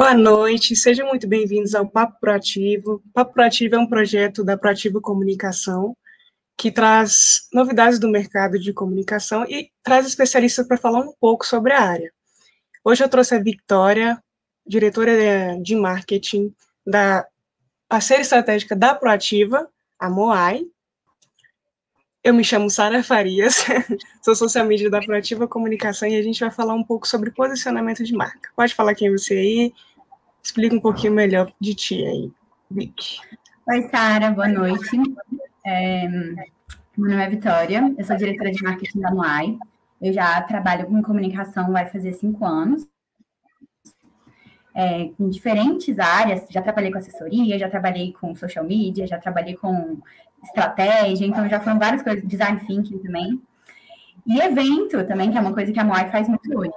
Boa 0.00 0.14
noite, 0.14 0.74
sejam 0.74 1.08
muito 1.08 1.28
bem-vindos 1.28 1.74
ao 1.74 1.86
Papo 1.86 2.18
Proativo. 2.18 3.02
Papo 3.12 3.34
Proativo 3.34 3.74
é 3.74 3.78
um 3.78 3.86
projeto 3.86 4.42
da 4.42 4.56
Proativo 4.56 4.98
Comunicação 4.98 5.94
que 6.56 6.72
traz 6.72 7.46
novidades 7.52 7.98
do 7.98 8.08
mercado 8.08 8.58
de 8.58 8.72
comunicação 8.72 9.44
e 9.44 9.70
traz 9.82 10.06
especialistas 10.06 10.66
para 10.66 10.78
falar 10.78 11.00
um 11.00 11.12
pouco 11.20 11.44
sobre 11.44 11.74
a 11.74 11.82
área. 11.82 12.10
Hoje 12.82 13.04
eu 13.04 13.10
trouxe 13.10 13.34
a 13.34 13.42
Victoria, 13.42 14.18
diretora 14.66 15.12
de 15.60 15.76
marketing 15.76 16.50
da 16.86 17.26
parceira 17.86 18.22
estratégica 18.22 18.74
da 18.74 18.94
Proativa, 18.94 19.68
a 19.98 20.08
Moai. 20.08 20.64
Eu 22.24 22.32
me 22.32 22.42
chamo 22.42 22.70
Sara 22.70 23.02
Farias, 23.02 23.66
sou 24.24 24.34
social 24.34 24.64
media 24.64 24.88
da 24.88 25.00
Proativa 25.00 25.46
Comunicação 25.46 26.08
e 26.08 26.16
a 26.16 26.22
gente 26.22 26.40
vai 26.40 26.50
falar 26.50 26.72
um 26.72 26.84
pouco 26.84 27.06
sobre 27.06 27.30
posicionamento 27.30 28.02
de 28.02 28.14
marca. 28.14 28.50
Pode 28.56 28.74
falar 28.74 28.94
quem 28.94 29.08
é 29.08 29.10
você 29.10 29.34
aí, 29.34 29.72
explica 30.42 30.74
um 30.74 30.80
pouquinho 30.80 31.12
melhor 31.12 31.52
de 31.60 31.74
ti 31.74 32.04
aí, 32.04 32.32
Vic. 32.70 33.18
Oi, 33.68 33.88
Sara, 33.88 34.30
boa 34.30 34.48
noite. 34.48 34.96
É, 35.64 36.08
meu 36.08 37.10
nome 37.10 37.22
é 37.22 37.28
Vitória, 37.28 37.94
eu 37.96 38.04
sou 38.04 38.16
diretora 38.16 38.50
de 38.50 38.62
marketing 38.62 39.00
da 39.00 39.10
Moai. 39.10 39.58
Eu 40.00 40.12
já 40.12 40.40
trabalho 40.42 40.86
com 40.86 41.02
comunicação, 41.02 41.72
vai 41.72 41.86
fazer 41.86 42.14
cinco 42.14 42.44
anos. 42.44 42.88
É, 44.74 45.10
em 45.18 45.28
diferentes 45.28 45.98
áreas, 45.98 46.46
já 46.48 46.62
trabalhei 46.62 46.90
com 46.90 46.98
assessoria, 46.98 47.58
já 47.58 47.68
trabalhei 47.68 48.12
com 48.12 48.34
social 48.34 48.64
media, 48.64 49.06
já 49.06 49.18
trabalhei 49.18 49.56
com 49.56 50.00
estratégia, 50.42 51.26
então 51.26 51.48
já 51.48 51.60
foram 51.60 51.78
várias 51.78 52.02
coisas, 52.02 52.26
design 52.26 52.60
thinking 52.66 52.98
também. 52.98 53.40
E 54.26 54.40
evento 54.40 55.04
também, 55.06 55.30
que 55.30 55.36
é 55.36 55.40
uma 55.40 55.52
coisa 55.52 55.72
que 55.72 55.80
a 55.80 55.84
Moai 55.84 56.10
faz 56.10 56.28
muito 56.28 56.56
hoje. 56.56 56.72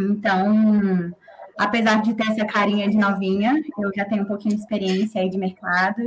Então, 0.00 1.12
apesar 1.58 2.00
de 2.02 2.14
ter 2.14 2.30
essa 2.30 2.46
carinha 2.46 2.88
de 2.88 2.96
novinha, 2.96 3.60
eu 3.78 3.92
já 3.94 4.04
tenho 4.04 4.22
um 4.22 4.26
pouquinho 4.26 4.54
de 4.54 4.62
experiência 4.62 5.20
aí 5.20 5.28
de 5.28 5.36
mercado 5.36 6.00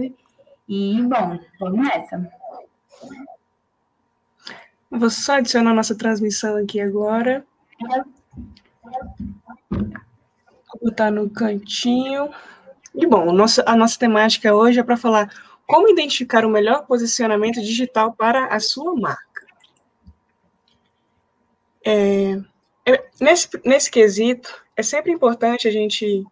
e, 0.68 1.02
bom, 1.04 1.38
vamos 1.60 1.86
nessa. 1.86 2.32
Vou 4.90 5.10
só 5.10 5.34
adicionar 5.34 5.74
nossa 5.74 5.96
transmissão 5.96 6.56
aqui 6.56 6.80
agora. 6.80 7.46
Vou 9.70 9.90
botar 10.82 11.12
no 11.12 11.30
cantinho. 11.30 12.30
E 12.96 13.06
bom, 13.06 13.30
a 13.30 13.76
nossa 13.76 14.00
temática 14.00 14.54
hoje 14.54 14.80
é 14.80 14.84
para 14.84 14.98
falar 14.98 15.30
como 15.66 15.90
identificar 15.90 16.46
o 16.46 16.50
melhor 16.50 16.86
posicionamento 16.86 17.62
digital 17.62 18.14
para 18.14 18.48
a 18.48 18.60
sua 18.60 18.94
marca. 18.96 19.46
É, 21.86 22.40
nesse, 23.20 23.50
nesse 23.64 23.92
quesito, 23.92 24.64
é 24.76 24.84
sempre 24.84 25.12
importante 25.12 25.68
a 25.68 25.72
gente, 25.72 26.26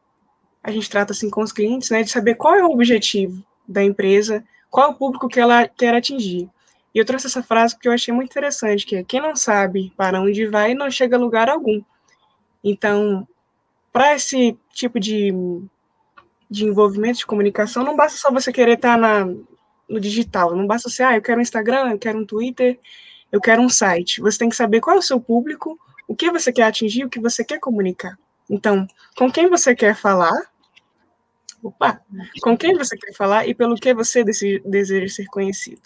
a 0.64 0.72
gente 0.72 0.89
trata 0.89 1.14
assim 1.14 1.30
com 1.30 1.42
os 1.42 1.52
clientes, 1.52 1.89
né, 1.89 2.03
de 2.03 2.09
saber 2.09 2.36
qual 2.36 2.55
é 2.55 2.64
o 2.64 2.72
objetivo 2.72 3.44
da 3.67 3.83
empresa, 3.83 4.44
qual 4.70 4.88
é 4.88 4.92
o 4.92 4.95
público 4.95 5.27
que 5.27 5.39
ela 5.39 5.67
quer 5.67 5.94
atingir. 5.94 6.50
E 6.94 6.97
eu 6.97 7.05
trouxe 7.05 7.27
essa 7.27 7.44
frase 7.44 7.75
porque 7.75 7.88
eu 7.88 7.94
achei 7.94 8.14
muito 8.14 8.31
interessante, 8.31 8.86
que 8.86 8.95
é 8.95 9.03
quem 9.03 9.22
não 9.22 9.36
sabe 9.36 9.94
para 9.95 10.20
onde 10.20 10.47
vai 10.47 10.73
não 10.73 10.89
chega 10.89 11.16
a 11.16 11.20
lugar 11.20 11.50
algum. 11.50 11.81
Então, 12.64 13.27
para 13.93 14.15
esse 14.15 14.58
tipo 14.73 14.99
de, 14.99 15.32
de 16.49 16.65
envolvimento 16.65 17.20
de 17.20 17.26
comunicação, 17.26 17.83
não 17.83 17.95
basta 17.95 18.17
só 18.17 18.32
você 18.32 18.52
querer 18.52 18.73
estar 18.73 18.98
na, 18.98 19.26
no 19.88 19.99
digital, 19.99 20.55
não 20.55 20.65
basta 20.65 20.89
ser, 20.89 21.04
ah, 21.04 21.15
eu 21.15 21.21
quero 21.21 21.39
um 21.39 21.43
Instagram, 21.43 21.92
eu 21.92 21.99
quero 21.99 22.20
um 22.20 22.26
Twitter, 22.26 22.80
eu 23.32 23.39
quero 23.39 23.61
um 23.61 23.70
site. 23.70 24.21
Você 24.21 24.39
tem 24.39 24.49
que 24.49 24.55
saber 24.55 24.82
qual 24.82 24.95
é 24.95 24.99
o 24.99 25.04
seu 25.04 25.20
público, 25.20 25.80
o 26.09 26.15
que 26.15 26.31
você 26.31 26.52
quer 26.52 26.64
atingir, 26.64 27.05
o 27.05 27.09
que 27.09 27.20
você 27.20 27.45
quer 27.45 27.59
comunicar. 27.59 28.17
Então, 28.49 28.87
com 29.15 29.31
quem 29.31 29.47
você 29.47 29.75
quer 29.75 29.95
falar, 29.95 30.36
opa, 31.61 32.02
com 32.42 32.58
quem 32.58 32.75
você 32.75 32.97
quer 32.97 33.14
falar 33.14 33.47
e 33.47 33.53
pelo 33.53 33.75
que 33.75 33.93
você 33.93 34.23
deseja 34.23 35.14
ser 35.14 35.27
conhecido. 35.27 35.83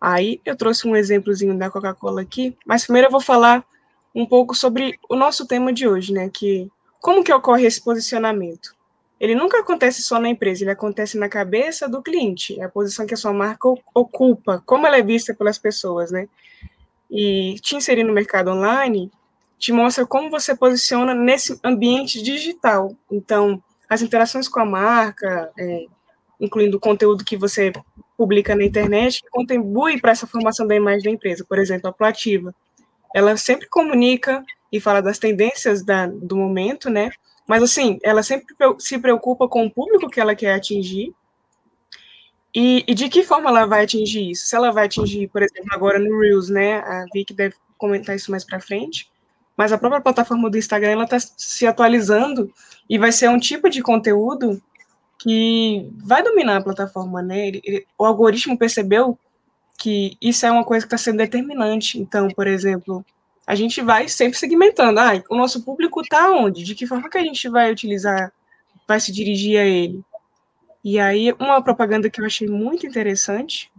Aí 0.00 0.40
eu 0.44 0.54
trouxe 0.56 0.86
um 0.86 0.94
exemplozinho 0.94 1.58
da 1.58 1.68
Coca-Cola 1.68 2.22
aqui, 2.22 2.56
mas 2.64 2.84
primeiro 2.84 3.08
eu 3.08 3.10
vou 3.12 3.20
falar 3.20 3.64
um 4.14 4.24
pouco 4.24 4.54
sobre 4.54 5.00
o 5.08 5.16
nosso 5.16 5.48
tema 5.48 5.72
de 5.72 5.88
hoje, 5.88 6.12
né? 6.12 6.30
Que 6.32 6.70
como 7.00 7.24
que 7.24 7.32
ocorre 7.32 7.66
esse 7.66 7.82
posicionamento? 7.82 8.76
Ele 9.18 9.34
nunca 9.34 9.58
acontece 9.58 10.00
só 10.00 10.20
na 10.20 10.28
empresa, 10.28 10.62
ele 10.62 10.70
acontece 10.70 11.18
na 11.18 11.28
cabeça 11.28 11.88
do 11.88 12.00
cliente, 12.00 12.60
é 12.60 12.64
a 12.64 12.68
posição 12.68 13.04
que 13.04 13.14
a 13.14 13.16
sua 13.16 13.32
marca 13.32 13.68
ocupa, 13.92 14.62
como 14.64 14.86
ela 14.86 14.98
é 14.98 15.02
vista 15.02 15.34
pelas 15.34 15.58
pessoas, 15.58 16.12
né? 16.12 16.28
E 17.16 17.54
te 17.60 17.76
inserir 17.76 18.02
no 18.02 18.12
mercado 18.12 18.50
online 18.50 19.08
te 19.56 19.72
mostra 19.72 20.04
como 20.04 20.28
você 20.28 20.52
posiciona 20.52 21.14
nesse 21.14 21.56
ambiente 21.62 22.20
digital. 22.20 22.92
Então, 23.08 23.62
as 23.88 24.02
interações 24.02 24.48
com 24.48 24.58
a 24.58 24.64
marca, 24.64 25.48
é, 25.56 25.86
incluindo 26.40 26.76
o 26.76 26.80
conteúdo 26.80 27.24
que 27.24 27.36
você 27.36 27.72
publica 28.16 28.56
na 28.56 28.64
internet, 28.64 29.22
que 29.22 29.30
contribui 29.30 30.00
para 30.00 30.10
essa 30.10 30.26
formação 30.26 30.66
da 30.66 30.74
imagem 30.74 31.04
da 31.04 31.10
empresa. 31.10 31.46
Por 31.48 31.56
exemplo, 31.60 31.88
a 31.88 31.92
Proativa. 31.92 32.52
Ela 33.14 33.36
sempre 33.36 33.68
comunica 33.68 34.44
e 34.72 34.80
fala 34.80 35.00
das 35.00 35.16
tendências 35.16 35.84
da, 35.84 36.08
do 36.08 36.36
momento, 36.36 36.90
né? 36.90 37.12
Mas, 37.46 37.62
assim, 37.62 38.00
ela 38.02 38.24
sempre 38.24 38.56
se 38.80 38.98
preocupa 38.98 39.46
com 39.46 39.64
o 39.64 39.70
público 39.70 40.10
que 40.10 40.20
ela 40.20 40.34
quer 40.34 40.52
atingir 40.52 41.14
e, 42.54 42.84
e, 42.86 42.94
de 42.94 43.08
que 43.08 43.24
forma 43.24 43.50
ela 43.50 43.66
vai 43.66 43.84
atingir 43.84 44.30
isso? 44.30 44.46
Se 44.46 44.54
ela 44.54 44.70
vai 44.70 44.86
atingir, 44.86 45.28
por 45.28 45.42
exemplo, 45.42 45.68
agora 45.72 45.98
no 45.98 46.20
Reels, 46.20 46.48
né? 46.48 46.76
A 46.78 47.04
Vicky 47.12 47.34
deve 47.34 47.56
comentar 47.76 48.14
isso 48.14 48.30
mais 48.30 48.44
para 48.44 48.60
frente. 48.60 49.10
Mas 49.56 49.72
a 49.72 49.78
própria 49.78 50.00
plataforma 50.00 50.48
do 50.48 50.58
Instagram 50.58 50.92
ela 50.92 51.04
está 51.04 51.18
se 51.18 51.66
atualizando 51.66 52.52
e 52.88 52.98
vai 52.98 53.12
ser 53.12 53.28
um 53.28 53.38
tipo 53.38 53.68
de 53.68 53.82
conteúdo 53.82 54.62
que 55.18 55.90
vai 56.04 56.22
dominar 56.22 56.58
a 56.58 56.62
plataforma, 56.62 57.22
né? 57.22 57.48
Ele, 57.48 57.60
ele, 57.64 57.86
o 57.98 58.04
algoritmo 58.04 58.58
percebeu 58.58 59.18
que 59.78 60.16
isso 60.20 60.46
é 60.46 60.50
uma 60.50 60.64
coisa 60.64 60.86
que 60.86 60.94
está 60.94 60.98
sendo 60.98 61.18
determinante. 61.18 61.98
Então, 61.98 62.28
por 62.28 62.46
exemplo, 62.46 63.04
a 63.46 63.54
gente 63.54 63.80
vai 63.80 64.08
sempre 64.08 64.38
segmentando. 64.38 64.98
Ah, 65.00 65.22
o 65.28 65.36
nosso 65.36 65.62
público 65.64 66.00
está 66.00 66.30
onde? 66.30 66.64
De 66.64 66.74
que 66.74 66.86
forma 66.86 67.10
que 67.10 67.18
a 67.18 67.22
gente 67.22 67.48
vai 67.48 67.72
utilizar, 67.72 68.32
vai 68.86 69.00
se 69.00 69.12
dirigir 69.12 69.58
a 69.58 69.64
ele? 69.64 70.04
E 70.84 71.00
aí, 71.00 71.32
uma 71.40 71.62
propaganda 71.62 72.10
que 72.10 72.20
eu 72.20 72.26
achei 72.26 72.46
muito 72.46 72.86
interessante, 72.86 73.72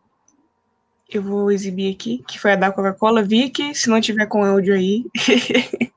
eu 1.09 1.21
vou 1.21 1.51
exibir 1.51 1.93
aqui, 1.93 2.23
que 2.27 2.39
foi 2.39 2.53
a 2.53 2.55
da 2.55 2.71
Coca-Cola. 2.71 3.21
Vicky, 3.21 3.75
se 3.75 3.89
não 3.89 4.01
tiver 4.01 4.25
com 4.25 4.43
áudio 4.43 4.73
aí, 4.73 5.05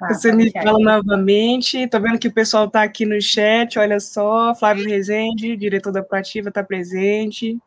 Ah, 0.00 0.14
Você 0.14 0.32
me 0.32 0.50
fala 0.50 0.78
novamente. 0.78 1.88
Tô 1.88 2.00
vendo 2.00 2.18
que 2.18 2.28
o 2.28 2.32
pessoal 2.32 2.66
está 2.66 2.82
aqui 2.82 3.04
no 3.04 3.20
chat. 3.20 3.78
Olha 3.78 3.98
só, 3.98 4.54
Flávio 4.54 4.88
Rezende, 4.88 5.56
diretor 5.56 5.92
da 5.92 6.02
Proativa, 6.02 6.48
está 6.50 6.62
presente. 6.62 7.58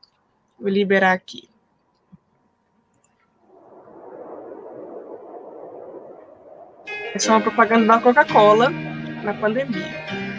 Vou 0.57 0.69
liberar 0.69 1.11
aqui. 1.11 1.49
Essa 7.13 7.31
é 7.31 7.35
uma 7.35 7.41
propaganda 7.41 7.85
da 7.85 7.99
Coca-Cola 7.99 8.69
na 9.23 9.33
pandemia. 9.33 10.30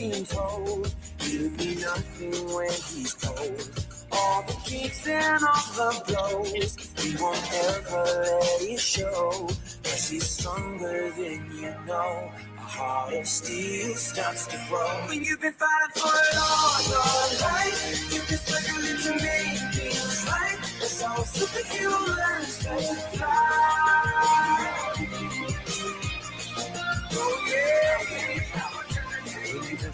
Being 0.00 0.24
told 0.24 0.94
he'll 1.20 1.50
be 1.58 1.74
nothing 1.76 2.32
when 2.54 2.70
he's 2.70 3.14
told. 3.14 3.86
All 4.12 4.42
the 4.46 4.56
kicks 4.64 5.06
and 5.06 5.44
all 5.44 5.68
the 5.76 5.90
blows, 6.08 6.76
he 6.98 7.22
won't 7.22 7.52
ever 7.68 8.04
let 8.04 8.62
it 8.62 8.80
show. 8.80 9.48
Cause 9.84 10.08
he's 10.08 10.28
stronger 10.28 11.10
than 11.10 11.40
you 11.54 11.74
know. 11.86 12.32
A 12.56 12.60
heart 12.60 13.12
of 13.12 13.26
steel 13.26 13.94
starts 13.94 14.46
to 14.46 14.58
grow. 14.68 14.88
When 15.08 15.22
you've 15.22 15.40
been 15.40 15.52
fighting 15.52 15.92
for 15.94 16.08
it 16.08 16.36
all 16.40 16.82
your 16.88 17.40
life, 17.42 18.14
you've 18.14 18.28
been 18.28 18.38
struggling 18.38 18.98
to 19.04 19.12
make 19.22 19.58
things 19.74 20.26
right. 20.30 20.58
That's 20.80 21.02
how 21.02 21.14
a 21.14 21.24
superhero 21.24 22.16
learns 22.16 22.58
to 22.58 23.18
fly. 23.18 23.79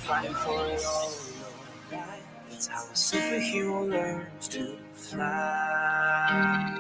Fighting 0.07 0.35
for 0.35 0.65
it 0.67 0.85
all 0.87 1.11
how 2.71 2.85
a 2.85 2.95
superhero 2.95 3.89
learns 3.89 4.49
to 4.49 4.79
fly. 4.95 6.79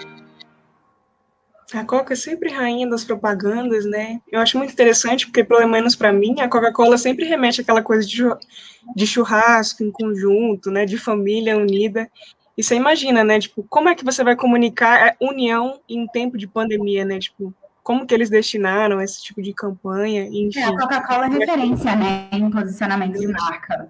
A 1.74 1.84
Coca 1.84 2.12
é 2.12 2.16
sempre 2.16 2.50
rainha 2.50 2.88
das 2.88 3.04
propagandas, 3.04 3.84
né? 3.84 4.20
Eu 4.30 4.38
acho 4.40 4.56
muito 4.56 4.72
interessante, 4.72 5.26
porque, 5.26 5.42
pelo 5.42 5.66
menos 5.66 5.96
para 5.96 6.12
mim, 6.12 6.40
a 6.40 6.48
Coca-Cola 6.48 6.96
sempre 6.96 7.24
remete 7.24 7.60
àquela 7.60 7.82
coisa 7.82 8.06
de 8.06 9.06
churrasco 9.06 9.82
em 9.82 9.90
conjunto, 9.90 10.70
né? 10.70 10.86
De 10.86 10.96
família 10.96 11.56
unida. 11.56 12.08
E 12.56 12.62
você 12.62 12.76
imagina, 12.76 13.24
né? 13.24 13.40
Tipo, 13.40 13.66
como 13.68 13.88
é 13.88 13.94
que 13.96 14.04
você 14.04 14.22
vai 14.22 14.36
comunicar 14.36 15.08
a 15.08 15.16
união 15.20 15.80
em 15.88 16.06
tempo 16.06 16.38
de 16.38 16.46
pandemia, 16.46 17.04
né? 17.04 17.18
Tipo, 17.18 17.52
como 17.86 18.04
que 18.04 18.12
eles 18.12 18.28
destinaram 18.28 19.00
esse 19.00 19.22
tipo 19.22 19.40
de 19.40 19.52
campanha, 19.52 20.24
enfim. 20.24 20.58
É, 20.58 20.64
a 20.64 20.76
Coca-Cola 20.76 21.26
é 21.26 21.28
referência, 21.28 21.94
né, 21.94 22.28
em 22.32 22.50
posicionamento 22.50 23.16
de 23.16 23.28
marca. 23.28 23.88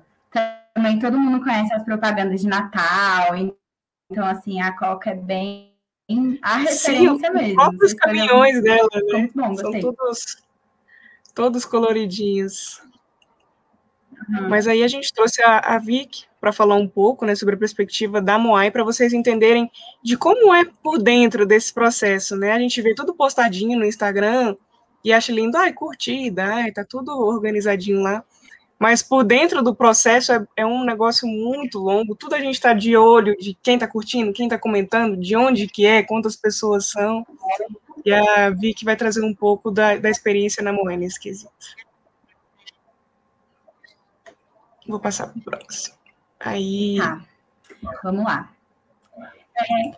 Também 0.75 0.99
todo 0.99 1.19
mundo 1.19 1.43
conhece 1.43 1.73
as 1.73 1.83
propagandas 1.83 2.43
de 2.43 2.47
Natal, 2.47 3.35
então, 4.11 4.27
assim, 4.27 4.61
a 4.61 4.71
Coca 4.77 5.09
é 5.09 5.15
bem 5.15 5.73
a 6.43 6.59
referência 6.59 7.31
Sim, 7.31 7.35
mesmo. 7.39 7.71
Os 7.83 7.95
caminhões 7.95 8.63
dela, 8.63 8.87
né? 9.15 9.31
Bom, 9.35 9.57
São 9.57 9.81
todos, 9.81 10.45
todos 11.35 11.65
coloridinhos. 11.65 12.83
Uhum. 14.29 14.51
Mas 14.51 14.69
aí 14.69 14.85
a 14.85 14.89
gente 14.89 15.11
trouxe 15.11 15.43
a, 15.43 15.75
a 15.75 15.79
Vic 15.79 16.27
para 16.47 16.53
falar 16.53 16.77
um 16.77 16.87
pouco 16.87 17.27
né, 17.27 17.35
sobre 17.35 17.57
a 17.57 17.59
perspectiva 17.59 18.23
da 18.23 18.39
Moai, 18.39 18.71
para 18.71 18.85
vocês 18.85 19.13
entenderem 19.13 19.69
de 20.01 20.17
como 20.17 20.55
é 20.55 20.65
por 20.65 21.03
dentro 21.03 21.45
desse 21.45 21.75
processo. 21.75 22.37
Né? 22.37 22.53
A 22.53 22.59
gente 22.61 22.81
vê 22.81 22.95
tudo 22.95 23.17
postadinho 23.17 23.77
no 23.77 23.85
Instagram 23.85 24.55
e 25.05 25.13
acha 25.13 25.33
lindo, 25.33 25.57
ai, 25.57 25.73
curtida, 25.73 26.45
ai, 26.45 26.71
tá 26.71 26.85
tudo 26.85 27.11
organizadinho 27.19 28.01
lá. 28.01 28.23
Mas 28.79 29.03
por 29.03 29.25
dentro 29.25 29.61
do 29.61 29.75
processo 29.75 30.33
é, 30.33 30.47
é 30.59 30.65
um 30.65 30.85
negócio 30.85 31.27
muito 31.27 31.81
longo, 31.81 32.15
tudo 32.15 32.37
a 32.37 32.39
gente 32.39 32.55
está 32.55 32.73
de 32.73 32.97
olho 32.97 33.37
de 33.37 33.59
quem 33.61 33.75
está 33.75 33.89
curtindo, 33.89 34.33
quem 34.33 34.47
está 34.47 34.57
comentando, 34.57 35.17
de 35.17 35.35
onde 35.35 35.67
que 35.67 35.85
é, 35.85 36.05
quantas 36.05 36.37
pessoas 36.37 36.91
são. 36.91 37.27
E 38.05 38.13
a 38.13 38.51
Vicky 38.51 38.85
vai 38.85 38.95
trazer 38.95 39.25
um 39.25 39.35
pouco 39.35 39.73
da, 39.73 39.97
da 39.97 40.09
experiência 40.09 40.63
na 40.63 40.73
Moé 40.73 40.97
nesse 40.97 41.19
quesito. 41.19 41.51
Vou 44.87 45.01
passar 45.01 45.27
para 45.27 45.39
o 45.41 45.43
próximo. 45.43 45.97
Aí. 46.41 46.97
Tá. 46.99 47.21
Vamos 48.03 48.25
lá. 48.25 48.51
É, 49.59 49.97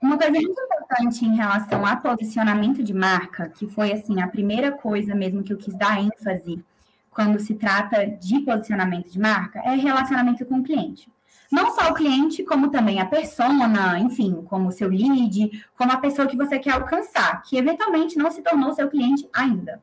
uma 0.00 0.18
coisa 0.18 0.32
muito 0.32 0.60
importante 0.60 1.24
em 1.24 1.36
relação 1.36 1.86
a 1.86 1.96
posicionamento 1.96 2.82
de 2.82 2.92
marca, 2.92 3.48
que 3.48 3.66
foi 3.68 3.92
assim 3.92 4.20
a 4.20 4.28
primeira 4.28 4.72
coisa 4.72 5.14
mesmo 5.14 5.42
que 5.42 5.52
eu 5.52 5.56
quis 5.56 5.74
dar 5.74 6.00
ênfase 6.00 6.62
quando 7.10 7.38
se 7.38 7.54
trata 7.54 8.06
de 8.06 8.40
posicionamento 8.40 9.10
de 9.10 9.18
marca, 9.20 9.60
é 9.60 9.74
relacionamento 9.74 10.44
com 10.46 10.58
o 10.58 10.62
cliente. 10.62 11.10
Não 11.50 11.70
só 11.74 11.90
o 11.90 11.94
cliente, 11.94 12.42
como 12.42 12.70
também 12.70 12.98
a 12.98 13.04
persona, 13.04 13.98
enfim, 13.98 14.42
como 14.48 14.70
o 14.70 14.72
seu 14.72 14.88
lead, 14.88 15.64
como 15.76 15.92
a 15.92 15.98
pessoa 15.98 16.26
que 16.26 16.36
você 16.36 16.58
quer 16.58 16.72
alcançar, 16.72 17.42
que 17.42 17.58
eventualmente 17.58 18.16
não 18.16 18.30
se 18.30 18.40
tornou 18.40 18.72
seu 18.72 18.88
cliente 18.88 19.28
ainda. 19.34 19.82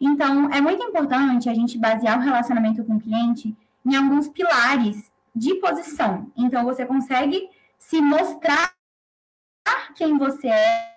Então, 0.00 0.50
é 0.50 0.60
muito 0.62 0.82
importante 0.82 1.48
a 1.48 1.54
gente 1.54 1.78
basear 1.78 2.18
o 2.18 2.22
relacionamento 2.22 2.82
com 2.82 2.94
o 2.94 3.00
cliente 3.00 3.54
em 3.84 3.94
alguns 3.94 4.28
pilares 4.28 5.12
de 5.34 5.54
posição. 5.56 6.30
Então, 6.36 6.64
você 6.64 6.86
consegue 6.86 7.48
se 7.78 8.00
mostrar 8.00 8.74
quem 9.94 10.16
você 10.18 10.48
é 10.48 10.94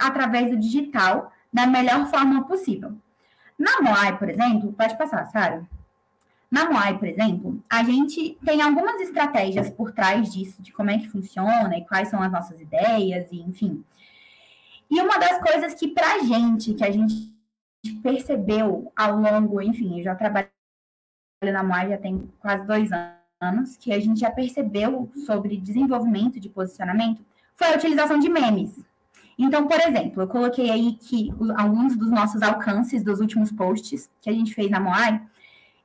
através 0.00 0.50
do 0.50 0.58
digital 0.58 1.32
da 1.52 1.66
melhor 1.66 2.06
forma 2.06 2.46
possível. 2.46 2.96
Na 3.58 3.80
Moai, 3.80 4.16
por 4.18 4.28
exemplo, 4.30 4.72
pode 4.72 4.96
passar, 4.96 5.26
Sara. 5.26 5.68
Na 6.50 6.68
Moai, 6.68 6.98
por 6.98 7.06
exemplo, 7.06 7.62
a 7.68 7.82
gente 7.84 8.36
tem 8.44 8.60
algumas 8.60 9.00
estratégias 9.00 9.70
por 9.70 9.92
trás 9.92 10.32
disso, 10.32 10.62
de 10.62 10.72
como 10.72 10.90
é 10.90 10.98
que 10.98 11.08
funciona 11.08 11.76
e 11.76 11.84
quais 11.84 12.08
são 12.08 12.22
as 12.22 12.32
nossas 12.32 12.60
ideias, 12.60 13.30
e 13.30 13.40
enfim. 13.40 13.84
E 14.90 15.00
uma 15.00 15.18
das 15.18 15.38
coisas 15.40 15.74
que 15.74 15.88
pra 15.88 16.18
gente, 16.20 16.74
que 16.74 16.84
a 16.84 16.90
gente 16.90 17.14
percebeu 18.02 18.92
ao 18.96 19.16
longo, 19.16 19.60
enfim, 19.62 19.98
eu 19.98 20.04
já 20.04 20.14
trabalhei 20.14 20.50
na 21.44 21.62
Moai 21.62 21.88
já 21.88 21.98
tem 21.98 22.30
quase 22.40 22.66
dois 22.66 22.90
anos, 22.90 23.19
anos 23.40 23.76
que 23.76 23.92
a 23.92 23.98
gente 23.98 24.20
já 24.20 24.30
percebeu 24.30 25.10
sobre 25.26 25.56
desenvolvimento 25.56 26.38
de 26.38 26.48
posicionamento 26.48 27.24
foi 27.56 27.68
a 27.68 27.76
utilização 27.76 28.18
de 28.18 28.28
memes. 28.28 28.84
Então, 29.38 29.66
por 29.66 29.80
exemplo, 29.80 30.22
eu 30.22 30.28
coloquei 30.28 30.70
aí 30.70 30.92
que 31.00 31.32
alguns 31.56 31.96
dos 31.96 32.10
nossos 32.10 32.42
alcances 32.42 33.02
dos 33.02 33.20
últimos 33.20 33.50
posts 33.50 34.10
que 34.20 34.28
a 34.28 34.32
gente 34.32 34.54
fez 34.54 34.70
na 34.70 34.78
Moai, 34.78 35.22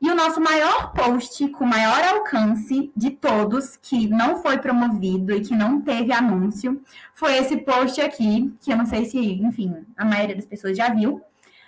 e 0.01 0.11
o 0.11 0.15
nosso 0.15 0.41
maior 0.41 0.91
post 0.91 1.47
com 1.47 1.65
maior 1.65 2.03
alcance 2.03 2.91
de 2.95 3.11
todos, 3.11 3.77
que 3.77 4.09
não 4.09 4.41
foi 4.41 4.57
promovido 4.57 5.33
e 5.33 5.39
que 5.39 5.55
não 5.55 5.79
teve 5.79 6.11
anúncio, 6.11 6.81
foi 7.13 7.37
esse 7.37 7.55
post 7.57 8.01
aqui, 8.01 8.53
que 8.59 8.73
eu 8.73 8.77
não 8.77 8.85
sei 8.85 9.05
se, 9.05 9.17
enfim, 9.17 9.73
a 9.95 10.03
maioria 10.03 10.35
das 10.35 10.45
pessoas 10.45 10.75
já 10.75 10.89
viu, 10.93 11.21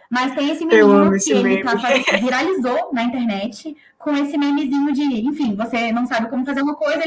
mas 0.09 0.33
tem 0.33 0.49
esse 0.49 0.65
menino 0.65 1.11
que 1.11 1.31
ele 1.31 1.63
tá, 1.63 1.75
viralizou 2.19 2.93
na 2.93 3.03
internet 3.03 3.75
com 3.97 4.15
esse 4.15 4.37
memezinho 4.37 4.93
de, 4.93 5.03
enfim, 5.03 5.55
você 5.55 5.91
não 5.91 6.05
sabe 6.05 6.29
como 6.29 6.45
fazer 6.45 6.61
uma 6.61 6.75
coisa 6.75 7.03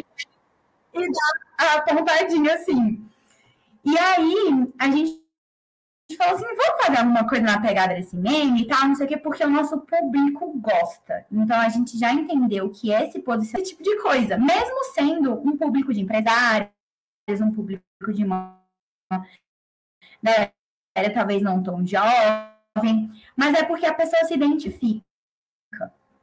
e 0.93 1.13
dá 1.13 1.75
a 1.75 1.83
pontadinha 1.83 2.55
assim. 2.55 3.03
E 3.85 3.97
aí, 3.97 4.73
a 4.79 4.91
gente 4.91 5.21
falou 6.19 6.35
assim, 6.35 6.45
vamos 6.45 6.85
fazer 6.85 6.99
alguma 6.99 7.27
coisa 7.27 7.45
na 7.45 7.61
pegada 7.61 7.95
desse 7.95 8.17
meme 8.17 8.63
e 8.63 8.67
tal, 8.67 8.89
não 8.89 8.95
sei 8.95 9.07
o 9.07 9.09
quê, 9.09 9.17
porque 9.17 9.45
o 9.45 9.51
nosso 9.51 9.79
público 9.81 10.53
gosta. 10.59 11.25
Então, 11.31 11.59
a 11.59 11.69
gente 11.69 11.99
já 11.99 12.13
entendeu 12.13 12.69
que 12.71 12.93
esse 12.93 13.21
posicionamento, 13.21 13.67
esse 13.67 13.77
tipo 13.77 13.83
de 13.83 14.03
coisa, 14.03 14.37
mesmo 14.37 14.85
sendo 14.93 15.35
um 15.41 15.57
público 15.57 15.95
de 15.95 16.01
empresários, 16.01 16.71
um 17.41 17.53
público 17.53 17.83
de 18.13 18.25
uma... 18.25 18.61
Né, 20.23 20.53
talvez 21.15 21.41
não 21.41 21.63
tão 21.63 21.87
jovem, 21.87 22.50
jovem, 22.77 23.11
mas 23.37 23.55
é 23.55 23.63
porque 23.65 23.87
a 23.87 23.95
pessoa 23.95 24.25
se 24.25 24.35
identifica. 24.35 25.03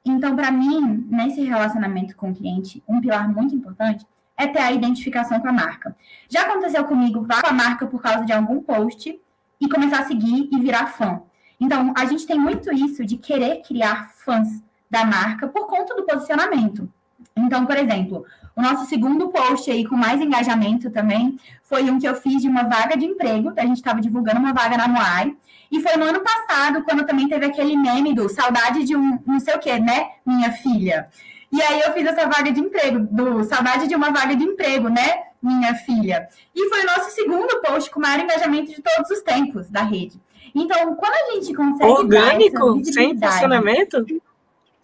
Então, 0.05 0.35
para 0.35 0.51
mim, 0.51 1.05
nesse 1.09 1.41
relacionamento 1.41 2.15
com 2.15 2.31
o 2.31 2.35
cliente, 2.35 2.81
um 2.87 3.01
pilar 3.01 3.29
muito 3.29 3.53
importante 3.53 4.05
é 4.37 4.47
ter 4.47 4.59
a 4.59 4.71
identificação 4.71 5.39
com 5.39 5.49
a 5.49 5.53
marca. 5.53 5.95
Já 6.29 6.43
aconteceu 6.43 6.85
comigo 6.85 7.25
vá 7.25 7.41
com 7.41 7.49
a 7.49 7.53
marca 7.53 7.85
por 7.87 8.01
causa 8.01 8.23
de 8.23 8.31
algum 8.31 8.61
post 8.61 9.19
e 9.59 9.69
começar 9.69 10.01
a 10.01 10.05
seguir 10.05 10.47
e 10.51 10.59
virar 10.59 10.87
fã. 10.87 11.21
Então, 11.59 11.91
a 11.97 12.05
gente 12.05 12.25
tem 12.25 12.39
muito 12.39 12.71
isso 12.73 13.03
de 13.03 13.17
querer 13.17 13.61
criar 13.63 14.11
fãs 14.11 14.47
da 14.89 15.03
marca 15.03 15.47
por 15.47 15.67
conta 15.67 15.95
do 15.95 16.05
posicionamento. 16.05 16.89
Então, 17.35 17.65
por 17.65 17.75
exemplo, 17.75 18.25
o 18.55 18.61
nosso 18.61 18.85
segundo 18.85 19.29
post 19.29 19.69
aí 19.69 19.85
com 19.85 19.95
mais 19.95 20.21
engajamento 20.21 20.89
também 20.91 21.39
foi 21.63 21.89
um 21.89 21.99
que 21.99 22.07
eu 22.07 22.15
fiz 22.15 22.41
de 22.41 22.47
uma 22.47 22.63
vaga 22.63 22.95
de 22.95 23.05
emprego. 23.05 23.51
A 23.57 23.65
gente 23.65 23.77
estava 23.77 23.99
divulgando 23.99 24.39
uma 24.39 24.53
vaga 24.53 24.77
na 24.77 24.87
Moai. 24.87 25.35
E 25.71 25.81
foi 25.81 25.95
no 25.97 26.05
ano 26.05 26.21
passado, 26.21 26.83
quando 26.83 27.05
também 27.05 27.27
teve 27.27 27.45
aquele 27.45 27.75
meme 27.75 28.13
do 28.13 28.29
saudade 28.29 28.83
de 28.83 28.95
um 28.95 29.19
não 29.25 29.39
sei 29.39 29.55
o 29.55 29.59
quê, 29.59 29.79
né, 29.79 30.11
minha 30.25 30.51
filha. 30.51 31.09
E 31.51 31.61
aí 31.61 31.81
eu 31.81 31.93
fiz 31.93 32.05
essa 32.05 32.27
vaga 32.27 32.51
de 32.51 32.59
emprego, 32.59 32.99
do 32.99 33.43
saudade 33.43 33.87
de 33.87 33.95
uma 33.95 34.11
vaga 34.11 34.35
de 34.35 34.43
emprego, 34.43 34.89
né, 34.89 35.23
minha 35.41 35.75
filha. 35.75 36.27
E 36.55 36.69
foi 36.69 36.81
o 36.81 36.85
nosso 36.85 37.11
segundo 37.11 37.61
post 37.61 37.89
com 37.89 37.99
o 37.99 38.03
maior 38.03 38.19
engajamento 38.19 38.73
de 38.73 38.81
todos 38.81 39.09
os 39.11 39.21
tempos 39.21 39.69
da 39.69 39.81
rede. 39.81 40.19
Então, 40.53 40.95
quando 40.95 41.13
a 41.13 41.33
gente 41.33 41.53
consegue. 41.53 41.91
Orgânico? 41.91 42.83
Sem 42.85 43.17
funcionamento? 43.17 44.05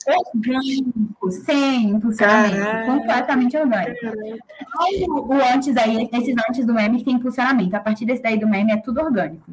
Orgânico, 0.06 1.32
sem 1.32 1.90
impulsionamento, 1.92 2.86
completamente 2.86 3.58
orgânico. 3.58 4.06
O, 5.08 5.34
o 5.34 5.34
antes 5.34 5.76
aí, 5.78 6.10
esses 6.12 6.36
antes 6.50 6.66
do 6.66 6.74
meme 6.74 6.98
que 6.98 7.06
tem 7.06 7.16
impulsionamento. 7.16 7.76
A 7.76 7.80
partir 7.80 8.06
desse 8.06 8.22
daí 8.22 8.38
do 8.38 8.48
meme 8.48 8.74
é 8.74 8.78
tudo 8.78 9.00
orgânico. 9.02 9.50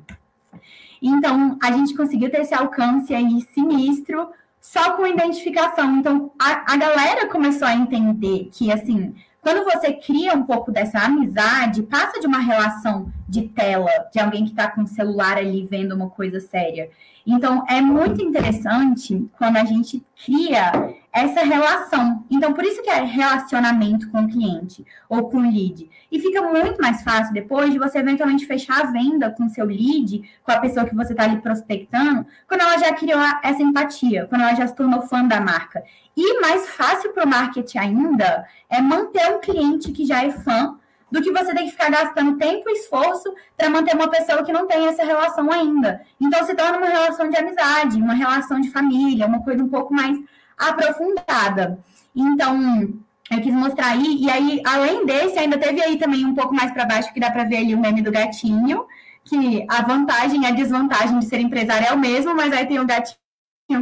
Então, 1.01 1.59
a 1.63 1.73
gente 1.73 1.95
conseguiu 1.95 2.31
ter 2.31 2.43
esse 2.43 2.55
alcance 2.55 3.15
aí 3.15 3.41
sinistro 3.55 4.29
só 4.61 4.93
com 4.93 5.07
identificação. 5.07 5.97
Então, 5.97 6.33
a, 6.39 6.75
a 6.75 6.77
galera 6.77 7.27
começou 7.27 7.67
a 7.67 7.75
entender 7.75 8.51
que, 8.53 8.71
assim, 8.71 9.15
quando 9.41 9.65
você 9.65 9.95
cria 9.95 10.35
um 10.35 10.45
pouco 10.45 10.71
dessa 10.71 10.99
amizade, 10.99 11.83
passa 11.85 12.21
de 12.21 12.27
uma 12.27 12.41
relação 12.41 13.11
de 13.27 13.49
tela, 13.49 13.91
de 14.13 14.21
alguém 14.21 14.45
que 14.45 14.51
está 14.51 14.71
com 14.71 14.83
o 14.83 14.87
celular 14.87 15.39
ali 15.39 15.67
vendo 15.69 15.95
uma 15.95 16.11
coisa 16.11 16.41
séria. 16.41 16.91
Então, 17.27 17.65
é 17.69 17.81
muito 17.81 18.23
interessante 18.23 19.27
quando 19.39 19.57
a 19.57 19.65
gente 19.65 20.05
cria 20.25 20.95
essa 21.13 21.45
relação. 21.45 22.25
Então, 22.31 22.53
por 22.53 22.65
isso 22.65 22.83
que 22.83 22.91
é 22.91 23.03
relacionamento 23.03 24.09
com 24.11 24.23
o 24.23 24.29
cliente 24.29 24.87
ou 25.09 25.29
com 25.29 25.39
o 25.39 25.51
lead. 25.51 25.91
E 26.11 26.21
fica 26.21 26.43
muito 26.43 26.81
mais 26.81 27.03
fácil 27.03 27.35
depois 27.35 27.73
de 27.73 27.79
você 27.79 27.99
eventualmente 27.99 28.47
fechar 28.47 28.81
a 28.81 28.91
venda 28.91 29.31
com 29.31 29.49
seu 29.49 29.65
lead, 29.65 30.23
com 30.43 30.53
a 30.53 30.61
pessoa 30.61 30.87
que 30.87 30.95
você 30.95 31.13
está 31.13 31.25
ali 31.25 31.41
prospectando, 31.41 32.27
quando 32.47 32.61
ela 32.61 32.79
já 32.79 32.93
criou 32.95 33.21
essa 33.43 33.63
empatia, 33.63 34.27
quando 34.29 34.43
ela 34.43 34.55
já 34.55 34.67
se 34.67 34.75
tornou 34.75 35.03
fã 35.03 35.27
da 35.27 35.41
marca. 35.41 35.83
E 36.17 36.41
mais 36.41 36.69
fácil 36.69 37.13
para 37.13 37.25
o 37.25 37.29
marketing 37.29 37.79
ainda 37.79 38.47
é 38.69 38.81
manter 38.81 39.35
um 39.35 39.41
cliente 39.41 39.93
que 39.93 40.05
já 40.05 40.25
é 40.25 40.31
fã 40.31 40.77
do 41.11 41.21
que 41.21 41.33
você 41.33 41.53
tem 41.53 41.67
que 41.67 41.73
ficar 41.73 41.91
gastando 41.91 42.39
tempo 42.39 42.69
e 42.69 42.73
esforço 42.75 43.35
para 43.57 43.69
manter 43.69 43.97
uma 43.97 44.09
pessoa 44.09 44.45
que 44.45 44.53
não 44.53 44.67
tem 44.67 44.87
essa 44.87 45.05
relação 45.05 45.51
ainda. 45.51 46.03
Então 46.21 46.45
se 46.45 46.55
torna 46.55 46.79
uma 46.79 46.87
relação 46.87 47.29
de 47.29 47.37
amizade, 47.37 48.01
uma 48.01 48.15
relação 48.15 48.61
de 48.61 48.71
família, 48.71 49.27
uma 49.27 49.43
coisa 49.43 49.63
um 49.63 49.69
pouco 49.69 49.93
mais 49.93 50.17
aprofundada. 50.61 51.79
Então, 52.15 52.93
eu 53.31 53.41
quis 53.41 53.55
mostrar 53.55 53.93
aí, 53.93 54.17
e 54.21 54.31
aí, 54.31 54.63
além 54.67 55.07
desse, 55.07 55.39
ainda 55.39 55.57
teve 55.57 55.83
aí 55.83 55.97
também 55.99 56.25
um 56.25 56.35
pouco 56.35 56.55
mais 56.55 56.73
para 56.73 56.85
baixo, 56.85 57.13
que 57.13 57.21
dá 57.21 57.31
para 57.31 57.45
ver 57.45 57.59
ali 57.59 57.75
o 57.75 57.79
meme 57.79 58.03
do 58.03 58.11
gatinho, 58.11 58.87
que 59.25 59.65
a 59.69 59.83
vantagem 59.83 60.43
e 60.43 60.47
a 60.47 60.51
desvantagem 60.51 61.19
de 61.19 61.27
ser 61.27 61.41
empresário 61.41 61.87
é 61.87 61.93
o 61.93 61.99
mesmo, 61.99 62.35
mas 62.35 62.53
aí 62.53 62.67
tem 62.67 62.79
o 62.79 62.87
gatinho 62.87 63.17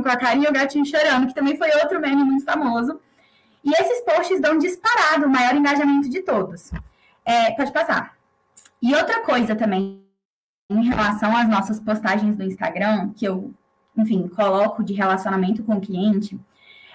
com 0.02 0.08
a 0.08 0.16
carinha 0.16 0.49
e 0.49 0.50
o 0.50 0.52
gatinho 0.52 0.85
chorando, 0.85 1.26
que 1.26 1.35
também 1.35 1.56
foi 1.56 1.70
outro 1.80 2.00
meme 2.00 2.23
muito 2.23 2.44
famoso. 2.44 3.00
E 3.64 3.73
esses 3.73 4.00
posts 4.02 4.40
dão 4.40 4.58
disparado 4.58 5.26
o 5.26 5.30
maior 5.30 5.54
engajamento 5.56 6.08
de 6.08 6.23
todos. 6.23 6.70
É, 7.25 7.50
pode 7.52 7.73
passar. 7.73 8.16
E 8.80 8.94
outra 8.94 9.23
coisa 9.23 9.56
também 9.56 10.02
em 10.70 10.85
relação 10.85 11.35
às 11.35 11.49
nossas 11.49 11.80
postagens 11.80 12.37
do 12.37 12.44
Instagram, 12.44 13.11
que 13.16 13.26
eu, 13.26 13.52
enfim, 13.97 14.28
coloco 14.28 14.85
de 14.85 14.92
relacionamento 14.92 15.62
com 15.62 15.76
o 15.76 15.80
cliente, 15.80 16.38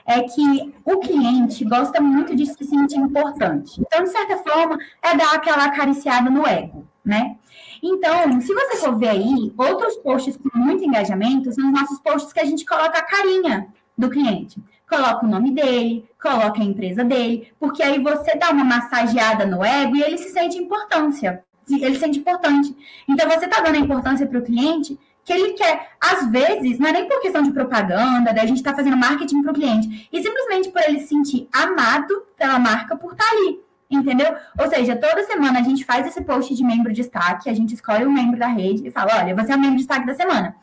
é 0.05 0.21
que 0.21 0.73
o 0.85 0.97
cliente 0.99 1.63
gosta 1.65 2.01
muito 2.01 2.35
de 2.35 2.45
se 2.45 2.63
sentir 2.63 2.97
importante. 2.97 3.81
Então, 3.81 4.03
de 4.03 4.09
certa 4.09 4.37
forma, 4.37 4.77
é 5.01 5.15
dar 5.15 5.33
aquela 5.33 5.65
acariciada 5.65 6.29
no 6.29 6.45
ego, 6.47 6.85
né? 7.03 7.37
Então, 7.81 8.39
se 8.39 8.53
você 8.53 8.77
for 8.77 8.97
ver 8.97 9.09
aí, 9.09 9.53
outros 9.57 9.97
posts 9.97 10.37
com 10.37 10.57
muito 10.57 10.83
engajamento 10.83 11.51
são 11.51 11.67
os 11.67 11.79
nossos 11.79 11.99
posts 11.99 12.31
que 12.31 12.39
a 12.39 12.45
gente 12.45 12.65
coloca 12.65 12.97
a 12.97 13.03
carinha 13.03 13.67
do 13.97 14.09
cliente. 14.09 14.61
Coloca 14.89 15.25
o 15.25 15.29
nome 15.29 15.51
dele, 15.51 16.07
coloca 16.21 16.61
a 16.61 16.65
empresa 16.65 17.03
dele, 17.03 17.51
porque 17.59 17.81
aí 17.81 17.99
você 17.99 18.35
dá 18.35 18.51
uma 18.51 18.63
massageada 18.63 19.45
no 19.45 19.63
ego 19.63 19.95
e 19.95 20.03
ele 20.03 20.17
se 20.17 20.29
sente 20.29 20.57
importância. 20.57 21.43
Ele 21.69 21.93
se 21.93 22.01
sente 22.01 22.19
importante. 22.19 22.75
Então, 23.07 23.29
você 23.29 23.45
está 23.45 23.61
dando 23.61 23.75
a 23.75 23.79
importância 23.79 24.27
para 24.27 24.39
o 24.39 24.43
cliente 24.43 24.97
que 25.23 25.31
ele 25.31 25.53
quer. 25.53 25.91
Às 25.99 26.29
vezes, 26.29 26.79
não 26.79 26.89
é 26.89 26.91
nem 26.91 27.07
por 27.07 27.21
questão 27.21 27.41
de 27.41 27.51
propaganda, 27.51 28.33
da 28.33 28.45
gente 28.45 28.57
estar 28.57 28.71
tá 28.71 28.77
fazendo 28.77 28.97
marketing 28.97 29.41
para 29.41 29.51
o 29.51 29.55
cliente, 29.55 30.09
e 30.11 30.21
simplesmente 30.21 30.69
por 30.69 30.81
ele 30.81 30.99
se 30.99 31.07
sentir 31.07 31.47
amado 31.51 32.25
pela 32.37 32.59
marca 32.59 32.95
por 32.95 33.13
estar 33.13 33.25
tá 33.25 33.31
ali. 33.31 33.61
Entendeu? 33.89 34.35
Ou 34.59 34.67
seja, 34.67 34.95
toda 34.95 35.23
semana 35.23 35.59
a 35.59 35.63
gente 35.63 35.85
faz 35.85 36.07
esse 36.07 36.21
post 36.23 36.53
de 36.53 36.63
membro 36.63 36.91
de 36.91 37.01
destaque, 37.01 37.49
a 37.49 37.53
gente 37.53 37.75
escolhe 37.75 38.05
um 38.05 38.11
membro 38.11 38.39
da 38.39 38.47
rede 38.47 38.87
e 38.87 38.91
fala: 38.91 39.19
olha, 39.19 39.35
você 39.35 39.51
é 39.51 39.55
o 39.55 39.59
membro 39.59 39.75
de 39.75 39.83
destaque 39.83 40.07
da 40.07 40.15
semana. 40.15 40.55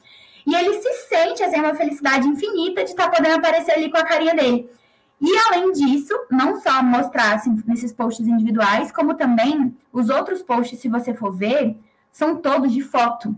E 0.46 0.54
ele 0.54 0.80
se 0.80 0.92
sente, 1.08 1.42
assim, 1.42 1.60
uma 1.60 1.74
felicidade 1.74 2.26
infinita 2.26 2.82
de 2.82 2.90
estar 2.90 3.08
tá 3.08 3.10
podendo 3.10 3.36
aparecer 3.36 3.72
ali 3.72 3.90
com 3.90 3.98
a 3.98 4.04
carinha 4.04 4.34
dele. 4.34 4.68
E 5.20 5.36
além 5.46 5.70
disso, 5.72 6.14
não 6.30 6.58
só 6.60 6.82
mostrar 6.82 7.34
assim, 7.34 7.62
nesses 7.66 7.92
posts 7.92 8.26
individuais, 8.26 8.90
como 8.90 9.14
também 9.14 9.76
os 9.92 10.08
outros 10.08 10.42
posts, 10.42 10.80
se 10.80 10.88
você 10.88 11.12
for 11.12 11.30
ver, 11.30 11.76
são 12.10 12.36
todos 12.36 12.72
de 12.72 12.80
foto. 12.80 13.36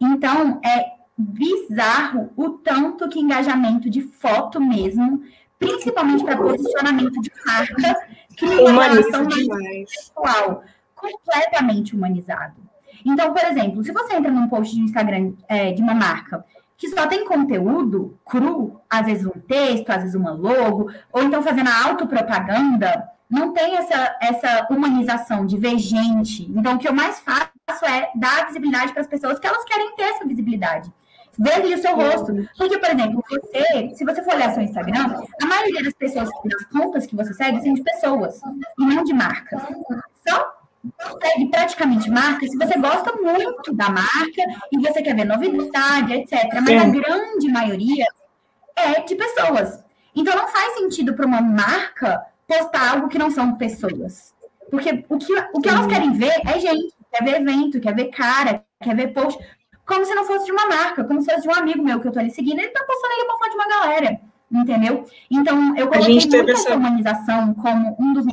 Então, 0.00 0.60
é 0.64 1.00
bizarro 1.16 2.32
o 2.36 2.50
tanto 2.50 3.08
que 3.08 3.20
engajamento 3.20 3.90
de 3.90 4.00
foto 4.00 4.60
mesmo, 4.60 5.22
principalmente 5.58 6.24
para 6.24 6.36
posicionamento 6.36 7.20
de 7.20 7.30
marca, 7.44 8.08
cria 8.36 8.64
uma 8.64 8.84
relação 8.84 9.24
mais 9.24 9.90
pessoal, 9.90 10.64
completamente 10.94 11.94
humanizado. 11.94 12.56
Então, 13.04 13.32
por 13.32 13.44
exemplo, 13.44 13.84
se 13.84 13.92
você 13.92 14.14
entra 14.14 14.30
num 14.30 14.48
post 14.48 14.74
de 14.74 14.80
Instagram 14.80 15.32
é, 15.48 15.72
de 15.72 15.82
uma 15.82 15.94
marca 15.94 16.44
que 16.76 16.88
só 16.88 17.06
tem 17.06 17.26
conteúdo 17.26 18.18
cru, 18.24 18.80
às 18.88 19.04
vezes 19.04 19.26
um 19.26 19.38
texto, 19.38 19.90
às 19.90 19.98
vezes 19.98 20.14
uma 20.14 20.32
logo, 20.32 20.90
ou 21.12 21.22
então 21.22 21.42
fazendo 21.42 21.68
a 21.68 21.86
autopropaganda, 21.86 23.06
não 23.28 23.52
tem 23.52 23.76
essa, 23.76 24.16
essa 24.20 24.66
humanização 24.70 25.44
de 25.44 25.58
ver 25.58 25.78
gente. 25.78 26.50
Então, 26.50 26.74
o 26.74 26.78
que 26.78 26.88
eu 26.88 26.94
mais 26.94 27.20
faço 27.20 27.49
é 27.84 28.10
dar 28.14 28.46
visibilidade 28.46 28.92
para 28.92 29.02
as 29.02 29.08
pessoas 29.08 29.38
que 29.38 29.46
elas 29.46 29.64
querem 29.64 29.94
ter 29.96 30.02
essa 30.02 30.26
visibilidade. 30.26 30.92
Ver 31.38 31.64
o 31.64 31.80
seu 31.80 31.94
rosto. 31.94 32.34
Porque, 32.58 32.78
por 32.78 32.90
exemplo, 32.90 33.24
você, 33.28 33.94
se 33.94 34.04
você 34.04 34.22
for 34.22 34.34
olhar 34.34 34.52
seu 34.52 34.62
Instagram, 34.62 35.22
a 35.42 35.46
maioria 35.46 35.82
das 35.84 35.94
pessoas, 35.94 36.28
das 36.44 36.64
contas 36.66 37.06
que 37.06 37.16
você 37.16 37.32
segue, 37.32 37.62
são 37.62 37.72
de 37.72 37.82
pessoas 37.82 38.40
e 38.78 38.84
não 38.84 39.04
de 39.04 39.14
marcas. 39.14 39.62
Só 40.28 40.52
segue 41.22 41.48
praticamente 41.50 42.10
marcas 42.10 42.50
se 42.50 42.56
você 42.56 42.78
gosta 42.78 43.12
muito 43.16 43.72
da 43.74 43.88
marca 43.88 44.42
e 44.72 44.78
você 44.78 45.02
quer 45.02 45.14
ver 45.14 45.24
novidade, 45.24 46.12
etc. 46.12 46.48
Mas 46.54 46.82
a 46.82 46.88
grande 46.88 47.48
maioria 47.48 48.06
é 48.76 49.00
de 49.00 49.14
pessoas. 49.14 49.82
Então, 50.14 50.36
não 50.36 50.48
faz 50.48 50.74
sentido 50.74 51.14
para 51.14 51.26
uma 51.26 51.40
marca 51.40 52.22
postar 52.46 52.94
algo 52.94 53.08
que 53.08 53.18
não 53.18 53.30
são 53.30 53.56
pessoas. 53.56 54.34
Porque 54.70 55.04
o 55.08 55.18
que, 55.18 55.32
o 55.52 55.60
que 55.60 55.68
elas 55.68 55.86
querem 55.86 56.12
ver 56.12 56.40
é 56.46 56.58
gente, 56.58 56.94
quer 57.12 57.24
ver 57.24 57.40
evento, 57.40 57.80
quer 57.80 57.94
ver 57.94 58.06
cara, 58.06 58.64
quer 58.82 58.96
ver 58.96 59.08
post, 59.08 59.42
como 59.86 60.04
se 60.04 60.14
não 60.14 60.24
fosse 60.24 60.46
de 60.46 60.52
uma 60.52 60.66
marca, 60.66 61.04
como 61.04 61.20
se 61.20 61.30
fosse 61.30 61.42
de 61.42 61.48
um 61.48 61.54
amigo 61.54 61.82
meu 61.82 62.00
que 62.00 62.08
eu 62.08 62.12
tô 62.12 62.18
ali 62.18 62.30
seguindo, 62.30 62.58
ele 62.58 62.68
tá 62.68 62.84
postando 62.84 63.14
ali 63.14 63.22
uma 63.22 63.38
foto 63.38 63.50
de 63.50 63.56
uma 63.56 63.68
galera, 63.68 64.20
entendeu? 64.50 65.04
Então, 65.30 65.76
eu 65.76 65.88
coloquei 65.88 66.14
muito 66.14 66.50
essa 66.50 66.76
humanização 66.76 67.54
como 67.54 67.96
um 67.98 68.12
dos... 68.12 68.26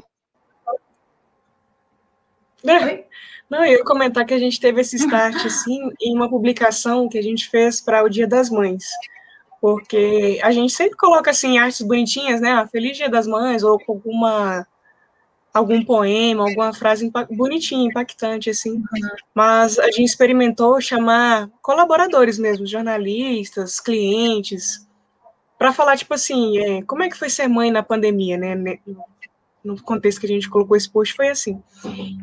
Oi? 2.63 3.05
Não, 3.50 3.63
eu 3.63 3.77
ia 3.77 3.84
comentar 3.84 4.25
que 4.25 4.34
a 4.34 4.39
gente 4.39 4.60
teve 4.60 4.81
esse 4.81 4.98
start, 4.98 5.36
assim, 5.46 5.79
em 6.01 6.15
uma 6.15 6.29
publicação 6.29 7.07
que 7.07 7.17
a 7.17 7.24
gente 7.24 7.50
fez 7.50 7.81
para 7.81 8.03
o 8.03 8.10
Dia 8.10 8.27
das 8.27 8.50
Mães 8.50 8.86
porque 9.60 10.39
a 10.43 10.51
gente 10.51 10.72
sempre 10.74 10.96
coloca 10.98 11.31
assim 11.31 11.57
artes 11.57 11.81
bonitinhas, 11.81 12.39
né? 12.39 12.51
Ah, 12.51 12.67
Feliz 12.67 12.98
Dia 12.98 13.10
das 13.10 13.27
Mães 13.27 13.63
ou 13.63 13.79
com 13.79 13.93
alguma 13.93 14.67
algum 15.54 15.84
poema, 15.84 16.44
alguma 16.44 16.74
frase 16.74 17.12
bonitinha, 17.32 17.88
impactante 17.88 18.50
assim. 18.50 18.82
Mas 19.34 19.80
a 19.80 19.86
gente 19.86 20.06
experimentou 20.06 20.80
chamar 20.82 21.50
colaboradores 21.62 22.38
mesmo, 22.38 22.66
jornalistas, 22.66 23.80
clientes, 23.80 24.88
para 25.58 25.74
falar 25.74 25.98
tipo 25.98 26.13
assim, 26.13 26.58
é, 26.60 26.82
como 26.84 27.04
é 27.04 27.10
que 27.10 27.18
foi 27.18 27.30
ser 27.30 27.48
mãe 27.48 27.72
na 27.72 27.82
pandemia, 27.82 28.38
né? 28.38 28.56
No 29.63 29.82
contexto 29.82 30.20
que 30.22 30.27
a 30.27 30.30
gente 30.30 30.50
colocou 30.50 30.77
esse 30.77 30.89
post 30.89 31.16
foi 31.16 31.30
assim. 31.30 31.62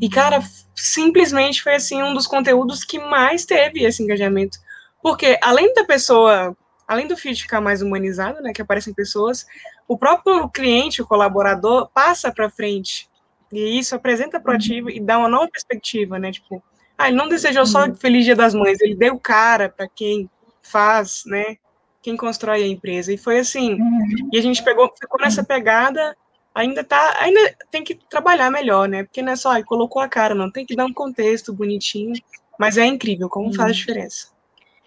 E 0.01 0.09
cara, 0.09 0.41
simplesmente 0.75 1.63
foi 1.63 1.75
assim 1.75 2.03
um 2.03 2.15
dos 2.15 2.27
conteúdos 2.27 2.85
que 2.85 2.99
mais 2.99 3.45
teve 3.45 3.85
esse 3.85 4.03
engajamento. 4.03 4.59
Porque 5.03 5.39
além 5.43 5.75
da 5.75 5.85
pessoa 5.85 6.57
além 6.87 7.07
do 7.07 7.17
feed 7.17 7.43
ficar 7.43 7.61
mais 7.61 7.83
humanizado, 7.83 8.41
né, 8.43 8.53
que 8.53 8.63
aparecem 8.63 8.95
pessoas, 8.95 9.47
o 9.89 9.97
próprio 9.99 10.49
cliente, 10.51 11.03
o 11.03 11.07
colaborador, 11.07 11.89
passa 11.93 12.33
para 12.33 12.51
frente. 12.51 13.09
E 13.55 13.79
isso 13.79 13.95
apresenta 13.95 14.41
proativo 14.41 14.89
uhum. 14.89 14.95
e 14.95 15.01
dá 15.01 15.19
uma 15.19 15.29
nova 15.29 15.49
perspectiva, 15.49 16.19
né? 16.19 16.33
Tipo, 16.33 16.63
ah, 16.99 17.09
ele 17.09 17.17
não 17.17 17.29
desejou 17.29 17.65
só 17.67 17.87
uhum. 17.87 17.95
Feliz 17.95 18.25
Dia 18.25 18.37
das 18.37 18.55
Mães, 18.55 18.81
ele 18.81 18.95
deu 18.95 19.19
cara 19.19 19.69
para 19.69 19.89
quem 19.89 20.29
faz, 20.63 21.23
né? 21.27 21.57
Quem 22.03 22.17
constrói 22.17 22.63
a 22.63 22.67
empresa. 22.67 23.13
E 23.13 23.17
foi 23.17 23.39
assim. 23.39 23.75
Uhum. 23.75 24.31
E 24.33 24.39
a 24.39 24.43
gente 24.43 24.63
pegou, 24.63 24.93
ficou 24.99 25.21
nessa 25.21 25.45
pegada, 25.45 26.17
ainda 26.55 26.83
tá, 26.85 27.17
ainda 27.21 27.55
tem 27.71 27.85
que 27.85 27.95
trabalhar 27.95 28.51
melhor, 28.51 28.89
né? 28.89 29.05
Porque 29.05 29.23
não 29.23 29.33
é 29.33 29.37
só, 29.37 29.53
ah, 29.53 29.63
colocou 29.63 30.03
a 30.03 30.09
cara, 30.09 30.35
não, 30.35 30.51
tem 30.51 30.67
que 30.67 30.77
dar 30.77 30.85
um 30.85 30.93
contexto 30.93 31.53
bonitinho, 31.53 32.15
mas 32.59 32.77
é 32.77 32.85
incrível 32.85 33.29
como 33.29 33.55
faz 33.55 33.71
a 33.71 33.75
diferença 33.75 34.35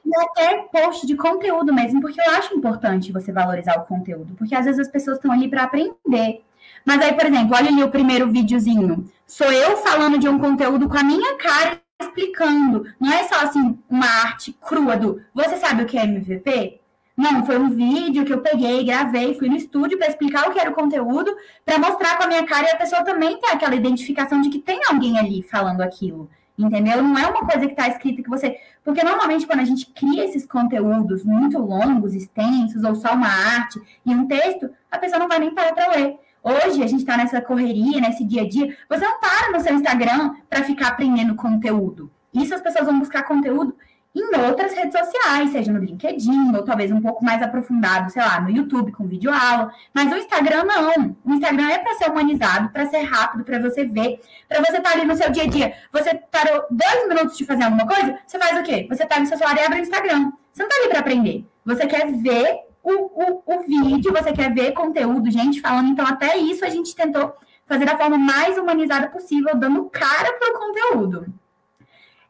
e 0.08 0.24
até 0.24 0.58
post 0.72 1.06
de 1.06 1.16
conteúdo 1.16 1.74
mesmo, 1.74 2.00
porque 2.00 2.22
eu 2.22 2.32
acho 2.32 2.56
importante 2.56 3.12
você 3.12 3.32
valorizar 3.32 3.78
o 3.78 3.86
conteúdo, 3.86 4.34
porque 4.38 4.56
às 4.56 4.66
vezes 4.66 4.80
as 4.80 4.88
pessoas 4.88 5.18
estão 5.18 5.32
ali 5.32 5.50
para 5.50 5.64
aprender. 5.64 6.42
Mas 6.88 7.02
aí, 7.02 7.14
por 7.14 7.26
exemplo, 7.26 7.54
olha 7.54 7.68
ali 7.68 7.84
o 7.84 7.92
primeiro 7.92 8.32
videozinho. 8.32 9.12
Sou 9.26 9.52
eu 9.52 9.76
falando 9.76 10.18
de 10.18 10.30
um 10.30 10.40
conteúdo 10.40 10.88
com 10.88 10.98
a 10.98 11.04
minha 11.04 11.36
cara 11.36 11.82
explicando. 12.02 12.86
Não 12.98 13.12
é 13.12 13.24
só 13.24 13.42
assim 13.42 13.78
uma 13.90 14.06
arte 14.06 14.54
crua 14.54 14.96
do 14.96 15.22
você 15.34 15.58
sabe 15.58 15.84
o 15.84 15.86
que 15.86 15.98
é 15.98 16.06
MVP? 16.06 16.80
Não, 17.18 17.46
foi 17.46 17.58
um 17.58 17.72
vídeo 17.72 18.24
que 18.24 18.32
eu 18.32 18.40
peguei, 18.40 18.86
gravei, 18.86 19.34
fui 19.34 19.50
no 19.50 19.58
estúdio 19.58 19.98
para 19.98 20.08
explicar 20.08 20.48
o 20.48 20.54
que 20.54 20.60
era 20.60 20.70
o 20.70 20.74
conteúdo, 20.74 21.36
para 21.66 21.78
mostrar 21.78 22.16
com 22.16 22.24
a 22.24 22.28
minha 22.28 22.46
cara 22.46 22.68
e 22.68 22.72
a 22.72 22.78
pessoa 22.78 23.04
também 23.04 23.38
ter 23.38 23.48
aquela 23.48 23.76
identificação 23.76 24.40
de 24.40 24.50
que 24.50 24.60
tem 24.60 24.80
alguém 24.88 25.20
ali 25.20 25.44
falando 25.44 25.82
aquilo 25.82 26.30
entendeu? 26.58 27.04
Não 27.04 27.18
é 27.18 27.28
uma 27.28 27.46
coisa 27.46 27.68
que 27.68 27.74
está 27.74 27.88
escrita 27.88 28.24
que 28.24 28.30
você. 28.30 28.58
Porque 28.84 29.04
normalmente, 29.04 29.46
quando 29.46 29.60
a 29.60 29.66
gente 29.66 29.86
cria 29.94 30.26
esses 30.26 30.46
conteúdos 30.46 31.24
muito 31.24 31.60
longos, 31.60 32.16
extensos, 32.16 32.84
ou 32.84 32.96
só 32.96 33.14
uma 33.14 33.28
arte 33.28 33.80
e 34.04 34.16
um 34.16 34.26
texto, 34.26 34.70
a 34.90 34.98
pessoa 34.98 35.20
não 35.20 35.28
vai 35.28 35.38
nem 35.38 35.54
parar 35.54 35.74
para 35.74 35.92
ler. 35.92 36.18
Hoje, 36.44 36.84
a 36.84 36.88
gente 36.88 37.00
está 37.00 37.18
nessa 37.18 37.42
correria, 37.42 38.00
nesse 38.00 38.24
dia 38.24 38.44
a 38.44 38.50
dia. 38.50 38.76
Você 38.90 39.06
não 39.06 39.20
para 39.20 39.52
no 39.52 39.60
seu 39.60 39.74
Instagram 39.74 40.36
para 40.50 40.64
ficar 40.64 40.90
aprendendo 40.90 41.36
conteúdo. 41.36 42.12
Isso 42.34 42.54
as 42.54 42.62
pessoas 42.62 42.86
vão 42.86 43.00
buscar 43.00 43.24
conteúdo 43.24 43.76
em 44.16 44.36
outras 44.48 44.74
redes 44.74 44.98
sociais, 44.98 45.52
seja 45.52 45.72
no 45.72 45.80
LinkedIn, 45.80 46.56
ou 46.56 46.64
talvez 46.64 46.92
um 46.92 47.00
pouco 47.00 47.24
mais 47.24 47.42
aprofundado, 47.42 48.12
sei 48.12 48.22
lá, 48.22 48.42
no 48.42 48.50
YouTube 48.50 48.92
com 48.92 49.08
vídeo 49.08 49.32
aula. 49.32 49.72
Mas 49.94 50.12
o 50.12 50.18
Instagram 50.18 50.64
não. 50.64 51.16
O 51.24 51.34
Instagram 51.34 51.70
é 51.70 51.78
para 51.78 51.94
ser 51.96 52.10
humanizado, 52.10 52.70
para 52.70 52.88
ser 52.88 53.02
rápido, 53.04 53.44
para 53.44 53.60
você 53.60 53.86
ver, 53.86 54.20
para 54.48 54.60
você 54.60 54.78
estar 54.78 54.90
tá 54.90 54.98
ali 54.98 55.06
no 55.06 55.16
seu 55.16 55.30
dia 55.32 55.44
a 55.44 55.48
dia. 55.48 55.74
Você 55.92 56.20
parou 56.32 56.66
dois 56.72 57.08
minutos 57.08 57.38
de 57.38 57.46
fazer 57.46 57.64
alguma 57.64 57.86
coisa, 57.86 58.18
você 58.26 58.40
faz 58.40 58.58
o 58.60 58.64
quê? 58.64 58.88
Você 58.90 59.06
pega 59.06 59.22
o 59.22 59.26
seu 59.28 59.38
celular 59.38 59.58
e 59.58 59.66
abre 59.66 59.80
o 59.80 59.84
Instagram. 59.84 60.32
Você 60.52 60.64
não 60.64 60.70
está 60.70 60.82
ali 60.82 60.90
para 60.90 61.00
aprender. 61.00 61.46
Você 61.66 61.86
quer 61.86 62.12
ver 62.12 62.67
o, 62.88 63.12
o, 63.14 63.44
o 63.46 63.64
vídeo, 63.64 64.14
você 64.14 64.32
quer 64.32 64.54
ver 64.54 64.72
conteúdo, 64.72 65.30
gente 65.30 65.60
falando. 65.60 65.90
Então, 65.90 66.06
até 66.06 66.38
isso 66.38 66.64
a 66.64 66.70
gente 66.70 66.96
tentou 66.96 67.34
fazer 67.66 67.86
da 67.86 67.98
forma 67.98 68.18
mais 68.18 68.58
humanizada 68.58 69.08
possível, 69.08 69.56
dando 69.56 69.90
cara 69.90 70.34
para 70.34 70.54
o 70.54 70.60
conteúdo. 70.60 71.34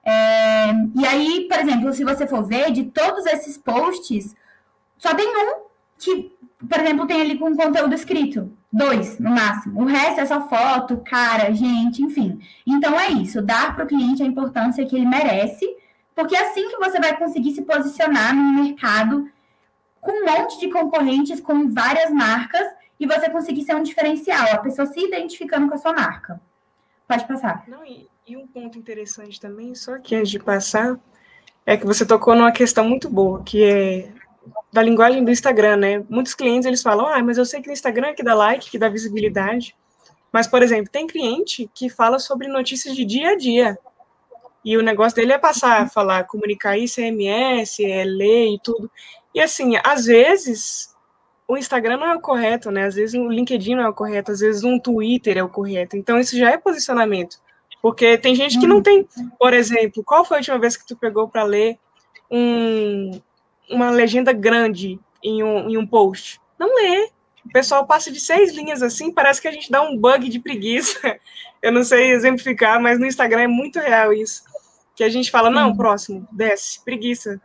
É, 0.04 0.72
e 0.96 1.06
aí, 1.06 1.48
por 1.48 1.60
exemplo, 1.60 1.94
se 1.94 2.04
você 2.04 2.26
for 2.26 2.44
ver, 2.44 2.72
de 2.72 2.86
todos 2.86 3.26
esses 3.26 3.58
posts, 3.58 4.36
só 4.98 5.14
tem 5.14 5.28
um 5.28 5.68
que, 6.00 6.32
por 6.68 6.80
exemplo, 6.80 7.06
tem 7.06 7.22
ali 7.22 7.38
com 7.38 7.56
conteúdo 7.56 7.94
escrito. 7.94 8.52
Dois, 8.72 9.18
no 9.20 9.30
máximo. 9.30 9.82
O 9.82 9.86
resto 9.86 10.22
é 10.22 10.26
só 10.26 10.48
foto, 10.48 10.98
cara, 10.98 11.54
gente, 11.54 12.02
enfim. 12.04 12.40
Então 12.66 13.00
é 13.00 13.10
isso, 13.10 13.42
dar 13.42 13.76
para 13.76 13.86
o 13.86 13.88
cliente 13.88 14.22
a 14.22 14.26
importância 14.26 14.86
que 14.86 14.96
ele 14.96 15.06
merece, 15.06 15.66
porque 16.16 16.36
é 16.36 16.42
assim 16.42 16.68
que 16.70 16.78
você 16.78 17.00
vai 17.00 17.16
conseguir 17.18 17.54
se 17.54 17.62
posicionar 17.62 18.36
no 18.36 18.64
mercado 18.64 19.30
com 20.02 20.12
um 20.12 20.26
monte 20.26 20.60
de 20.60 20.70
concorrentes, 20.70 21.40
com 21.40 21.72
várias 21.72 22.12
marcas, 22.12 22.68
e 23.00 23.06
você 23.06 23.30
conseguir 23.30 23.64
ser 23.64 23.76
um 23.76 23.84
diferencial, 23.84 24.48
a 24.52 24.58
pessoa 24.58 24.86
se 24.88 25.00
identificando 25.00 25.68
com 25.68 25.76
a 25.76 25.78
sua 25.78 25.94
marca. 25.94 26.42
Pode 27.08 27.26
passar. 27.28 27.64
Não, 27.68 27.86
e, 27.86 28.08
e 28.28 28.36
um 28.36 28.48
ponto 28.48 28.78
interessante 28.78 29.40
também, 29.40 29.74
só 29.76 29.98
que 30.00 30.16
antes 30.16 30.32
de 30.32 30.40
passar, 30.40 31.00
é 31.66 31.78
que 31.78 31.86
você 31.86 32.06
tocou 32.06 32.36
numa 32.36 32.52
questão 32.52 32.88
muito 32.88 33.10
boa, 33.10 33.44
que 33.44 33.64
é 33.64 34.12
da 34.72 34.82
linguagem 34.82 35.24
do 35.24 35.32
Instagram, 35.32 35.78
né? 35.78 36.06
Muitos 36.10 36.34
clientes 36.34 36.66
eles 36.66 36.82
falam, 36.82 37.08
ah, 37.08 37.22
mas 37.22 37.38
eu 37.38 37.46
sei 37.46 37.62
que 37.62 37.68
no 37.68 37.74
Instagram 37.74 38.08
é 38.08 38.14
que 38.14 38.24
dá 38.24 38.34
like, 38.34 38.70
que 38.70 38.78
dá 38.78 38.90
visibilidade. 38.90 39.76
Mas, 40.32 40.48
por 40.48 40.62
exemplo, 40.62 40.92
tem 40.92 41.08
cliente 41.08 41.70
que 41.74 41.90
fala 41.90 42.20
sobre 42.20 42.48
notícias 42.48 42.96
de 42.96 43.06
dia 43.06 43.32
a 43.32 43.38
dia. 43.38 43.78
E 44.64 44.78
o 44.78 44.84
negócio 44.84 45.16
dele 45.16 45.34
é 45.34 45.38
passar, 45.38 45.90
falar, 45.90 46.26
comunicar 46.26 46.78
ICMS, 46.78 47.84
é 47.86 48.04
ler 48.04 48.54
e 48.54 48.60
tudo. 48.62 48.92
E 49.38 49.40
assim, 49.40 49.74
às 49.84 50.06
vezes 50.08 50.96
o 51.48 51.56
Instagram 51.56 51.98
não 51.98 52.08
é 52.08 52.16
o 52.16 52.20
correto, 52.20 52.72
né? 52.72 52.86
Às 52.86 52.96
vezes 52.96 53.14
o 53.14 53.30
LinkedIn 53.30 53.76
não 53.76 53.84
é 53.84 53.88
o 53.88 53.94
correto, 53.94 54.32
às 54.32 54.40
vezes 54.40 54.64
um 54.64 54.80
Twitter 54.80 55.38
é 55.38 55.44
o 55.44 55.48
correto. 55.48 55.96
Então 55.96 56.20
isso 56.20 56.36
já 56.36 56.50
é 56.50 56.58
posicionamento. 56.58 57.40
Porque 57.80 58.18
tem 58.18 58.34
gente 58.34 58.60
que 58.60 58.66
não 58.66 58.82
tem, 58.82 59.08
por 59.38 59.54
exemplo, 59.54 60.04
qual 60.04 60.26
foi 60.26 60.38
a 60.38 60.40
última 60.40 60.58
vez 60.58 60.76
que 60.76 60.88
tu 60.88 60.98
pegou 60.98 61.30
para 61.30 61.44
ler 61.44 61.78
um, 62.32 63.12
uma 63.70 63.92
legenda 63.92 64.34
grande 64.34 65.00
em 65.24 65.44
um, 65.44 65.70
em 65.70 65.78
um 65.78 65.86
post? 65.86 66.42
Não 66.58 66.74
lê. 66.74 67.12
O 67.46 67.52
pessoal 67.54 67.86
passa 67.86 68.12
de 68.12 68.20
seis 68.20 68.56
linhas 68.56 68.82
assim, 68.82 69.14
parece 69.14 69.40
que 69.40 69.48
a 69.48 69.52
gente 69.52 69.70
dá 69.70 69.84
um 69.84 69.96
bug 69.96 70.30
de 70.30 70.40
preguiça. 70.40 71.20
Eu 71.62 71.72
não 71.72 71.84
sei 71.84 72.10
exemplificar, 72.10 72.82
mas 72.82 73.00
no 73.00 73.06
Instagram 73.06 73.42
é 73.42 73.48
muito 73.48 73.78
real 73.78 74.12
isso 74.12 74.42
que 74.96 75.04
a 75.04 75.10
gente 75.10 75.30
fala, 75.30 75.52
não, 75.52 75.78
próximo, 75.78 76.28
desce, 76.32 76.84
preguiça. 76.84 77.40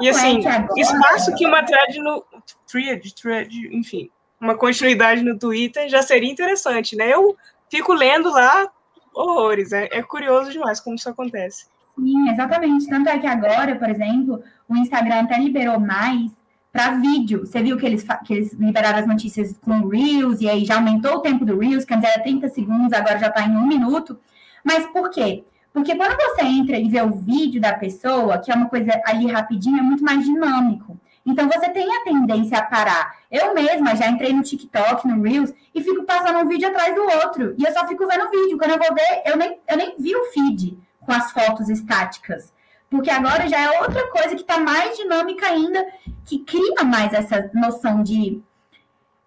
E 0.00 0.08
assim, 0.08 0.40
espaço 0.76 1.34
que 1.34 1.46
uma 1.46 1.62
thread 1.62 1.98
no. 2.00 2.24
Thread, 2.66 3.14
thread, 3.14 3.76
enfim, 3.76 4.10
uma 4.40 4.56
continuidade 4.56 5.22
no 5.22 5.38
Twitter 5.38 5.88
já 5.88 6.02
seria 6.02 6.30
interessante, 6.30 6.96
né? 6.96 7.12
Eu 7.12 7.36
fico 7.70 7.92
lendo 7.92 8.30
lá 8.30 8.70
horrores. 9.14 9.72
É, 9.72 9.88
é 9.90 10.02
curioso 10.02 10.50
demais 10.50 10.80
como 10.80 10.96
isso 10.96 11.08
acontece. 11.08 11.66
Sim, 11.94 12.28
exatamente. 12.30 12.88
Tanto 12.88 13.08
é 13.08 13.18
que 13.18 13.26
agora, 13.26 13.74
por 13.76 13.88
exemplo, 13.88 14.42
o 14.68 14.76
Instagram 14.76 15.20
até 15.20 15.38
liberou 15.38 15.80
mais 15.80 16.30
para 16.70 16.96
vídeo. 16.96 17.46
Você 17.46 17.62
viu 17.62 17.78
que 17.78 17.86
eles, 17.86 18.04
que 18.24 18.34
eles 18.34 18.52
liberaram 18.52 18.98
as 18.98 19.06
notícias 19.06 19.56
com 19.62 19.88
Reels, 19.88 20.42
e 20.42 20.48
aí 20.48 20.64
já 20.64 20.76
aumentou 20.76 21.14
o 21.14 21.20
tempo 21.20 21.44
do 21.44 21.58
Reels, 21.58 21.86
que 21.86 21.94
antes 21.94 22.10
era 22.10 22.22
30 22.22 22.48
segundos, 22.50 22.92
agora 22.92 23.18
já 23.18 23.28
está 23.28 23.46
em 23.46 23.56
um 23.56 23.66
minuto. 23.66 24.18
Mas 24.62 24.86
por 24.88 25.10
quê? 25.10 25.44
Porque 25.76 25.94
quando 25.94 26.16
você 26.16 26.42
entra 26.42 26.78
e 26.78 26.88
vê 26.88 27.02
o 27.02 27.12
vídeo 27.12 27.60
da 27.60 27.74
pessoa, 27.74 28.38
que 28.38 28.50
é 28.50 28.54
uma 28.54 28.66
coisa 28.66 28.98
ali 29.04 29.30
rapidinho, 29.30 29.78
é 29.78 29.82
muito 29.82 30.02
mais 30.02 30.24
dinâmico. 30.24 30.98
Então 31.26 31.46
você 31.46 31.68
tem 31.68 31.86
a 31.94 32.02
tendência 32.02 32.56
a 32.56 32.62
parar. 32.62 33.14
Eu 33.30 33.52
mesma 33.52 33.94
já 33.94 34.08
entrei 34.08 34.32
no 34.32 34.42
TikTok, 34.42 35.06
no 35.06 35.22
Reels, 35.22 35.52
e 35.74 35.82
fico 35.82 36.02
passando 36.04 36.38
um 36.38 36.48
vídeo 36.48 36.66
atrás 36.66 36.94
do 36.94 37.02
outro. 37.02 37.54
E 37.58 37.62
eu 37.62 37.70
só 37.74 37.86
fico 37.86 38.06
vendo 38.06 38.24
o 38.24 38.30
vídeo. 38.30 38.56
Quando 38.56 38.70
eu 38.70 38.78
vou 38.78 38.94
ver, 38.94 39.22
eu 39.26 39.36
nem, 39.36 39.60
eu 39.68 39.76
nem 39.76 39.94
vi 39.98 40.16
o 40.16 40.24
feed 40.32 40.78
com 40.98 41.12
as 41.12 41.30
fotos 41.30 41.68
estáticas. 41.68 42.54
Porque 42.88 43.10
agora 43.10 43.46
já 43.46 43.60
é 43.60 43.82
outra 43.82 44.08
coisa 44.08 44.34
que 44.34 44.40
está 44.40 44.58
mais 44.58 44.96
dinâmica 44.96 45.44
ainda, 45.46 45.86
que 46.24 46.38
cria 46.38 46.84
mais 46.84 47.12
essa 47.12 47.50
noção 47.52 48.02
de, 48.02 48.42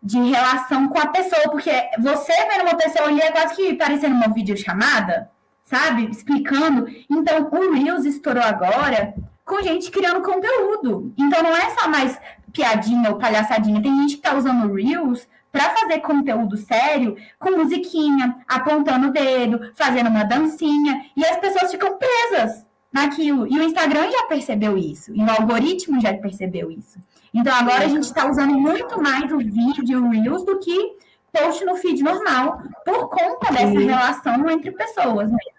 de 0.02 0.18
relação 0.18 0.88
com 0.88 0.98
a 0.98 1.10
pessoa. 1.10 1.44
Porque 1.52 1.70
você 2.00 2.34
vendo 2.48 2.64
uma 2.64 2.76
pessoa 2.76 3.08
ali 3.08 3.22
é 3.22 3.32
quase 3.32 3.56
que 3.56 3.76
parecendo 3.76 4.16
uma 4.16 4.34
videochamada 4.34 5.30
sabe? 5.70 6.10
Explicando. 6.10 6.88
Então, 7.10 7.50
o 7.52 7.74
Reels 7.74 8.06
estourou 8.06 8.44
agora 8.44 9.14
com 9.46 9.62
gente 9.62 9.92
criando 9.92 10.22
conteúdo. 10.22 11.14
Então, 11.18 11.44
não 11.44 11.56
é 11.56 11.70
só 11.72 11.88
mais 11.88 12.20
piadinha 12.52 13.12
ou 13.12 13.18
palhaçadinha. 13.18 13.82
Tem 13.82 13.96
gente 14.02 14.16
que 14.18 14.22
tá 14.22 14.36
usando 14.36 14.70
o 14.70 14.76
Reels 14.76 15.28
para 15.52 15.76
fazer 15.76 16.00
conteúdo 16.00 16.58
sério, 16.58 17.16
com 17.40 17.52
musiquinha, 17.52 18.36
apontando 18.48 19.08
o 19.08 19.12
dedo, 19.12 19.72
fazendo 19.76 20.10
uma 20.10 20.24
dancinha, 20.24 21.06
e 21.16 21.26
as 21.26 21.38
pessoas 21.38 21.72
ficam 21.72 21.98
presas 21.98 22.66
naquilo. 22.94 23.48
E 23.48 23.60
o 23.60 23.64
Instagram 23.64 24.12
já 24.12 24.28
percebeu 24.28 24.78
isso, 24.78 25.12
e 25.14 25.24
o 25.24 25.30
algoritmo 25.30 26.00
já 26.00 26.14
percebeu 26.14 26.70
isso. 26.70 27.00
Então 27.34 27.52
agora 27.56 27.86
a 27.86 27.88
gente 27.88 28.04
está 28.04 28.30
usando 28.30 28.54
muito 28.60 29.02
mais 29.02 29.32
o 29.32 29.40
vídeo, 29.40 30.06
o 30.06 30.10
Reels, 30.10 30.46
do 30.46 30.60
que 30.60 30.98
post 31.32 31.66
no 31.66 31.76
feed 31.76 32.04
normal, 32.04 32.62
por 32.86 33.10
conta 33.10 33.52
dessa 33.52 33.80
relação 33.80 34.50
entre 34.50 34.72
pessoas 34.72 35.30
mesmo. 35.30 35.59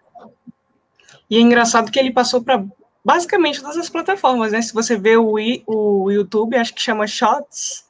E 1.29 1.37
é 1.37 1.41
engraçado 1.41 1.91
que 1.91 1.99
ele 1.99 2.13
passou 2.13 2.43
para 2.43 2.65
basicamente 3.05 3.61
todas 3.61 3.77
as 3.77 3.89
plataformas, 3.89 4.53
né? 4.53 4.61
Se 4.61 4.75
você 4.75 4.97
vê 4.97 5.17
o, 5.17 5.35
o 5.67 6.11
YouTube, 6.11 6.57
acho 6.57 6.75
que 6.75 6.83
chama 6.83 7.07
Shots. 7.07 7.89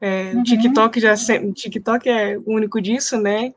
É, 0.00 0.32
uhum. 0.34 0.42
TikTok 0.42 1.00
já 1.00 1.14
o 1.42 1.52
TikTok 1.52 2.08
é 2.08 2.38
o 2.38 2.54
único 2.54 2.80
disso, 2.80 3.18
né? 3.18 3.54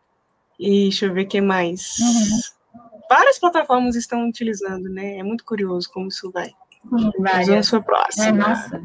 E 0.59 0.83
deixa 0.83 1.05
eu 1.05 1.13
ver 1.13 1.25
quem 1.25 1.41
mais. 1.41 1.97
Uhum. 1.99 2.81
Várias 3.09 3.39
plataformas 3.39 3.95
estão 3.95 4.27
utilizando, 4.27 4.89
né? 4.89 5.17
É 5.17 5.23
muito 5.23 5.43
curioso 5.43 5.89
como 5.91 6.07
isso 6.07 6.31
vai. 6.31 6.47
Sim, 6.47 7.11
vamos 7.19 7.69
para 7.69 7.79
o 7.79 7.83
próximo. 7.83 8.25
É, 8.25 8.31
nossa. 8.31 8.81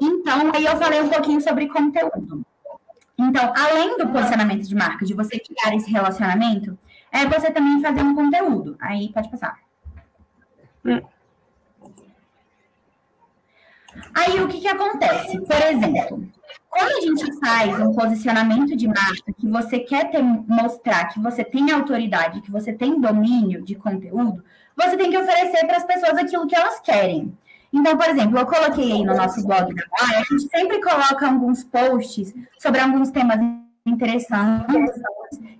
Então, 0.00 0.52
aí 0.54 0.64
eu 0.64 0.76
falei 0.76 1.00
um 1.00 1.08
pouquinho 1.08 1.40
sobre 1.40 1.68
conteúdo. 1.68 2.44
Então, 3.18 3.52
além 3.56 3.98
do 3.98 4.08
posicionamento 4.08 4.62
de 4.62 4.74
marca, 4.74 5.04
de 5.04 5.12
você 5.12 5.38
criar 5.38 5.74
esse 5.74 5.90
relacionamento, 5.90 6.78
é 7.12 7.26
você 7.26 7.50
também 7.50 7.80
fazer 7.80 8.02
um 8.02 8.14
conteúdo. 8.14 8.76
Aí 8.80 9.12
pode 9.12 9.30
passar. 9.30 9.58
Hum. 10.84 11.00
Aí 14.14 14.40
o 14.40 14.48
que, 14.48 14.60
que 14.60 14.68
acontece? 14.68 15.40
Por 15.40 15.56
exemplo, 15.56 16.28
quando 16.68 16.96
a 16.96 17.00
gente 17.00 17.38
faz 17.40 17.80
um 17.80 17.92
posicionamento 17.92 18.76
de 18.76 18.86
marca 18.86 19.32
que 19.36 19.48
você 19.48 19.80
quer 19.80 20.10
ter, 20.10 20.22
mostrar 20.22 21.06
que 21.08 21.20
você 21.20 21.42
tem 21.42 21.70
autoridade, 21.70 22.40
que 22.40 22.50
você 22.50 22.72
tem 22.72 23.00
domínio 23.00 23.62
de 23.62 23.74
conteúdo, 23.74 24.44
você 24.76 24.96
tem 24.96 25.10
que 25.10 25.18
oferecer 25.18 25.66
para 25.66 25.78
as 25.78 25.84
pessoas 25.84 26.16
aquilo 26.18 26.46
que 26.46 26.54
elas 26.54 26.80
querem. 26.80 27.36
Então, 27.72 27.96
por 27.96 28.08
exemplo, 28.08 28.38
eu 28.38 28.46
coloquei 28.46 28.92
aí 28.92 29.04
no 29.04 29.14
nosso 29.14 29.44
blog 29.46 29.74
da 29.74 29.84
a 30.00 30.22
gente 30.22 30.48
sempre 30.48 30.80
coloca 30.80 31.26
alguns 31.26 31.64
posts 31.64 32.34
sobre 32.58 32.80
alguns 32.80 33.10
temas 33.10 33.38
interessantes 33.88 35.00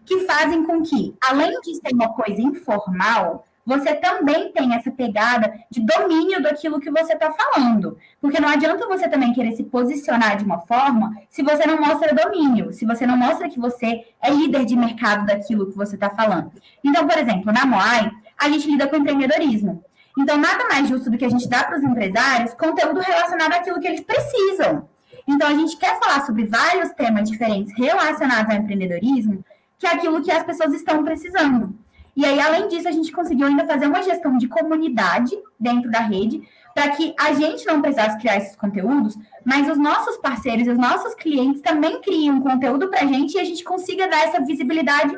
que 0.04 0.20
fazem 0.20 0.64
com 0.64 0.82
que, 0.82 1.14
além 1.20 1.60
de 1.60 1.74
ser 1.74 1.92
uma 1.92 2.08
coisa 2.08 2.40
informal, 2.40 3.46
você 3.68 3.94
também 3.96 4.50
tem 4.50 4.74
essa 4.74 4.90
pegada 4.90 5.52
de 5.70 5.84
domínio 5.84 6.42
daquilo 6.42 6.80
que 6.80 6.90
você 6.90 7.12
está 7.12 7.30
falando. 7.30 7.98
Porque 8.18 8.40
não 8.40 8.48
adianta 8.48 8.88
você 8.88 9.06
também 9.06 9.34
querer 9.34 9.52
se 9.52 9.64
posicionar 9.64 10.38
de 10.38 10.44
uma 10.44 10.60
forma 10.60 11.14
se 11.28 11.42
você 11.42 11.66
não 11.66 11.78
mostra 11.78 12.14
domínio, 12.14 12.72
se 12.72 12.86
você 12.86 13.06
não 13.06 13.14
mostra 13.14 13.50
que 13.50 13.60
você 13.60 14.06
é 14.22 14.30
líder 14.30 14.64
de 14.64 14.74
mercado 14.74 15.26
daquilo 15.26 15.66
que 15.66 15.76
você 15.76 15.96
está 15.96 16.08
falando. 16.08 16.50
Então, 16.82 17.06
por 17.06 17.18
exemplo, 17.18 17.52
na 17.52 17.66
Moai, 17.66 18.10
a 18.38 18.48
gente 18.48 18.70
lida 18.70 18.88
com 18.88 18.96
empreendedorismo. 18.96 19.84
Então, 20.18 20.38
nada 20.38 20.64
mais 20.68 20.88
justo 20.88 21.10
do 21.10 21.18
que 21.18 21.26
a 21.26 21.30
gente 21.30 21.46
dar 21.46 21.66
para 21.66 21.76
os 21.76 21.84
empresários 21.84 22.54
conteúdo 22.54 23.00
relacionado 23.00 23.52
àquilo 23.52 23.80
que 23.80 23.86
eles 23.86 24.00
precisam. 24.00 24.88
Então, 25.28 25.46
a 25.46 25.52
gente 25.52 25.76
quer 25.76 26.00
falar 26.00 26.24
sobre 26.24 26.46
vários 26.46 26.90
temas 26.92 27.28
diferentes 27.28 27.76
relacionados 27.76 28.50
ao 28.50 28.62
empreendedorismo, 28.62 29.44
que 29.78 29.86
é 29.86 29.90
aquilo 29.90 30.22
que 30.22 30.32
as 30.32 30.42
pessoas 30.42 30.72
estão 30.72 31.04
precisando. 31.04 31.78
E 32.16 32.24
aí, 32.24 32.40
além 32.40 32.66
disso, 32.66 32.88
a 32.88 32.90
gente 32.90 33.12
conseguiu 33.12 33.46
ainda 33.46 33.66
fazer 33.66 33.86
uma 33.86 34.02
gestão 34.02 34.38
de 34.38 34.48
comunidade 34.48 35.36
dentro 35.60 35.90
da 35.90 36.00
rede, 36.00 36.42
para 36.74 36.88
que 36.88 37.14
a 37.20 37.34
gente 37.34 37.66
não 37.66 37.82
precisasse 37.82 38.18
criar 38.18 38.38
esses 38.38 38.56
conteúdos, 38.56 39.16
mas 39.44 39.70
os 39.70 39.78
nossos 39.78 40.16
parceiros, 40.16 40.66
os 40.66 40.78
nossos 40.78 41.14
clientes 41.14 41.60
também 41.60 42.00
criem 42.00 42.40
conteúdo 42.40 42.88
para 42.88 43.02
a 43.02 43.06
gente 43.06 43.34
e 43.34 43.40
a 43.40 43.44
gente 43.44 43.62
consiga 43.62 44.08
dar 44.08 44.24
essa 44.24 44.42
visibilidade 44.42 45.16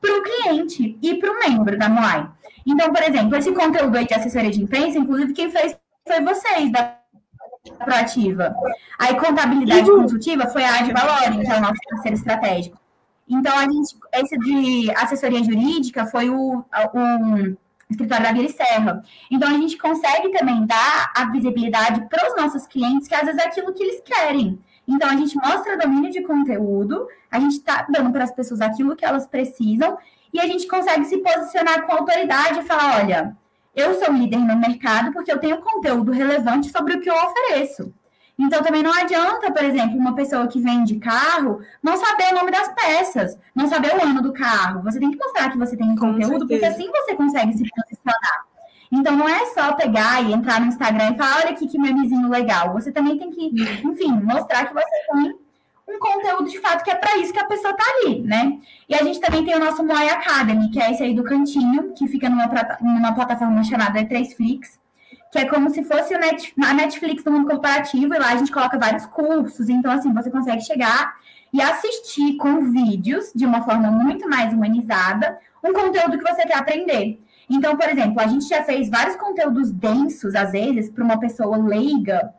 para 0.00 0.18
o 0.18 0.22
cliente 0.22 0.98
e 1.02 1.14
para 1.16 1.30
o 1.30 1.38
membro 1.38 1.78
da 1.78 1.88
Moai. 1.88 2.28
Então, 2.66 2.90
por 2.92 3.02
exemplo, 3.02 3.36
esse 3.36 3.52
conteúdo 3.52 3.96
aí 3.96 4.06
de 4.06 4.14
assessoria 4.14 4.50
de 4.50 4.62
imprensa, 4.62 4.98
inclusive 4.98 5.34
quem 5.34 5.50
fez 5.50 5.76
foi 6.06 6.20
vocês, 6.22 6.72
da 6.72 6.99
proativa. 7.78 8.54
Aí, 8.98 9.14
contabilidade 9.18 9.90
uhum. 9.90 10.02
consultiva 10.02 10.46
foi 10.46 10.64
a 10.64 10.78
Ad 10.78 10.92
Valorem, 10.92 11.40
que 11.40 11.50
é 11.50 11.56
o 11.56 11.60
nosso 11.60 11.80
parceiro 11.90 12.16
estratégico. 12.16 12.78
Então, 13.28 13.56
a 13.56 13.62
gente, 13.62 13.96
esse 14.14 14.38
de 14.38 14.90
assessoria 14.96 15.44
jurídica 15.44 16.06
foi 16.06 16.30
o, 16.30 16.58
o 16.58 17.56
escritório 17.88 18.24
da 18.24 18.32
Vila 18.32 18.48
Serra. 18.48 19.02
Então, 19.30 19.48
a 19.48 19.52
gente 19.52 19.76
consegue 19.76 20.30
também 20.30 20.66
dar 20.66 21.12
a 21.14 21.30
visibilidade 21.30 22.08
para 22.08 22.28
os 22.28 22.36
nossos 22.36 22.66
clientes, 22.66 23.06
que 23.06 23.14
às 23.14 23.24
vezes 23.24 23.40
é 23.40 23.46
aquilo 23.46 23.72
que 23.72 23.82
eles 23.82 24.00
querem. 24.04 24.58
Então, 24.88 25.08
a 25.08 25.16
gente 25.16 25.36
mostra 25.36 25.78
domínio 25.78 26.10
de 26.10 26.22
conteúdo, 26.22 27.06
a 27.30 27.38
gente 27.38 27.58
está 27.58 27.86
dando 27.88 28.10
para 28.10 28.24
as 28.24 28.32
pessoas 28.32 28.60
aquilo 28.60 28.96
que 28.96 29.04
elas 29.04 29.26
precisam, 29.26 29.96
e 30.32 30.40
a 30.40 30.46
gente 30.46 30.66
consegue 30.66 31.04
se 31.04 31.18
posicionar 31.18 31.86
com 31.86 31.92
autoridade 31.92 32.60
e 32.60 32.62
falar: 32.62 33.02
olha, 33.02 33.36
eu 33.74 33.98
sou 33.98 34.12
líder 34.12 34.38
no 34.38 34.56
mercado 34.56 35.12
porque 35.12 35.30
eu 35.32 35.38
tenho 35.38 35.60
conteúdo 35.60 36.12
relevante 36.12 36.70
sobre 36.70 36.94
o 36.94 37.00
que 37.00 37.10
eu 37.10 37.14
ofereço. 37.14 37.92
Então, 38.38 38.62
também 38.62 38.82
não 38.82 38.92
adianta, 38.92 39.52
por 39.52 39.62
exemplo, 39.62 39.98
uma 39.98 40.14
pessoa 40.14 40.46
que 40.46 40.58
vende 40.60 40.98
carro 40.98 41.60
não 41.82 41.96
saber 41.98 42.32
o 42.32 42.34
nome 42.34 42.50
das 42.50 42.68
peças, 42.74 43.38
não 43.54 43.68
saber 43.68 43.94
o 43.94 44.02
ano 44.02 44.22
do 44.22 44.32
carro. 44.32 44.82
Você 44.82 44.98
tem 44.98 45.10
que 45.10 45.18
mostrar 45.18 45.50
que 45.50 45.58
você 45.58 45.76
tem 45.76 45.94
Com 45.94 46.12
conteúdo, 46.12 46.46
certeza. 46.46 46.46
porque 46.46 46.64
assim 46.64 46.90
você 46.90 47.14
consegue 47.14 47.52
se 47.52 47.68
posicionar. 47.68 48.44
Então, 48.90 49.14
não 49.14 49.28
é 49.28 49.44
só 49.46 49.74
pegar 49.74 50.22
e 50.22 50.32
entrar 50.32 50.58
no 50.58 50.66
Instagram 50.68 51.10
e 51.10 51.18
falar, 51.18 51.36
olha 51.42 51.50
aqui 51.50 51.68
que 51.68 51.78
meu 51.78 51.94
vizinho 51.94 52.28
legal. 52.30 52.72
Você 52.72 52.90
também 52.90 53.18
tem 53.18 53.30
que, 53.30 53.46
enfim, 53.84 54.10
mostrar 54.22 54.66
que 54.66 54.74
você 54.74 55.06
tem 55.12 55.38
um 55.90 55.98
conteúdo 55.98 56.48
de 56.48 56.58
fato 56.60 56.84
que 56.84 56.90
é 56.90 56.94
para 56.94 57.18
isso 57.18 57.32
que 57.32 57.38
a 57.38 57.44
pessoa 57.44 57.72
está 57.72 57.84
ali, 57.96 58.22
né? 58.22 58.58
E 58.88 58.94
a 58.94 59.02
gente 59.02 59.20
também 59.20 59.44
tem 59.44 59.54
o 59.54 59.58
nosso 59.58 59.84
Moai 59.84 60.08
Academy, 60.08 60.70
que 60.70 60.80
é 60.80 60.92
esse 60.92 61.02
aí 61.02 61.14
do 61.14 61.24
cantinho, 61.24 61.92
que 61.94 62.06
fica 62.08 62.28
numa, 62.28 62.48
numa 62.80 63.14
plataforma 63.14 63.62
chamada 63.64 64.00
E3Flix, 64.00 64.78
que 65.32 65.38
é 65.38 65.44
como 65.44 65.70
se 65.70 65.84
fosse 65.84 66.14
a 66.14 66.74
Netflix 66.74 67.22
do 67.22 67.30
mundo 67.30 67.48
corporativo, 67.48 68.14
e 68.14 68.18
lá 68.18 68.32
a 68.32 68.36
gente 68.36 68.50
coloca 68.50 68.78
vários 68.78 69.06
cursos, 69.06 69.68
então 69.68 69.90
assim, 69.92 70.12
você 70.12 70.30
consegue 70.30 70.62
chegar 70.62 71.14
e 71.52 71.60
assistir 71.60 72.36
com 72.36 72.70
vídeos 72.70 73.32
de 73.34 73.44
uma 73.44 73.62
forma 73.62 73.90
muito 73.90 74.28
mais 74.28 74.52
humanizada 74.52 75.38
um 75.62 75.72
conteúdo 75.72 76.18
que 76.18 76.32
você 76.32 76.42
quer 76.42 76.56
aprender. 76.56 77.20
Então, 77.48 77.76
por 77.76 77.88
exemplo, 77.88 78.20
a 78.20 78.26
gente 78.26 78.48
já 78.48 78.62
fez 78.62 78.88
vários 78.88 79.16
conteúdos 79.16 79.72
densos, 79.72 80.34
às 80.34 80.52
vezes, 80.52 80.88
para 80.88 81.04
uma 81.04 81.18
pessoa 81.18 81.56
leiga, 81.56 82.32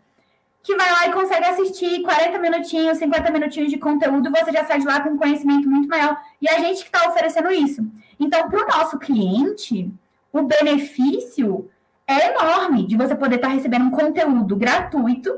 que 0.64 0.76
vai 0.76 0.92
lá 0.92 1.08
e 1.08 1.12
consegue 1.12 1.46
assistir 1.46 2.02
40 2.02 2.38
minutinhos, 2.40 2.98
50 2.98 3.32
minutinhos 3.32 3.72
de 3.72 3.78
conteúdo, 3.78 4.30
você 4.30 4.52
já 4.52 4.66
sai 4.66 4.80
de 4.80 4.86
lá 4.86 5.02
com 5.02 5.10
um 5.10 5.18
conhecimento 5.18 5.68
muito 5.70 5.88
maior. 5.88 6.20
E 6.42 6.48
a 6.48 6.60
gente 6.60 6.84
que 6.84 6.96
está 6.96 7.10
oferecendo 7.10 7.52
isso. 7.52 7.86
Então, 8.20 8.50
para 8.50 8.64
o 8.64 8.68
nosso 8.68 9.00
cliente, 9.00 9.92
o 10.32 10.44
benefício 10.44 11.70
é 12.08 12.32
enorme 12.32 12.86
de 12.86 12.96
você 12.96 13.16
poder 13.16 13.38
estar 13.38 13.48
tá 13.48 13.54
recebendo 13.54 13.86
um 13.86 13.92
conteúdo 13.92 14.56
gratuito, 14.56 15.34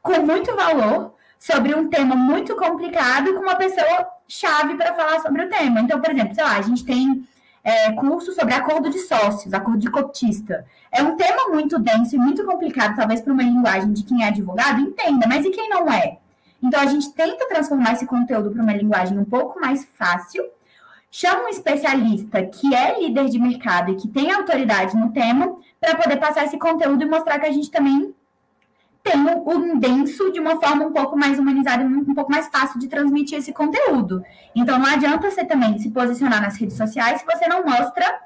com 0.00 0.20
muito 0.20 0.54
valor, 0.54 1.14
sobre 1.38 1.74
um 1.74 1.88
tema 1.88 2.14
muito 2.14 2.54
complicado, 2.56 3.34
com 3.34 3.40
uma 3.40 3.56
pessoa 3.56 4.08
chave 4.28 4.76
para 4.76 4.94
falar 4.94 5.20
sobre 5.20 5.44
o 5.44 5.48
tema. 5.48 5.80
Então, 5.80 6.00
por 6.00 6.10
exemplo, 6.10 6.34
sei 6.34 6.44
lá, 6.44 6.56
a 6.56 6.62
gente 6.62 6.84
tem 6.84 7.26
é, 7.68 7.92
curso 7.92 8.32
sobre 8.32 8.54
acordo 8.54 8.88
de 8.88 8.98
sócios, 9.00 9.52
acordo 9.52 9.78
de 9.78 9.90
cotista. 9.90 10.64
É 10.90 11.02
um 11.02 11.16
tema 11.16 11.48
muito 11.50 11.78
denso 11.78 12.16
e 12.16 12.18
muito 12.18 12.42
complicado, 12.46 12.96
talvez 12.96 13.20
para 13.20 13.32
uma 13.32 13.42
linguagem 13.42 13.92
de 13.92 14.04
quem 14.04 14.24
é 14.24 14.28
advogado 14.28 14.80
entenda, 14.80 15.26
mas 15.28 15.44
e 15.44 15.50
quem 15.50 15.68
não 15.68 15.92
é? 15.92 16.16
Então, 16.62 16.80
a 16.80 16.86
gente 16.86 17.12
tenta 17.12 17.46
transformar 17.46 17.92
esse 17.92 18.06
conteúdo 18.06 18.50
para 18.50 18.62
uma 18.62 18.72
linguagem 18.72 19.18
um 19.18 19.24
pouco 19.24 19.60
mais 19.60 19.86
fácil, 19.98 20.44
chama 21.10 21.44
um 21.44 21.48
especialista 21.48 22.42
que 22.42 22.74
é 22.74 22.98
líder 23.00 23.26
de 23.26 23.38
mercado 23.38 23.92
e 23.92 23.96
que 23.96 24.08
tem 24.08 24.32
autoridade 24.32 24.96
no 24.96 25.12
tema, 25.12 25.54
para 25.78 25.94
poder 25.94 26.16
passar 26.16 26.46
esse 26.46 26.58
conteúdo 26.58 27.02
e 27.02 27.06
mostrar 27.06 27.38
que 27.38 27.46
a 27.46 27.52
gente 27.52 27.70
também 27.70 28.14
tem 29.08 29.18
um 29.46 29.78
denso 29.78 30.30
de 30.30 30.38
uma 30.38 30.60
forma 30.60 30.86
um 30.86 30.92
pouco 30.92 31.16
mais 31.16 31.38
humanizada 31.38 31.82
um 31.84 32.14
pouco 32.14 32.30
mais 32.30 32.48
fácil 32.48 32.78
de 32.78 32.88
transmitir 32.88 33.38
esse 33.38 33.52
conteúdo. 33.52 34.22
Então, 34.54 34.78
não 34.78 34.86
adianta 34.86 35.30
você 35.30 35.44
também 35.44 35.78
se 35.78 35.90
posicionar 35.90 36.42
nas 36.42 36.56
redes 36.56 36.76
sociais 36.76 37.20
se 37.20 37.26
você 37.26 37.48
não 37.48 37.64
mostra, 37.64 38.20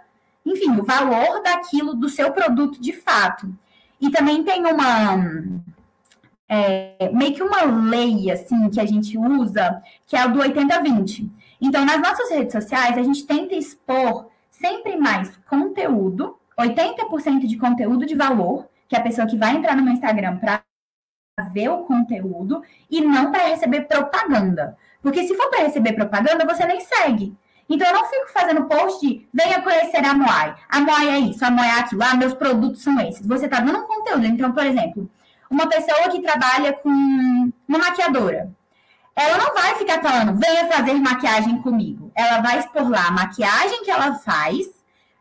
enfim, 0.45 0.73
o 0.73 0.85
valor 0.85 1.42
daquilo, 1.42 1.95
do 1.95 2.09
seu 2.09 2.33
produto 2.33 2.81
de 2.81 2.92
fato. 2.92 3.53
E 4.01 4.11
também 4.11 4.42
tem 4.42 4.66
uma. 4.66 5.62
É, 6.49 7.11
meio 7.14 7.33
que 7.33 7.42
uma 7.42 7.62
lei, 7.62 8.31
assim, 8.31 8.68
que 8.68 8.81
a 8.81 8.85
gente 8.85 9.16
usa, 9.16 9.81
que 10.07 10.16
é 10.16 10.27
o 10.27 10.33
do 10.33 10.40
80-20. 10.40 11.31
Então, 11.61 11.85
nas 11.85 11.99
nossas 11.99 12.29
redes 12.31 12.53
sociais, 12.53 12.99
a 12.99 13.03
gente 13.03 13.25
tenta 13.25 13.55
expor 13.55 14.27
sempre 14.51 14.97
mais 14.97 15.35
conteúdo, 15.49 16.37
80% 16.59 17.47
de 17.47 17.57
conteúdo 17.57 18.05
de 18.05 18.14
valor, 18.14 18.66
que 18.88 18.97
é 18.97 18.99
a 18.99 19.03
pessoa 19.03 19.27
que 19.27 19.37
vai 19.37 19.57
entrar 19.57 19.75
no 19.77 19.83
meu 19.83 19.95
Instagram 19.95 20.37
para 20.37 20.62
ver 21.49 21.69
o 21.69 21.85
conteúdo 21.85 22.63
e 22.91 23.01
não 23.01 23.31
para 23.31 23.49
receber 23.49 23.83
propaganda. 23.83 24.77
Porque 25.01 25.27
se 25.27 25.35
for 25.37 25.49
para 25.51 25.65
receber 25.65 25.93
propaganda, 25.95 26.47
você 26.47 26.65
nem 26.65 26.81
segue. 26.81 27.37
Então 27.69 27.87
eu 27.89 27.95
não 27.95 28.05
fico 28.07 28.29
fazendo 28.33 28.67
post 28.67 29.07
de 29.07 29.27
venha 29.33 29.63
conhecer 29.63 30.05
a 30.05 30.15
Moai. 30.15 30.55
A 30.69 30.81
Moai 30.81 31.09
é 31.09 31.19
isso, 31.19 31.45
a 31.45 31.51
Moai 31.51 31.69
é 31.69 31.81
aquilo. 31.81 32.03
Ah, 32.03 32.15
meus 32.15 32.35
produtos 32.35 32.83
são 32.83 33.01
esses. 33.01 33.27
Você 33.27 33.47
está 33.47 33.61
dando 33.61 33.79
um 33.79 33.87
conteúdo. 33.87 34.27
Então, 34.27 34.53
por 34.53 34.65
exemplo, 34.65 35.11
uma 35.51 35.67
pessoa 35.69 36.09
que 36.11 36.21
trabalha 36.21 36.73
com 36.73 36.89
uma 36.89 37.79
maquiadora. 37.79 38.51
Ela 39.15 39.37
não 39.37 39.55
vai 39.55 39.75
ficar 39.75 40.01
falando, 40.01 40.39
venha 40.39 40.67
fazer 40.73 40.95
maquiagem 40.95 41.61
comigo. 41.61 42.11
Ela 42.15 42.41
vai 42.41 42.59
expor 42.59 42.89
lá 42.89 43.09
a 43.09 43.11
maquiagem 43.11 43.85
que 43.85 43.91
ela 43.91 44.15
faz, 44.15 44.67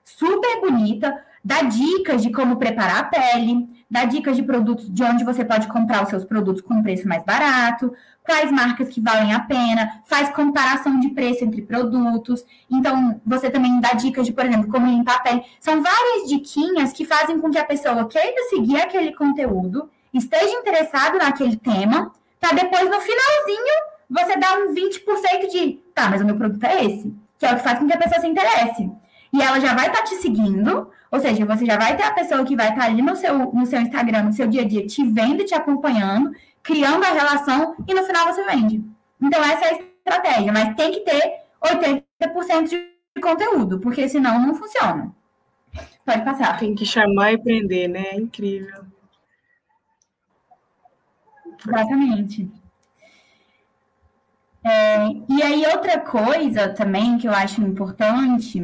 super 0.03 0.61
bonita, 0.61 1.25
dá 1.43 1.63
dicas 1.63 2.21
de 2.21 2.31
como 2.31 2.57
preparar 2.57 2.99
a 2.99 3.03
pele, 3.03 3.67
dá 3.89 4.05
dicas 4.05 4.35
de 4.35 4.43
produtos 4.43 4.91
de 4.91 5.03
onde 5.03 5.23
você 5.23 5.43
pode 5.43 5.67
comprar 5.67 6.03
os 6.03 6.09
seus 6.09 6.23
produtos 6.23 6.61
com 6.61 6.81
preço 6.81 7.07
mais 7.07 7.23
barato, 7.23 7.93
quais 8.23 8.51
marcas 8.51 8.89
que 8.89 9.01
valem 9.01 9.33
a 9.33 9.39
pena, 9.39 10.01
faz 10.05 10.29
comparação 10.29 10.99
de 10.99 11.09
preço 11.09 11.43
entre 11.43 11.61
produtos. 11.61 12.45
Então, 12.69 13.19
você 13.25 13.49
também 13.49 13.79
dá 13.81 13.93
dicas 13.93 14.25
de, 14.25 14.33
por 14.33 14.45
exemplo, 14.45 14.69
como 14.69 14.87
limpar 14.87 15.15
a 15.15 15.19
pele. 15.19 15.43
São 15.59 15.81
várias 15.81 16.29
diquinhas 16.29 16.93
que 16.93 17.05
fazem 17.05 17.39
com 17.39 17.49
que 17.49 17.57
a 17.57 17.65
pessoa 17.65 18.07
queira 18.07 18.49
seguir 18.49 18.79
aquele 18.79 19.13
conteúdo, 19.13 19.89
esteja 20.13 20.51
interessado 20.51 21.17
naquele 21.17 21.57
tema, 21.57 22.11
para 22.39 22.55
depois, 22.55 22.85
no 22.85 22.99
finalzinho, 22.99 23.91
você 24.09 24.37
dar 24.37 24.57
um 24.59 24.73
20% 24.73 25.51
de, 25.51 25.79
tá, 25.93 26.09
mas 26.09 26.21
o 26.21 26.25
meu 26.25 26.35
produto 26.35 26.63
é 26.63 26.85
esse, 26.85 27.13
que 27.37 27.45
é 27.45 27.53
o 27.53 27.55
que 27.55 27.63
faz 27.63 27.79
com 27.79 27.87
que 27.87 27.93
a 27.93 27.97
pessoa 27.97 28.19
se 28.19 28.27
interesse. 28.27 28.91
E 29.33 29.41
ela 29.41 29.59
já 29.59 29.73
vai 29.73 29.87
estar 29.87 29.99
tá 29.99 30.03
te 30.03 30.15
seguindo, 30.15 30.89
ou 31.09 31.19
seja, 31.19 31.45
você 31.45 31.65
já 31.65 31.77
vai 31.77 31.95
ter 31.95 32.03
a 32.03 32.13
pessoa 32.13 32.43
que 32.43 32.55
vai 32.55 32.69
estar 32.69 32.85
ali 32.85 33.01
no 33.01 33.15
seu, 33.15 33.37
no 33.37 33.65
seu 33.65 33.79
Instagram, 33.81 34.23
no 34.23 34.33
seu 34.33 34.47
dia 34.47 34.61
a 34.61 34.67
dia, 34.67 34.85
te 34.85 35.03
vendo 35.05 35.41
e 35.41 35.45
te 35.45 35.53
acompanhando, 35.53 36.31
criando 36.61 37.03
a 37.03 37.11
relação 37.11 37.75
e 37.87 37.93
no 37.93 38.03
final 38.03 38.27
você 38.27 38.43
vende. 38.45 38.83
Então, 39.21 39.41
essa 39.43 39.65
é 39.65 39.69
a 39.69 39.79
estratégia, 39.79 40.51
mas 40.51 40.75
tem 40.75 40.91
que 40.91 41.01
ter 41.01 41.41
80% 41.63 42.67
de 42.67 43.21
conteúdo, 43.21 43.79
porque 43.79 44.09
senão 44.09 44.39
não 44.39 44.53
funciona. 44.55 45.13
Pode 46.05 46.25
passar. 46.25 46.57
Tem 46.57 46.75
que 46.75 46.85
chamar 46.85 47.33
e 47.33 47.37
prender, 47.37 47.87
né? 47.87 48.03
É 48.07 48.15
incrível. 48.15 48.83
Exatamente. 51.65 52.49
É, 54.63 55.07
e 55.29 55.41
aí, 55.41 55.65
outra 55.67 55.99
coisa 55.99 56.69
também 56.73 57.17
que 57.17 57.27
eu 57.27 57.33
acho 57.33 57.61
importante 57.61 58.59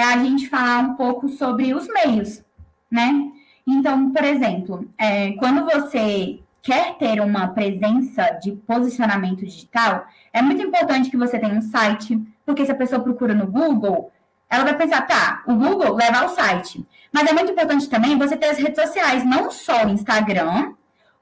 é 0.00 0.04
a 0.04 0.18
gente 0.18 0.48
falar 0.48 0.80
um 0.80 0.94
pouco 0.94 1.28
sobre 1.28 1.74
os 1.74 1.86
meios, 1.88 2.42
né? 2.90 3.30
Então, 3.66 4.10
por 4.10 4.24
exemplo, 4.24 4.90
é, 4.98 5.32
quando 5.32 5.64
você 5.64 6.40
quer 6.62 6.96
ter 6.96 7.20
uma 7.20 7.48
presença 7.48 8.30
de 8.42 8.52
posicionamento 8.52 9.44
digital, 9.44 10.06
é 10.32 10.42
muito 10.42 10.62
importante 10.62 11.10
que 11.10 11.16
você 11.16 11.38
tenha 11.38 11.54
um 11.54 11.62
site, 11.62 12.20
porque 12.44 12.64
se 12.64 12.72
a 12.72 12.74
pessoa 12.74 13.02
procura 13.02 13.34
no 13.34 13.46
Google, 13.46 14.10
ela 14.48 14.64
vai 14.64 14.76
pensar, 14.76 15.02
tá, 15.06 15.42
o 15.46 15.54
Google 15.54 15.94
leva 15.94 16.18
ao 16.18 16.28
site. 16.30 16.84
Mas 17.12 17.28
é 17.28 17.32
muito 17.32 17.52
importante 17.52 17.88
também 17.88 18.18
você 18.18 18.36
ter 18.36 18.46
as 18.46 18.58
redes 18.58 18.82
sociais, 18.82 19.24
não 19.24 19.50
só 19.50 19.84
o 19.86 19.90
Instagram, 19.90 20.74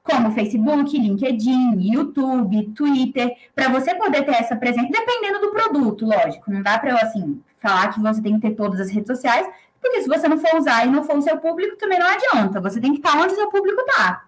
como 0.03 0.31
Facebook, 0.31 0.97
LinkedIn, 0.97 1.93
YouTube, 1.93 2.71
Twitter, 2.73 3.35
para 3.53 3.69
você 3.69 3.93
poder 3.93 4.23
ter 4.23 4.31
essa 4.31 4.55
presença, 4.55 4.89
dependendo 4.91 5.39
do 5.39 5.51
produto, 5.51 6.05
lógico. 6.05 6.51
Não 6.51 6.63
dá 6.63 6.79
para 6.79 6.91
eu, 6.91 6.97
assim, 6.97 7.39
falar 7.59 7.93
que 7.93 7.99
você 7.99 8.21
tem 8.21 8.39
que 8.39 8.47
ter 8.47 8.55
todas 8.55 8.79
as 8.79 8.89
redes 8.89 9.07
sociais, 9.07 9.47
porque 9.81 10.01
se 10.01 10.09
você 10.09 10.27
não 10.27 10.37
for 10.37 10.57
usar 10.57 10.85
e 10.85 10.89
não 10.89 11.03
for 11.03 11.17
o 11.17 11.21
seu 11.21 11.37
público, 11.37 11.77
também 11.77 11.99
não 11.99 12.07
adianta. 12.07 12.59
Você 12.61 12.81
tem 12.81 12.91
que 12.91 12.99
estar 12.99 13.17
onde 13.17 13.33
o 13.33 13.35
seu 13.35 13.49
público 13.49 13.81
está. 13.81 14.23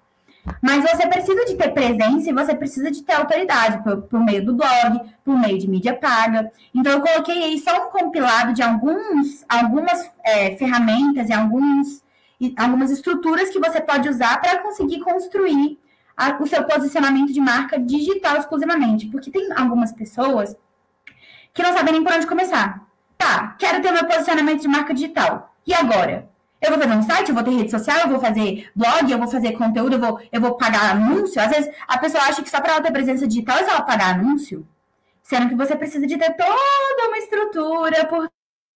Mas 0.62 0.84
você 0.84 1.08
precisa 1.08 1.46
de 1.46 1.56
ter 1.56 1.70
presença 1.70 2.30
e 2.30 2.34
você 2.34 2.56
precisa 2.56 2.90
de 2.90 3.04
ter 3.04 3.14
autoridade 3.14 3.84
por, 3.84 4.02
por, 4.04 4.20
meio 4.20 4.44
do 4.44 4.56
blog, 4.56 5.00
por 5.24 5.38
meio 5.38 5.58
de 5.60 5.70
mídia 5.70 5.94
paga. 5.94 6.52
Então, 6.74 6.94
eu 6.94 7.02
coloquei 7.02 7.44
aí 7.44 7.60
só 7.60 7.88
um 7.88 7.90
compilado 7.92 8.54
de 8.54 8.64
alguns, 8.64 9.46
algumas 9.48 10.10
é, 10.24 10.56
ferramentas 10.56 11.30
e 11.30 11.34
alguns, 11.34 12.04
algumas 12.58 12.90
estruturas 12.90 13.50
que 13.50 13.60
você 13.60 13.80
pode 13.80 14.10
usar 14.10 14.42
para 14.42 14.60
conseguir 14.60 15.00
construir 15.02 15.80
a, 16.18 16.42
o 16.42 16.48
seu 16.48 16.64
posicionamento 16.64 17.32
de 17.32 17.40
marca 17.40 17.80
digital 17.80 18.38
exclusivamente. 18.38 19.08
Porque 19.08 19.30
tem 19.30 19.48
algumas 19.56 19.92
pessoas 19.92 20.56
que 21.54 21.62
não 21.62 21.74
sabem 21.74 21.94
nem 21.94 22.04
por 22.04 22.14
onde 22.14 22.26
começar. 22.26 22.91
Tá, 23.22 23.56
quero 23.60 23.84
ter 23.84 23.92
meu 23.92 24.04
posicionamento 24.08 24.62
de 24.62 24.68
marca 24.68 24.96
digital. 24.96 25.54
E 25.68 25.76
agora? 25.76 26.28
Eu 26.60 26.72
vou 26.72 26.80
fazer 26.80 26.94
um 26.94 27.04
site, 27.04 27.30
eu 27.30 27.36
vou 27.36 27.44
ter 27.44 27.52
rede 27.52 27.70
social, 27.70 28.00
eu 28.00 28.10
vou 28.10 28.20
fazer 28.20 28.68
blog, 28.76 29.12
eu 29.12 29.18
vou 29.20 29.28
fazer 29.28 29.52
conteúdo, 29.52 29.94
eu 29.94 30.00
vou, 30.00 30.20
eu 30.32 30.42
vou 30.42 30.58
pagar 30.58 30.96
anúncio. 30.96 31.40
Às 31.40 31.50
vezes 31.52 31.72
a 31.88 32.00
pessoa 32.00 32.24
acha 32.24 32.42
que 32.42 32.50
só 32.50 32.60
para 32.60 32.74
ela 32.74 32.82
ter 32.82 32.92
presença 32.92 33.28
digital 33.28 33.60
é 33.60 33.62
ela 33.62 33.84
pagar 33.84 34.16
anúncio. 34.16 34.68
Sendo 35.22 35.50
que 35.50 35.56
você 35.56 35.76
precisa 35.76 36.08
de 36.08 36.18
ter 36.18 36.36
toda 36.36 37.08
uma 37.08 37.18
estrutura 37.20 38.08
por 38.08 38.28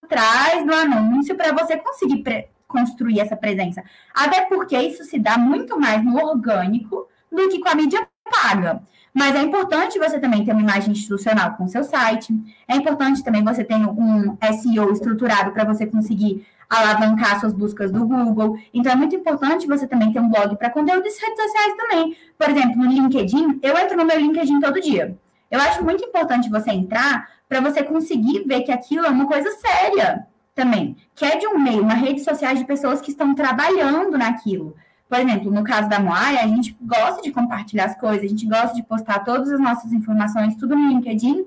trás 0.08 0.63
do 0.63 0.75
anúncio 0.75 1.36
para 1.36 1.51
você 1.51 1.77
conseguir 1.77 2.23
construir 2.67 3.21
essa 3.21 3.36
presença. 3.36 3.84
Até 4.13 4.41
porque 4.41 4.77
isso 4.77 5.03
se 5.05 5.17
dá 5.17 5.39
muito 5.39 5.79
mais 5.79 6.05
no 6.05 6.23
orgânico 6.23 7.08
do 7.31 7.49
que 7.49 7.60
com 7.60 7.69
a 7.69 7.75
mídia 7.75 8.08
paga. 8.23 8.79
Mas 9.15 9.34
é 9.34 9.41
importante 9.41 9.97
você 9.97 10.19
também 10.19 10.43
ter 10.43 10.51
uma 10.51 10.62
imagem 10.62 10.91
institucional 10.91 11.56
com 11.56 11.63
o 11.63 11.69
seu 11.69 11.86
site. 11.86 12.34
É 12.67 12.75
importante 12.75 13.23
também 13.23 13.41
você 13.41 13.63
ter 13.63 13.75
um 13.75 14.38
SEO 14.62 14.91
estruturado 14.91 15.54
para 15.54 15.63
você 15.63 15.86
conseguir 15.86 16.45
alavancar 16.69 17.39
suas 17.39 17.54
buscas 17.54 17.93
do 17.93 18.06
Google. 18.06 18.60
Então, 18.73 18.91
é 18.91 18.95
muito 18.95 19.15
importante 19.15 19.67
você 19.67 19.88
também 19.88 20.12
ter 20.12 20.19
um 20.19 20.28
blog 20.28 20.58
para 20.58 20.69
conteúdo 20.69 21.08
e 21.08 21.10
redes 21.10 21.17
sociais 21.17 21.75
também. 21.78 22.17
Por 22.38 22.49
exemplo, 22.49 22.75
no 22.75 22.91
LinkedIn, 22.91 23.62
eu 23.63 23.78
entro 23.78 23.95
no 23.95 24.04
meu 24.04 24.19
LinkedIn 24.19 24.60
todo 24.60 24.82
dia. 24.82 25.17
Eu 25.49 25.62
acho 25.62 25.82
muito 25.82 26.04
importante 26.04 26.49
você 26.49 26.71
entrar 26.71 27.30
para 27.47 27.62
você 27.62 27.84
conseguir 27.84 28.43
ver 28.45 28.63
que 28.63 28.71
aquilo 28.71 29.06
é 29.06 29.10
uma 29.10 29.28
coisa 29.28 29.49
séria 29.51 30.28
também, 30.54 30.97
que 31.15 31.23
é 31.23 31.38
de 31.38 31.47
um 31.47 31.58
meio, 31.58 31.84
uma 31.84 31.93
rede 31.93 32.21
social 32.21 32.54
de 32.54 32.65
pessoas 32.65 32.99
que 32.99 33.12
estão 33.12 33.34
trabalhando 33.34 34.17
naquilo 34.17 34.75
Por 35.08 35.20
exemplo, 35.20 35.52
no 35.52 35.63
caso 35.63 35.88
da 35.88 36.00
Moai, 36.00 36.38
a 36.38 36.48
gente 36.48 36.76
gosta 36.82 37.22
de 37.22 37.32
compartilhar 37.32 37.86
as 37.86 38.00
coisas, 38.00 38.26
a 38.26 38.28
gente 38.28 38.48
gosta 38.48 38.74
de 38.76 38.84
postar 38.84 39.20
todas 39.20 39.52
as 39.52 39.60
nossas 39.60 39.94
informações, 39.94 40.56
tudo 40.56 40.76
no 40.76 40.89
LinkedIn, 40.89 41.46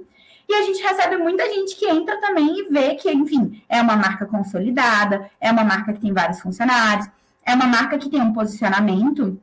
e 0.49 0.55
a 0.55 0.63
gente 0.63 0.83
recebe 0.83 1.17
muita 1.17 1.45
gente 1.53 1.77
que 1.77 1.87
entra 1.87 2.19
também 2.21 2.61
e 2.61 2.69
vê 2.71 2.95
que, 2.95 3.11
enfim, 3.11 3.63
é 3.69 3.83
uma 3.83 3.97
marca 3.97 4.25
consolidada, 4.25 5.31
é 5.41 5.51
uma 5.51 5.65
marca 5.65 5.93
que 5.93 6.01
tem 6.01 6.13
vários 6.13 6.41
funcionários, 6.41 7.07
é 7.45 7.55
uma 7.55 7.67
marca 7.67 7.99
que 7.99 8.09
tem 8.09 8.21
um 8.21 8.33
posicionamento 8.33 9.39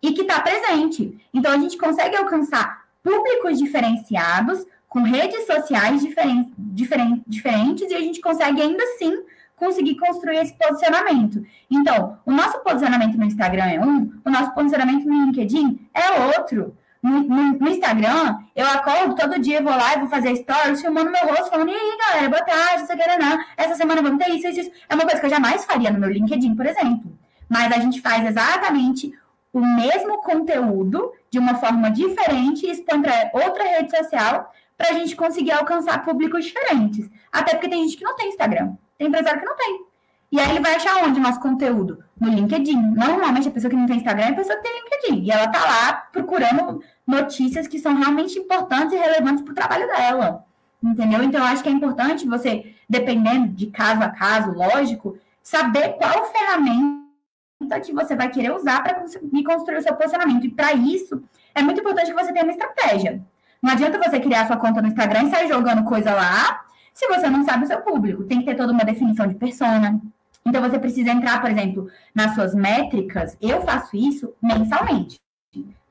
e 0.00 0.12
que 0.12 0.22
está 0.22 0.40
presente. 0.40 1.18
Então, 1.34 1.52
a 1.52 1.58
gente 1.58 1.76
consegue 1.76 2.16
alcançar 2.16 2.86
públicos 3.02 3.58
diferenciados, 3.58 4.64
com 4.88 5.02
redes 5.02 5.44
sociais 5.46 6.00
diferentes, 6.00 6.52
diferentes, 6.56 7.22
diferentes, 7.26 7.90
e 7.90 7.94
a 7.94 8.00
gente 8.00 8.20
consegue 8.20 8.62
ainda 8.62 8.82
assim 8.82 9.22
conseguir 9.56 9.96
construir 9.96 10.36
esse 10.36 10.52
posicionamento. 10.54 11.44
Então, 11.70 12.18
o 12.24 12.30
nosso 12.30 12.58
posicionamento 12.60 13.16
no 13.16 13.24
Instagram 13.24 13.64
é 13.64 13.80
um, 13.80 14.12
o 14.24 14.30
nosso 14.30 14.52
posicionamento 14.52 15.04
no 15.06 15.24
LinkedIn 15.26 15.88
é 15.92 16.36
outro. 16.36 16.76
No, 17.02 17.20
no, 17.22 17.58
no, 17.58 17.68
Instagram, 17.68 18.38
eu 18.54 18.66
acordo 18.66 19.14
todo 19.14 19.38
dia, 19.38 19.62
vou 19.62 19.70
lá 19.70 19.94
e 19.94 19.98
vou 20.00 20.08
fazer 20.08 20.34
stories, 20.36 20.80
filmando 20.80 21.10
meu 21.10 21.20
rosto, 21.28 21.50
falando, 21.50 21.70
e 21.70 21.74
aí, 21.74 21.98
galera, 21.98 22.28
boa 22.28 22.42
tarde, 22.42 22.86
você 22.86 22.96
quer 22.96 23.18
não? 23.18 23.38
Essa 23.56 23.76
semana 23.76 24.02
vamos 24.02 24.24
ter 24.24 24.32
isso, 24.32 24.48
isso, 24.48 24.60
isso. 24.60 24.70
É 24.88 24.94
uma 24.94 25.04
coisa 25.04 25.20
que 25.20 25.26
eu 25.26 25.30
jamais 25.30 25.64
faria 25.64 25.90
no 25.90 26.00
meu 26.00 26.10
LinkedIn, 26.10 26.56
por 26.56 26.66
exemplo. 26.66 27.16
Mas 27.48 27.70
a 27.70 27.78
gente 27.78 28.00
faz 28.00 28.26
exatamente 28.26 29.12
o 29.52 29.60
mesmo 29.60 30.20
conteúdo 30.20 31.12
de 31.30 31.38
uma 31.38 31.54
forma 31.54 31.90
diferente 31.90 32.66
e 32.66 32.70
expõe 32.72 33.00
para 33.00 33.30
outra 33.32 33.62
rede 33.64 33.96
social 33.96 34.52
para 34.76 34.90
a 34.90 34.92
gente 34.92 35.16
conseguir 35.16 35.52
alcançar 35.52 36.04
públicos 36.04 36.44
diferentes. 36.44 37.08
Até 37.32 37.52
porque 37.52 37.68
tem 37.68 37.82
gente 37.84 37.96
que 37.96 38.04
não 38.04 38.16
tem 38.16 38.28
Instagram, 38.28 38.74
tem 38.98 39.08
empresário 39.08 39.40
que 39.40 39.46
não 39.46 39.56
tem. 39.56 39.86
E 40.32 40.40
aí 40.40 40.50
ele 40.50 40.60
vai 40.60 40.74
achar 40.74 41.04
onde 41.04 41.20
nosso 41.20 41.40
conteúdo? 41.40 42.02
No 42.20 42.28
LinkedIn. 42.28 42.76
Normalmente 42.94 43.48
a 43.48 43.50
pessoa 43.50 43.70
que 43.70 43.76
não 43.76 43.86
tem 43.86 43.96
Instagram 43.96 44.26
é 44.26 44.30
a 44.30 44.34
pessoa 44.34 44.56
que 44.56 44.62
tem 44.62 44.82
LinkedIn. 44.82 45.24
E 45.24 45.30
ela 45.30 45.48
tá 45.48 45.60
lá 45.60 45.92
procurando 46.12 46.82
notícias 47.06 47.68
que 47.68 47.78
são 47.78 47.94
realmente 47.94 48.38
importantes 48.38 48.92
e 48.92 48.96
relevantes 48.96 49.42
para 49.42 49.52
o 49.52 49.54
trabalho 49.54 49.86
dela. 49.86 50.44
Entendeu? 50.82 51.22
Então, 51.22 51.40
eu 51.40 51.46
acho 51.46 51.62
que 51.62 51.68
é 51.68 51.72
importante 51.72 52.26
você, 52.26 52.74
dependendo 52.88 53.48
de 53.48 53.66
caso 53.66 54.02
a 54.02 54.08
caso, 54.08 54.52
lógico, 54.52 55.16
saber 55.42 55.96
qual 55.96 56.26
ferramenta 56.26 57.80
que 57.82 57.92
você 57.92 58.14
vai 58.14 58.28
querer 58.28 58.52
usar 58.52 58.82
para 58.82 58.94
conseguir 58.94 59.44
construir 59.44 59.78
o 59.78 59.82
seu 59.82 59.94
posicionamento. 59.94 60.44
E 60.44 60.50
para 60.50 60.74
isso, 60.74 61.22
é 61.54 61.62
muito 61.62 61.80
importante 61.80 62.12
que 62.12 62.22
você 62.22 62.32
tenha 62.32 62.44
uma 62.44 62.52
estratégia. 62.52 63.22
Não 63.62 63.72
adianta 63.72 63.98
você 63.98 64.20
criar 64.20 64.46
sua 64.46 64.56
conta 64.56 64.82
no 64.82 64.88
Instagram 64.88 65.24
e 65.24 65.30
sair 65.30 65.48
jogando 65.48 65.84
coisa 65.84 66.12
lá 66.12 66.65
se 66.96 67.06
você 67.08 67.28
não 67.28 67.44
sabe 67.44 67.64
o 67.64 67.66
seu 67.66 67.82
público. 67.82 68.24
Tem 68.24 68.38
que 68.38 68.46
ter 68.46 68.54
toda 68.54 68.72
uma 68.72 68.82
definição 68.82 69.26
de 69.26 69.34
persona. 69.34 70.00
Então, 70.46 70.62
você 70.62 70.78
precisa 70.78 71.10
entrar, 71.10 71.42
por 71.42 71.50
exemplo, 71.50 71.90
nas 72.14 72.34
suas 72.34 72.54
métricas. 72.54 73.36
Eu 73.38 73.60
faço 73.60 73.94
isso 73.94 74.32
mensalmente. 74.42 75.20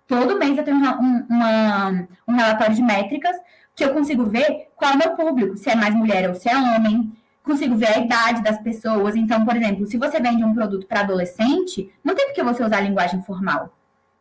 Todo 0.08 0.39
mês 0.39 0.58
eu 0.58 0.63
tenho 0.63 0.78
um, 0.78 1.26
uma, 1.30 2.08
um 2.28 2.34
relatório 2.34 2.76
de 2.76 2.82
métricas 2.82 3.36
que 3.76 3.86
eu 3.86 3.94
consigo 3.94 4.26
ver 4.26 4.70
qual 4.76 4.94
é 4.94 4.96
o 4.96 4.98
meu 4.98 5.12
público, 5.12 5.56
se 5.58 5.70
é 5.70 5.76
mais 5.76 5.94
mulher 5.94 6.28
ou 6.28 6.34
se 6.34 6.50
é 6.50 6.58
homem, 6.58 7.12
consigo 7.44 7.76
ver 7.76 7.89
a 7.89 8.00
idade 8.00 8.41
das 8.41 8.58
pessoas. 8.58 9.15
Então, 9.15 9.46
por 9.46 9.56
exemplo, 9.56 9.86
se 9.86 9.98
você 9.98 10.20
vende 10.20 10.44
um 10.44 10.56
produto 10.56 10.88
para 10.88 11.02
adolescente, 11.02 11.91
não 12.04 12.15
tem 12.15 12.26
por 12.26 12.34
que 12.34 12.41
você 12.41 12.63
usar 12.63 12.82
linguagem 12.82 13.22
formal. 13.22 13.72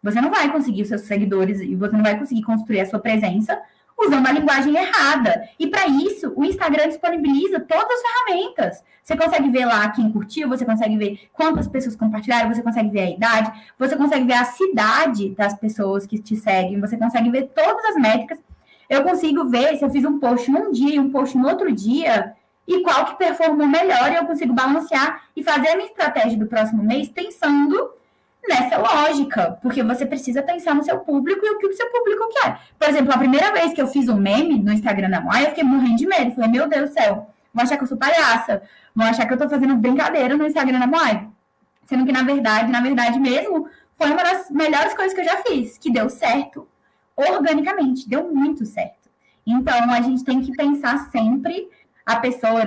Você 0.03 0.21
não 0.21 0.31
vai 0.31 0.53
conseguir 0.53 0.83
os 0.83 0.89
seus 0.89 1.03
seguidores 1.03 1.63
e 1.63 1.75
você 1.75 1.97
não 1.97 2.05
vai 2.05 2.19
conseguir 2.19 2.43
construir 2.43 2.81
a 2.81 2.87
sua 2.87 2.99
presença 2.99 3.59
usando 3.99 4.27
a 4.27 4.33
linguagem 4.33 4.77
errada. 4.77 5.49
E 5.59 5.67
para 5.67 5.87
isso, 5.87 6.33
o 6.37 6.45
Instagram 6.45 6.89
disponibiliza 6.89 7.61
todas 7.61 7.91
as 7.91 8.03
ferramentas. 8.03 8.85
Você 9.03 9.17
consegue 9.17 9.51
ver 9.51 9.67
lá 9.67 9.89
quem 9.91 10.11
curtiu, 10.11 10.49
você 10.49 10.65
consegue 10.65 10.97
ver 10.97 11.29
quantas 11.33 11.69
pessoas 11.69 11.95
compartilharam, 11.95 12.53
você 12.53 12.63
consegue 12.63 12.91
ver 12.91 13.01
a 13.01 13.11
idade, 13.11 13.53
você 13.79 13.97
consegue 13.97 14.25
ver 14.25 14.35
a 14.35 14.45
cidade 14.45 15.31
das 15.31 15.55
pessoas 15.55 16.07
que 16.07 16.19
te 16.19 16.37
seguem, 16.37 16.81
você 16.81 16.97
consegue 16.97 17.31
ver 17.31 17.51
todas 17.55 17.85
as 17.85 17.97
métricas. 17.97 18.39
Eu 18.89 19.03
consigo 19.03 19.45
ver 19.47 19.77
se 19.77 19.85
eu 19.85 19.91
fiz 19.91 20.05
um 20.05 20.19
post 20.19 20.51
num 20.51 20.73
dia 20.73 20.97
e 20.97 20.99
um 20.99 21.11
post 21.11 21.37
no 21.37 21.49
outro 21.49 21.71
dia, 21.73 22.35
e 22.67 22.81
qual 22.81 23.05
que 23.07 23.17
performou 23.17 23.67
melhor, 23.67 24.11
e 24.11 24.17
eu 24.17 24.25
consigo 24.25 24.53
balancear 24.53 25.23
e 25.37 25.43
fazer 25.43 25.69
a 25.69 25.77
minha 25.77 25.89
estratégia 25.89 26.39
do 26.39 26.47
próximo 26.47 26.83
mês 26.83 27.09
pensando 27.09 27.91
nessa 28.49 28.77
lógica, 28.79 29.59
porque 29.63 29.83
você 29.83 30.05
precisa 30.05 30.43
pensar 30.43 30.75
no 30.75 30.83
seu 30.83 31.01
público 31.01 31.45
e 31.45 31.51
o 31.51 31.59
que 31.59 31.67
o 31.67 31.73
seu 31.73 31.91
público 31.91 32.29
quer. 32.31 32.61
Por 32.79 32.89
exemplo, 32.89 33.13
a 33.13 33.19
primeira 33.19 33.53
vez 33.53 33.73
que 33.73 33.81
eu 33.81 33.87
fiz 33.87 34.09
um 34.09 34.17
meme 34.17 34.59
no 34.59 34.73
Instagram 34.73 35.11
da 35.11 35.21
Moai, 35.21 35.45
eu 35.45 35.49
fiquei 35.51 35.65
morrendo 35.65 35.97
de 35.97 36.07
medo. 36.07 36.35
Falei, 36.35 36.51
meu 36.51 36.69
Deus 36.69 36.91
do 36.91 36.93
céu, 36.93 37.31
vão 37.53 37.65
achar 37.65 37.77
que 37.77 37.85
eu 37.85 37.89
sou 37.89 37.97
palhaça, 37.97 38.63
vão 38.95 39.07
achar 39.07 39.27
que 39.27 39.33
eu 39.33 39.39
tô 39.39 39.49
fazendo 39.49 39.77
brincadeira 39.77 40.37
no 40.37 40.47
Instagram 40.47 40.79
da 40.79 40.87
Moai. 40.87 41.29
Sendo 41.87 42.05
que, 42.05 42.13
na 42.13 42.23
verdade, 42.23 42.71
na 42.71 42.81
verdade 42.81 43.19
mesmo, 43.19 43.69
foi 43.97 44.11
uma 44.11 44.23
das 44.23 44.51
melhores 44.51 44.95
coisas 44.95 45.15
que 45.15 45.21
eu 45.21 45.25
já 45.25 45.37
fiz, 45.43 45.79
que 45.79 45.91
deu 45.91 46.09
certo 46.09 46.69
organicamente, 47.17 48.09
deu 48.09 48.35
muito 48.35 48.65
certo. 48.67 49.09
Então, 49.47 49.91
a 49.91 50.01
gente 50.01 50.25
tem 50.25 50.41
que 50.41 50.53
pensar 50.53 51.11
sempre 51.11 51.69
a 52.05 52.17
pessoa, 52.17 52.63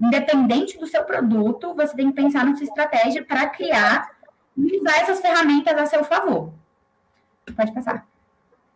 independente 0.00 0.78
do 0.78 0.86
seu 0.86 1.02
produto, 1.04 1.74
você 1.74 1.94
tem 1.96 2.08
que 2.08 2.14
pensar 2.14 2.44
na 2.44 2.54
sua 2.54 2.64
estratégia 2.64 3.24
para 3.24 3.48
criar 3.48 4.08
usar 4.80 4.98
essas 5.00 5.20
ferramentas 5.20 5.76
a 5.76 5.86
seu 5.86 6.04
favor. 6.04 6.52
Pode 7.56 7.72
passar. 7.72 8.06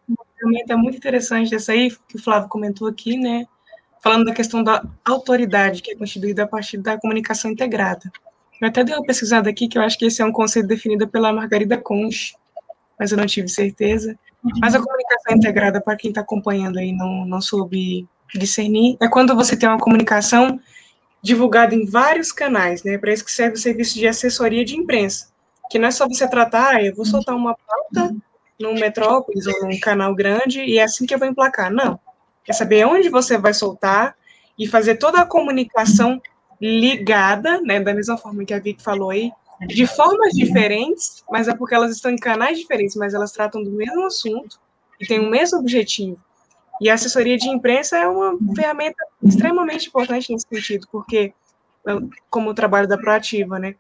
Uma 0.08 0.24
ferramenta 0.36 0.76
muito 0.76 0.96
interessante 0.96 1.54
essa 1.54 1.72
aí, 1.72 1.90
que 2.08 2.16
o 2.16 2.22
Flávio 2.22 2.48
comentou 2.48 2.88
aqui, 2.88 3.16
né? 3.16 3.46
Falando 4.02 4.26
da 4.26 4.34
questão 4.34 4.62
da 4.62 4.84
autoridade, 5.04 5.82
que 5.82 5.92
é 5.92 5.96
constituída 5.96 6.44
a 6.44 6.46
partir 6.46 6.78
da 6.78 6.98
comunicação 6.98 7.50
integrada. 7.50 8.12
Eu 8.60 8.68
até 8.68 8.84
dei 8.84 8.94
uma 8.94 9.04
pesquisada 9.04 9.48
aqui, 9.48 9.66
que 9.66 9.78
eu 9.78 9.82
acho 9.82 9.98
que 9.98 10.06
esse 10.06 10.20
é 10.20 10.24
um 10.24 10.32
conceito 10.32 10.68
definido 10.68 11.08
pela 11.08 11.32
Margarida 11.32 11.78
Conch, 11.78 12.36
mas 12.98 13.10
eu 13.10 13.18
não 13.18 13.26
tive 13.26 13.48
certeza. 13.48 14.16
Mas 14.60 14.74
a 14.74 14.82
comunicação 14.82 15.34
integrada, 15.34 15.80
para 15.80 15.96
quem 15.96 16.10
está 16.10 16.20
acompanhando 16.20 16.78
aí, 16.78 16.92
não, 16.92 17.24
não 17.24 17.40
soube 17.40 18.06
discernir, 18.34 18.96
é 19.00 19.08
quando 19.08 19.34
você 19.34 19.56
tem 19.56 19.68
uma 19.68 19.78
comunicação 19.78 20.60
divulgada 21.22 21.74
em 21.74 21.86
vários 21.86 22.30
canais, 22.30 22.82
né? 22.84 22.98
Para 22.98 23.12
isso 23.12 23.24
que 23.24 23.32
serve 23.32 23.56
o 23.56 23.60
serviço 23.60 23.94
de 23.94 24.06
assessoria 24.06 24.64
de 24.64 24.76
imprensa 24.76 25.33
que 25.70 25.79
não 25.79 25.88
é 25.88 25.90
só 25.90 26.07
você 26.07 26.29
tratar, 26.29 26.77
ah, 26.77 26.83
eu 26.83 26.94
vou 26.94 27.05
soltar 27.05 27.35
uma 27.35 27.57
pauta 27.57 28.14
num 28.59 28.74
Metrópolis 28.74 29.46
ou 29.46 29.68
num 29.68 29.79
canal 29.81 30.14
grande 30.14 30.61
e 30.61 30.79
é 30.79 30.85
assim 30.85 31.07
que 31.07 31.14
eu 31.14 31.18
vou 31.18 31.29
emplacar. 31.29 31.72
Não. 31.72 31.98
É 32.46 32.53
saber 32.53 32.87
onde 32.87 33.09
você 33.09 33.38
vai 33.38 33.55
soltar 33.55 34.14
e 34.59 34.66
fazer 34.66 34.96
toda 34.96 35.20
a 35.20 35.27
comunicação 35.27 36.20
ligada, 36.61 37.61
né, 37.61 37.81
da 37.81 37.92
mesma 37.92 38.16
forma 38.16 38.44
que 38.44 38.55
a 38.55 38.59
Vicky 38.59 38.83
falou 38.83 39.11
aí, 39.11 39.33
de 39.66 39.87
formas 39.87 40.33
diferentes, 40.35 41.24
mas 41.31 41.48
é 41.48 41.55
porque 41.55 41.74
elas 41.74 41.94
estão 41.94 42.11
em 42.11 42.16
canais 42.16 42.59
diferentes, 42.59 42.96
mas 42.96 43.14
elas 43.14 43.33
tratam 43.33 43.62
do 43.62 43.70
mesmo 43.70 44.07
assunto 44.07 44.59
e 45.00 45.07
têm 45.07 45.20
o 45.20 45.31
mesmo 45.31 45.59
objetivo. 45.59 46.18
E 46.81 46.90
a 46.90 46.94
assessoria 46.94 47.37
de 47.37 47.48
imprensa 47.48 47.96
é 47.96 48.07
uma 48.07 48.37
ferramenta 48.55 49.05
extremamente 49.22 49.88
importante 49.88 50.33
nesse 50.33 50.46
sentido, 50.48 50.87
porque, 50.90 51.33
como 52.29 52.50
o 52.50 52.55
trabalho 52.55 52.88
da 52.88 52.98
Proativa, 52.98 53.59
né, 53.59 53.74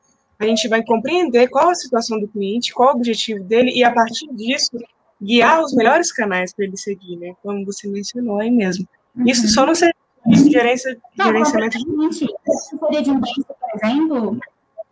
a 0.44 0.48
gente 0.48 0.68
vai 0.68 0.82
compreender 0.82 1.48
qual 1.48 1.70
a 1.70 1.74
situação 1.74 2.20
do 2.20 2.28
cliente, 2.28 2.72
qual 2.72 2.90
o 2.90 2.96
objetivo 2.96 3.42
dele, 3.44 3.72
e 3.74 3.82
a 3.82 3.92
partir 3.92 4.26
disso, 4.32 4.78
guiar 5.20 5.62
os 5.62 5.74
melhores 5.74 6.12
canais 6.12 6.52
para 6.52 6.64
ele 6.64 6.76
seguir, 6.76 7.16
né? 7.16 7.34
Como 7.42 7.64
você 7.64 7.88
mencionou 7.88 8.38
aí 8.38 8.50
mesmo. 8.50 8.86
Uhum. 9.16 9.24
Isso 9.26 9.48
só 9.48 9.64
no 9.66 9.74
serviço 9.74 9.94
de 10.26 10.50
gerência, 10.50 10.98
Não, 11.16 11.26
gerenciamento 11.26 11.78
de. 11.78 12.26
Assessoria 12.48 13.02
de 13.02 13.10
imprensa, 13.10 13.54
por 13.58 13.88
exemplo, 13.88 14.40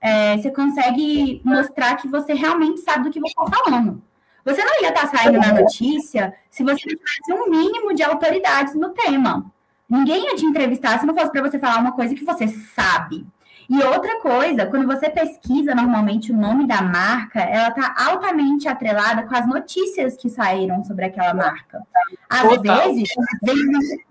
é, 0.00 0.36
você 0.36 0.50
consegue 0.50 1.40
mostrar 1.44 1.96
que 1.96 2.08
você 2.08 2.34
realmente 2.34 2.80
sabe 2.80 3.04
do 3.04 3.10
que 3.10 3.20
você 3.20 3.32
está 3.38 3.64
falando. 3.64 4.02
Você 4.44 4.64
não 4.64 4.82
ia 4.82 4.88
estar 4.88 5.08
tá 5.08 5.16
saindo 5.16 5.38
na 5.38 5.52
notícia 5.52 6.34
se 6.50 6.64
você 6.64 6.80
tivesse 6.80 7.32
um 7.32 7.48
mínimo 7.48 7.94
de 7.94 8.02
autoridades 8.02 8.74
no 8.74 8.90
tema. 8.90 9.50
Ninguém 9.88 10.24
ia 10.24 10.34
te 10.34 10.44
entrevistar 10.44 10.98
se 10.98 11.06
não 11.06 11.14
fosse 11.14 11.30
para 11.30 11.42
você 11.42 11.58
falar 11.58 11.78
uma 11.78 11.92
coisa 11.92 12.14
que 12.14 12.24
você 12.24 12.48
sabe. 12.48 13.24
E 13.72 13.82
outra 13.84 14.20
coisa, 14.20 14.66
quando 14.66 14.86
você 14.86 15.08
pesquisa 15.08 15.74
normalmente 15.74 16.30
o 16.30 16.36
nome 16.36 16.66
da 16.66 16.82
marca, 16.82 17.40
ela 17.40 17.68
está 17.68 17.94
altamente 18.06 18.68
atrelada 18.68 19.22
com 19.22 19.34
as 19.34 19.46
notícias 19.46 20.14
que 20.14 20.28
saíram 20.28 20.84
sobre 20.84 21.06
aquela 21.06 21.32
marca. 21.32 21.80
Às 22.28 22.42
Total. 22.42 22.88
vezes, 22.90 23.08
vem 23.42 23.56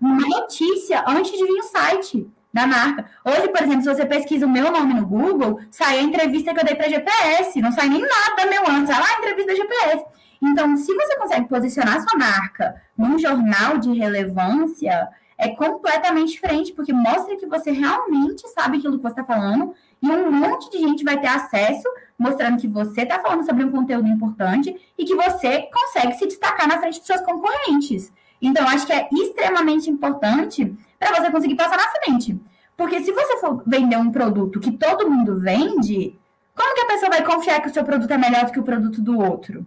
uma 0.00 0.28
notícia 0.28 1.04
antes 1.06 1.30
de 1.30 1.44
vir 1.46 1.60
o 1.60 1.62
site 1.62 2.28
da 2.52 2.66
marca. 2.66 3.06
Hoje, 3.24 3.50
por 3.50 3.62
exemplo, 3.62 3.82
se 3.82 3.94
você 3.94 4.04
pesquisa 4.04 4.46
o 4.46 4.50
meu 4.50 4.72
nome 4.72 4.94
no 4.94 5.06
Google, 5.06 5.60
sai 5.70 6.00
a 6.00 6.02
entrevista 6.02 6.52
que 6.52 6.58
eu 6.58 6.64
dei 6.64 6.74
para 6.74 6.88
GPS, 6.88 7.62
não 7.62 7.70
sai 7.70 7.88
nem 7.88 8.00
nada 8.00 8.50
meu 8.50 8.68
antes, 8.68 8.92
sai 8.92 9.00
lá 9.00 9.06
a 9.14 9.18
entrevista 9.20 9.52
da 9.52 9.58
GPS. 9.58 10.04
Então, 10.42 10.76
se 10.76 10.92
você 10.92 11.16
consegue 11.16 11.48
posicionar 11.48 12.00
sua 12.00 12.18
marca 12.18 12.82
num 12.98 13.16
jornal 13.16 13.78
de 13.78 13.96
relevância, 13.96 15.08
é 15.38 15.48
completamente 15.48 16.32
diferente, 16.32 16.72
porque 16.72 16.92
mostra 16.92 17.36
que 17.36 17.46
você 17.46 17.70
realmente 17.70 18.46
sabe 18.48 18.78
aquilo 18.78 18.96
que 18.96 19.02
você 19.02 19.20
está 19.20 19.24
falando 19.24 19.74
e 20.00 20.10
um 20.10 20.30
monte 20.30 20.70
de 20.70 20.78
gente 20.78 21.04
vai 21.04 21.20
ter 21.20 21.28
acesso, 21.28 21.88
mostrando 22.18 22.60
que 22.60 22.68
você 22.68 23.02
está 23.02 23.18
falando 23.20 23.44
sobre 23.44 23.64
um 23.64 23.70
conteúdo 23.70 24.08
importante 24.08 24.74
e 24.96 25.04
que 25.04 25.14
você 25.14 25.68
consegue 25.72 26.14
se 26.14 26.26
destacar 26.26 26.68
na 26.68 26.78
frente 26.78 26.98
dos 26.98 27.06
seus 27.06 27.20
concorrentes. 27.22 28.12
Então, 28.40 28.66
acho 28.66 28.86
que 28.86 28.92
é 28.92 29.08
extremamente 29.12 29.88
importante 29.88 30.76
para 30.98 31.14
você 31.14 31.30
conseguir 31.30 31.54
passar 31.54 31.76
na 31.76 31.88
frente. 31.88 32.40
Porque 32.76 33.00
se 33.02 33.12
você 33.12 33.38
for 33.38 33.62
vender 33.66 33.96
um 33.96 34.10
produto 34.10 34.58
que 34.58 34.72
todo 34.72 35.08
mundo 35.08 35.38
vende, 35.38 36.18
como 36.54 36.74
que 36.74 36.80
a 36.80 36.86
pessoa 36.86 37.10
vai 37.10 37.24
confiar 37.24 37.60
que 37.60 37.68
o 37.68 37.72
seu 37.72 37.84
produto 37.84 38.10
é 38.10 38.18
melhor 38.18 38.46
do 38.46 38.52
que 38.52 38.60
o 38.60 38.64
produto 38.64 39.00
do 39.00 39.18
outro? 39.18 39.64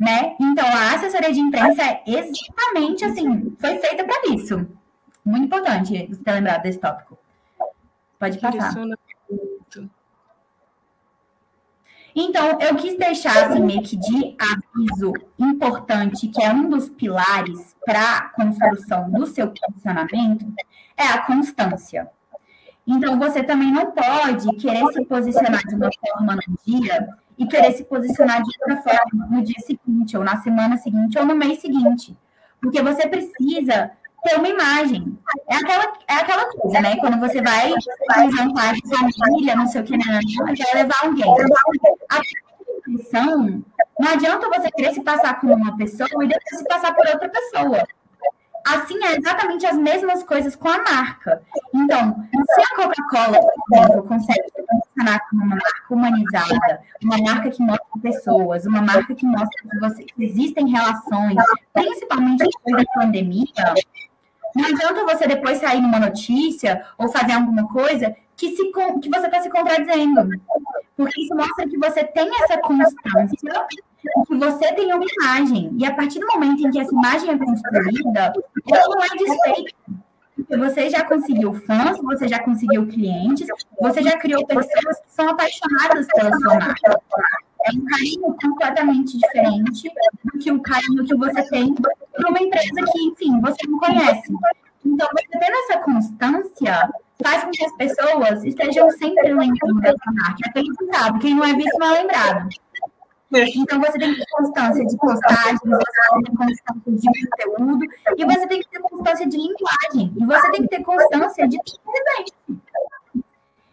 Né? 0.00 0.34
Então, 0.40 0.66
a 0.66 0.94
assessoria 0.94 1.30
de 1.30 1.40
imprensa 1.40 1.82
é 1.82 2.02
exatamente 2.06 3.04
assim, 3.04 3.54
foi 3.60 3.76
feita 3.76 4.02
para 4.02 4.34
isso. 4.34 4.66
Muito 5.22 5.44
importante 5.44 6.06
você 6.08 6.24
ter 6.24 6.32
lembrado 6.32 6.62
desse 6.62 6.78
tópico. 6.78 7.18
Pode 8.18 8.38
passar. 8.38 8.74
Então, 12.16 12.58
eu 12.60 12.74
quis 12.76 12.96
deixar 12.96 13.50
assim, 13.50 13.62
meio 13.62 13.82
que 13.82 13.96
de 13.96 14.36
aviso 14.38 15.12
importante, 15.38 16.28
que 16.28 16.42
é 16.42 16.50
um 16.50 16.70
dos 16.70 16.88
pilares 16.88 17.76
para 17.84 18.16
a 18.16 18.22
construção 18.30 19.10
do 19.10 19.26
seu 19.26 19.52
posicionamento, 19.52 20.50
é 20.96 21.08
a 21.08 21.26
constância. 21.26 22.10
Então, 22.86 23.18
você 23.18 23.42
também 23.42 23.70
não 23.70 23.92
pode 23.92 24.50
querer 24.56 24.86
se 24.94 25.04
posicionar 25.04 25.62
de 25.66 25.74
uma 25.74 25.90
forma 26.00 26.36
no 26.36 26.58
dia 26.64 27.06
e 27.40 27.46
querer 27.46 27.72
se 27.72 27.84
posicionar 27.84 28.42
de 28.42 28.50
outra 28.60 28.82
forma 28.82 29.26
no 29.30 29.42
dia 29.42 29.58
seguinte, 29.60 30.14
ou 30.14 30.22
na 30.22 30.36
semana 30.42 30.76
seguinte, 30.76 31.18
ou 31.18 31.24
no 31.24 31.34
mês 31.34 31.58
seguinte. 31.58 32.14
Porque 32.60 32.82
você 32.82 33.08
precisa 33.08 33.90
ter 34.22 34.36
uma 34.36 34.46
imagem. 34.46 35.18
É 35.48 35.56
aquela, 35.56 35.92
é 36.06 36.14
aquela 36.16 36.44
coisa, 36.52 36.80
né? 36.82 36.96
Quando 36.96 37.18
você 37.18 37.40
vai 37.40 37.72
um 37.72 38.36
jantar 38.36 38.74
de 38.74 39.18
família, 39.18 39.56
não 39.56 39.66
sei 39.66 39.80
o 39.80 39.84
que, 39.84 39.96
né? 39.96 40.20
Vai 40.36 40.82
levar 40.82 41.02
alguém. 41.02 41.24
A 42.10 42.20
impressão, 42.86 43.64
não 43.98 44.08
adianta 44.10 44.48
você 44.50 44.70
querer 44.72 44.92
se 44.92 45.02
passar 45.02 45.40
por 45.40 45.50
uma 45.50 45.74
pessoa 45.78 46.22
e 46.22 46.28
depois 46.28 46.58
se 46.58 46.64
passar 46.64 46.94
por 46.94 47.08
outra 47.08 47.28
pessoa. 47.30 47.82
Assim, 48.66 49.02
é 49.04 49.16
exatamente 49.16 49.66
as 49.66 49.76
mesmas 49.76 50.22
coisas 50.22 50.54
com 50.54 50.68
a 50.68 50.78
marca. 50.78 51.42
Então, 51.74 52.24
se 52.30 52.60
a 52.60 52.76
Coca-Cola, 52.76 53.38
por 53.40 53.78
exemplo, 53.78 54.02
consegue 54.04 54.42
funcionar 54.54 55.20
como 55.28 55.44
uma 55.44 55.56
marca 55.56 55.86
humanizada, 55.94 56.82
uma 57.02 57.18
marca 57.18 57.50
que 57.50 57.62
mostra 57.62 57.86
pessoas, 58.02 58.66
uma 58.66 58.82
marca 58.82 59.14
que 59.14 59.26
mostra 59.26 59.48
que, 59.70 59.78
você, 59.78 60.04
que 60.04 60.24
existem 60.24 60.68
relações, 60.68 61.36
principalmente 61.72 62.44
depois 62.44 62.84
da 62.84 62.92
pandemia, 62.92 63.74
não 64.54 64.64
adianta 64.64 65.04
você 65.04 65.26
depois 65.26 65.58
sair 65.58 65.80
numa 65.80 66.00
notícia 66.00 66.84
ou 66.98 67.08
fazer 67.08 67.32
alguma 67.32 67.66
coisa 67.68 68.14
que, 68.36 68.56
se, 68.56 68.70
que 69.00 69.08
você 69.08 69.26
está 69.26 69.40
se 69.40 69.50
contradizendo. 69.50 70.28
Porque 70.96 71.22
isso 71.22 71.34
mostra 71.34 71.68
que 71.68 71.78
você 71.78 72.04
tem 72.04 72.30
essa 72.42 72.58
constância 72.58 73.66
que 74.26 74.36
você 74.36 74.72
tem 74.74 74.92
uma 74.92 75.04
imagem. 75.04 75.74
E 75.78 75.84
a 75.84 75.94
partir 75.94 76.20
do 76.20 76.26
momento 76.26 76.66
em 76.66 76.70
que 76.70 76.80
essa 76.80 76.92
imagem 76.92 77.30
é 77.30 77.38
construída, 77.38 78.32
ela 78.72 78.88
não 78.88 79.02
é 79.02 79.08
desfeita. 79.08 79.74
Você 80.58 80.88
já 80.88 81.04
conseguiu 81.04 81.52
fãs, 81.52 81.98
você 81.98 82.26
já 82.26 82.38
conseguiu 82.38 82.86
clientes, 82.86 83.46
você 83.80 84.02
já 84.02 84.16
criou 84.18 84.46
pessoas 84.46 85.00
que 85.00 85.12
são 85.12 85.28
apaixonadas 85.28 86.06
pela 86.14 86.36
sua 86.38 86.54
marca. 86.54 87.00
É 87.66 87.72
um 87.76 87.84
carinho 87.84 88.36
completamente 88.42 89.18
diferente 89.18 89.90
do 90.24 90.38
que 90.38 90.50
o 90.50 90.60
carinho 90.60 91.04
que 91.04 91.14
você 91.14 91.42
tem 91.50 91.74
por 91.74 92.26
uma 92.26 92.40
empresa 92.40 92.90
que, 92.90 93.04
enfim, 93.04 93.38
você 93.40 93.66
não 93.68 93.78
conhece. 93.78 94.32
Então, 94.84 95.06
você 95.12 95.38
tendo 95.38 95.56
essa 95.58 95.78
constância 95.78 96.90
faz 97.22 97.44
com 97.44 97.50
que 97.50 97.64
as 97.64 97.76
pessoas 97.76 98.44
estejam 98.44 98.90
sempre 98.92 99.34
lembrando 99.34 99.80
dessa 99.80 100.12
marca. 100.12 100.50
É 100.54 100.96
sabe, 100.96 101.18
quem 101.20 101.34
não 101.34 101.44
é 101.44 101.52
visto 101.54 101.78
não 101.78 101.94
é 101.94 101.98
lembrado. 102.00 102.48
Então, 103.32 103.80
você 103.80 103.98
tem 103.98 104.12
que 104.12 104.18
ter 104.18 104.26
constância 104.30 104.84
de 104.84 104.96
postagem, 104.96 105.58
você 105.64 105.84
tem 106.10 106.22
que 106.22 106.30
ter 106.30 106.36
constância 106.36 106.92
de 106.92 107.28
conteúdo, 107.28 107.86
e 108.16 108.24
você 108.24 108.46
tem 108.48 108.60
que 108.60 108.68
ter 108.68 108.80
constância 108.80 109.28
de 109.28 109.36
linguagem, 109.36 110.12
e 110.16 110.24
você 110.24 110.50
tem 110.50 110.62
que 110.62 110.68
ter 110.68 110.82
constância 110.82 111.48
de 111.48 111.58
presente. 111.58 112.32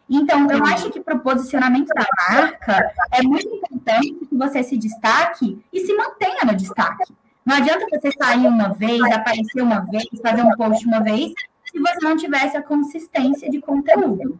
Então, 0.10 0.50
eu 0.50 0.64
acho 0.64 0.90
que 0.92 1.00
para 1.00 1.16
o 1.16 1.20
posicionamento 1.20 1.88
da 1.88 2.06
marca, 2.30 2.94
é 3.12 3.24
muito 3.24 3.48
importante 3.48 4.14
que 4.14 4.36
você 4.36 4.64
se 4.64 4.78
destaque 4.78 5.60
e 5.74 5.80
se 5.86 5.94
mantenha 5.96 6.46
no 6.46 6.56
destaque. 6.56 7.14
Não 7.46 7.56
adianta 7.56 7.86
você 7.90 8.12
sair 8.12 8.46
uma 8.46 8.74
vez, 8.74 9.02
aparecer 9.02 9.62
uma 9.62 9.80
vez, 9.80 10.06
fazer 10.22 10.44
um 10.44 10.56
post 10.56 10.86
uma 10.86 11.00
vez, 11.00 11.34
se 11.66 11.80
você 11.80 12.00
não 12.02 12.16
tivesse 12.16 12.56
a 12.56 12.62
consistência 12.62 13.50
de 13.50 13.60
conteúdo. 13.60 14.40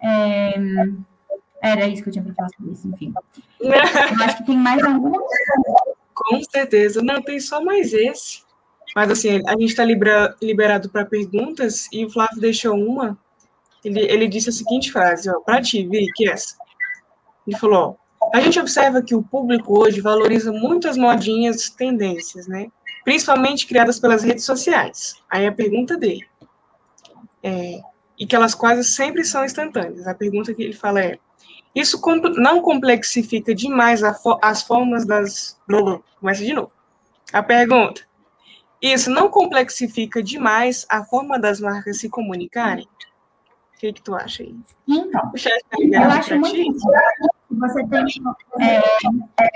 É... 0.00 0.54
Era 1.62 1.86
isso 1.86 2.02
que 2.02 2.08
eu 2.08 2.12
tinha 2.12 2.24
para 2.24 2.34
falar 2.34 2.48
sobre 2.56 2.72
isso, 2.72 2.88
enfim. 2.88 3.12
Eu 3.60 4.24
acho 4.24 4.38
que 4.38 4.46
tem 4.46 4.56
mais 4.56 4.82
alguma 4.82 5.18
coisa. 5.18 5.96
Com 6.14 6.42
certeza. 6.42 7.02
Não, 7.02 7.20
tem 7.20 7.38
só 7.38 7.62
mais 7.62 7.92
esse. 7.92 8.42
Mas, 8.96 9.10
assim, 9.10 9.40
a 9.46 9.52
gente 9.52 9.66
está 9.66 9.84
liberado 9.84 10.90
para 10.90 11.04
perguntas 11.04 11.86
e 11.92 12.04
o 12.04 12.10
Flávio 12.10 12.40
deixou 12.40 12.74
uma 12.74 13.18
ele, 13.84 14.00
ele 14.00 14.28
disse 14.28 14.50
a 14.50 14.52
seguinte 14.52 14.92
frase, 14.92 15.30
para 15.44 15.60
ti, 15.60 15.86
Vicky, 15.86 16.28
essa. 16.28 16.56
Ele 17.46 17.56
falou, 17.56 17.98
ó, 18.20 18.36
a 18.36 18.40
gente 18.40 18.60
observa 18.60 19.02
que 19.02 19.14
o 19.14 19.22
público 19.22 19.78
hoje 19.78 20.00
valoriza 20.00 20.52
muito 20.52 20.88
as 20.88 20.96
modinhas 20.96 21.70
tendências, 21.70 22.46
né? 22.46 22.70
Principalmente 23.04 23.66
criadas 23.66 23.98
pelas 23.98 24.22
redes 24.22 24.44
sociais. 24.44 25.14
Aí 25.30 25.46
a 25.46 25.52
pergunta 25.52 25.96
dele. 25.96 26.26
É, 27.42 27.80
e 28.18 28.26
que 28.26 28.36
elas 28.36 28.54
quase 28.54 28.84
sempre 28.84 29.24
são 29.24 29.44
instantâneas. 29.44 30.06
A 30.06 30.14
pergunta 30.14 30.52
que 30.52 30.62
ele 30.62 30.74
fala 30.74 31.00
é: 31.00 31.18
isso 31.74 32.00
não 32.36 32.60
complexifica 32.60 33.54
demais 33.54 34.00
fo 34.22 34.38
as 34.42 34.62
formas 34.62 35.06
das. 35.06 35.58
Começa 36.18 36.44
de 36.44 36.52
novo. 36.52 36.72
A 37.32 37.42
pergunta: 37.42 38.02
isso 38.80 39.10
não 39.10 39.28
complexifica 39.28 40.22
demais 40.22 40.86
a 40.88 41.04
forma 41.04 41.38
das 41.38 41.60
marcas 41.60 41.98
se 41.98 42.08
comunicarem? 42.08 42.88
que, 43.80 43.94
que 43.94 44.02
tu 44.02 44.14
acha 44.14 44.42
aí? 44.42 44.54
Então, 44.86 45.32
eu 45.74 46.02
acho 46.02 46.38
muito 46.38 46.60
importante 46.60 47.40
você 47.50 47.84
tem 47.88 48.04
é, 48.60 48.76
é, 48.76 49.48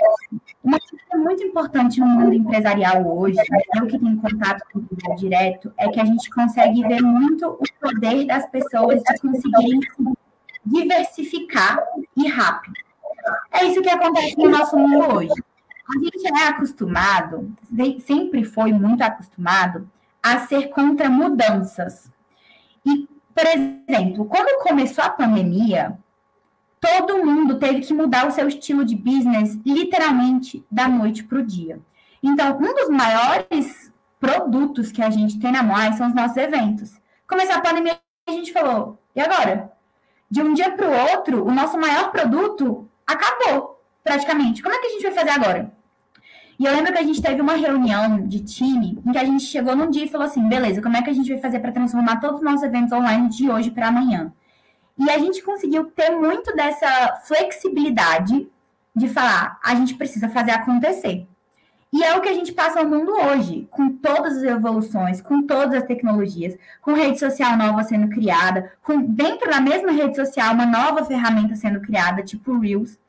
uma 0.63 0.77
coisa 0.79 1.23
muito 1.23 1.43
importante 1.43 1.99
no 1.99 2.07
mundo 2.07 2.33
empresarial 2.33 3.17
hoje, 3.17 3.37
é 3.73 3.81
o 3.81 3.87
que 3.87 3.97
tem 3.97 4.17
contato 4.17 4.65
com 4.73 4.79
o 4.79 5.15
direto, 5.15 5.71
é 5.77 5.87
que 5.87 6.01
a 6.01 6.05
gente 6.05 6.29
consegue 6.29 6.85
ver 6.85 7.01
muito 7.01 7.47
o 7.47 7.63
poder 7.79 8.25
das 8.25 8.49
pessoas 8.49 9.01
de 9.01 9.19
conseguirem 9.21 9.79
diversificar 10.65 11.79
e 12.15 12.27
rápido. 12.27 12.73
É 13.51 13.65
isso 13.65 13.81
que 13.81 13.89
acontece 13.89 14.37
no 14.37 14.49
nosso 14.49 14.77
mundo 14.77 15.15
hoje. 15.15 15.33
A 15.87 15.99
gente 15.99 16.27
é 16.27 16.47
acostumado, 16.47 17.53
sempre 18.05 18.43
foi 18.43 18.73
muito 18.73 19.01
acostumado, 19.01 19.89
a 20.21 20.39
ser 20.39 20.69
contra 20.69 21.09
mudanças. 21.09 22.11
E 22.83 23.07
por 23.35 23.45
exemplo, 23.45 24.23
quando 24.25 24.63
começou 24.63 25.03
a 25.03 25.09
pandemia, 25.09 25.99
todo 26.79 27.25
mundo 27.25 27.59
teve 27.59 27.81
que 27.81 27.93
mudar 27.93 28.25
o 28.25 28.31
seu 28.31 28.47
estilo 28.47 28.85
de 28.85 28.95
business 28.95 29.59
literalmente 29.65 30.65
da 30.71 30.87
noite 30.87 31.21
para 31.21 31.39
o 31.39 31.45
dia. 31.45 31.81
Então, 32.23 32.57
um 32.57 32.73
dos 32.73 32.89
maiores 32.89 33.91
produtos 34.21 34.89
que 34.89 35.01
a 35.01 35.09
gente 35.09 35.37
tem 35.37 35.51
na 35.51 35.61
mão 35.61 35.75
são 35.93 36.07
os 36.07 36.15
nossos 36.15 36.37
eventos. 36.37 36.93
Começou 37.27 37.57
a 37.57 37.61
pandemia, 37.61 37.99
a 38.25 38.31
gente 38.31 38.53
falou, 38.53 39.03
e 39.13 39.19
agora? 39.19 39.74
De 40.29 40.41
um 40.41 40.53
dia 40.53 40.71
para 40.71 40.89
o 40.89 41.11
outro, 41.11 41.45
o 41.45 41.51
nosso 41.51 41.77
maior 41.77 42.11
produto 42.11 42.89
acabou, 43.05 43.81
praticamente. 44.03 44.61
Como 44.61 44.73
é 44.73 44.79
que 44.79 44.87
a 44.87 44.89
gente 44.89 45.03
vai 45.03 45.11
fazer 45.11 45.29
agora? 45.29 45.71
E 46.57 46.65
eu 46.65 46.73
lembro 46.73 46.91
que 46.93 46.99
a 46.99 47.03
gente 47.03 47.21
teve 47.21 47.41
uma 47.41 47.55
reunião 47.55 48.25
de 48.27 48.39
time 48.39 48.97
em 49.05 49.11
que 49.11 49.17
a 49.17 49.25
gente 49.25 49.43
chegou 49.43 49.75
num 49.75 49.89
dia 49.89 50.05
e 50.05 50.09
falou 50.09 50.25
assim: 50.25 50.47
beleza, 50.47 50.81
como 50.81 50.95
é 50.95 51.01
que 51.01 51.09
a 51.09 51.13
gente 51.13 51.31
vai 51.31 51.41
fazer 51.41 51.59
para 51.59 51.71
transformar 51.71 52.19
todos 52.19 52.37
os 52.37 52.43
nossos 52.43 52.63
eventos 52.63 52.93
online 52.93 53.29
de 53.29 53.49
hoje 53.49 53.71
para 53.71 53.89
amanhã? 53.89 54.33
E 54.97 55.09
a 55.09 55.17
gente 55.17 55.43
conseguiu 55.43 55.85
ter 55.91 56.11
muito 56.11 56.55
dessa 56.55 57.17
flexibilidade 57.25 58.47
de 58.95 59.07
falar: 59.09 59.59
a 59.63 59.75
gente 59.75 59.95
precisa 59.95 60.29
fazer 60.29 60.51
acontecer. 60.51 61.27
E 61.95 62.03
é 62.03 62.13
o 62.13 62.19
que 62.19 62.27
a 62.27 62.33
gente 62.33 62.51
passa 62.51 62.83
no 62.83 62.89
mundo 62.89 63.13
hoje, 63.13 63.69
com 63.71 63.89
todas 63.89 64.35
as 64.35 64.43
evoluções, 64.43 65.21
com 65.21 65.43
todas 65.43 65.75
as 65.75 65.87
tecnologias, 65.87 66.57
com 66.81 66.91
rede 66.91 67.17
social 67.17 67.55
nova 67.55 67.85
sendo 67.85 68.09
criada, 68.09 68.73
com 68.83 69.01
dentro 69.01 69.49
da 69.49 69.61
mesma 69.61 69.93
rede 69.93 70.13
social 70.13 70.53
uma 70.53 70.65
nova 70.65 71.05
ferramenta 71.05 71.55
sendo 71.55 71.79
criada, 71.79 72.21
tipo 72.21 72.59
Reels. 72.59 72.99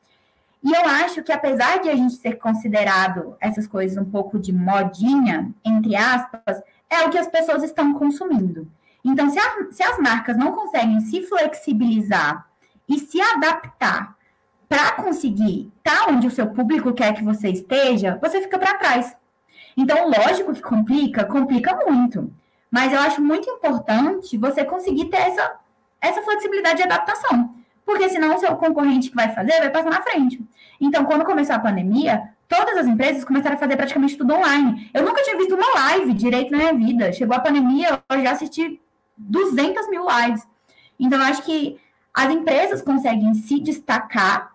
E 0.63 0.71
eu 0.71 0.85
acho 0.85 1.21
que, 1.21 1.33
apesar 1.33 1.81
de 1.81 1.89
a 1.89 1.97
gente 1.97 2.13
ser 2.15 2.37
considerado 2.37 3.35
essas 3.41 3.67
coisas 3.67 3.97
um 3.97 4.09
pouco 4.09 4.39
de 4.39 4.53
modinha, 4.53 5.51
entre 5.65 5.93
aspas, 5.93 6.63
é 6.89 7.01
o 7.01 7.09
que 7.09 7.17
as 7.17 7.27
pessoas 7.27 7.63
estão 7.63 7.93
consumindo. 7.93 8.71
Então, 9.03 9.29
se, 9.29 9.37
a, 9.37 9.67
se 9.69 9.83
as 9.83 9.99
marcas 9.99 10.37
não 10.37 10.53
conseguem 10.53 11.01
se 11.01 11.23
flexibilizar 11.23 12.47
e 12.87 12.97
se 12.99 13.19
adaptar 13.19 14.15
para 14.67 14.91
conseguir 14.93 15.71
estar 15.77 16.05
tá 16.05 16.11
onde 16.11 16.27
o 16.27 16.31
seu 16.31 16.47
público 16.47 16.93
quer 16.93 17.13
que 17.13 17.23
você 17.23 17.49
esteja, 17.49 18.17
você 18.21 18.41
fica 18.41 18.59
para 18.59 18.77
trás. 18.77 19.15
Então, 19.75 20.09
lógico 20.09 20.53
que 20.53 20.61
complica, 20.61 21.25
complica 21.25 21.75
muito. 21.85 22.33
Mas 22.69 22.91
eu 22.91 22.99
acho 22.99 23.21
muito 23.21 23.49
importante 23.49 24.37
você 24.37 24.63
conseguir 24.65 25.05
ter 25.05 25.17
essa, 25.17 25.55
essa 26.01 26.21
flexibilidade 26.21 26.77
de 26.77 26.83
adaptação 26.83 27.57
porque 27.87 28.09
senão 28.09 28.35
o 28.35 28.37
seu 28.37 28.53
concorrente 28.57 29.09
que 29.09 29.15
vai 29.15 29.33
fazer 29.33 29.59
vai 29.59 29.69
passar 29.69 29.89
na 29.89 30.01
frente. 30.01 30.45
Então, 30.79 31.05
quando 31.05 31.23
começou 31.23 31.55
a 31.55 31.59
pandemia, 31.59 32.21
todas 32.45 32.75
as 32.75 32.85
empresas 32.85 33.23
começaram 33.23 33.55
a 33.55 33.59
fazer 33.59 33.77
praticamente 33.77 34.17
tudo 34.17 34.35
online. 34.35 34.91
Eu 34.93 35.03
nunca 35.03 35.23
tinha 35.23 35.37
visto 35.37 35.55
uma 35.55 35.73
live 35.73 36.13
direito 36.13 36.51
na 36.51 36.57
minha 36.57 36.73
vida. 36.73 37.13
Chegou 37.13 37.37
a 37.37 37.39
pandemia, 37.39 38.03
eu 38.09 38.21
já 38.21 38.31
assisti 38.31 38.81
200 39.15 39.89
mil 39.89 40.05
lives. 40.05 40.45
Então, 40.99 41.17
eu 41.17 41.25
acho 41.27 41.43
que 41.43 41.79
as 42.13 42.29
empresas 42.29 42.81
conseguem 42.81 43.33
se 43.33 43.57
destacar 43.61 44.51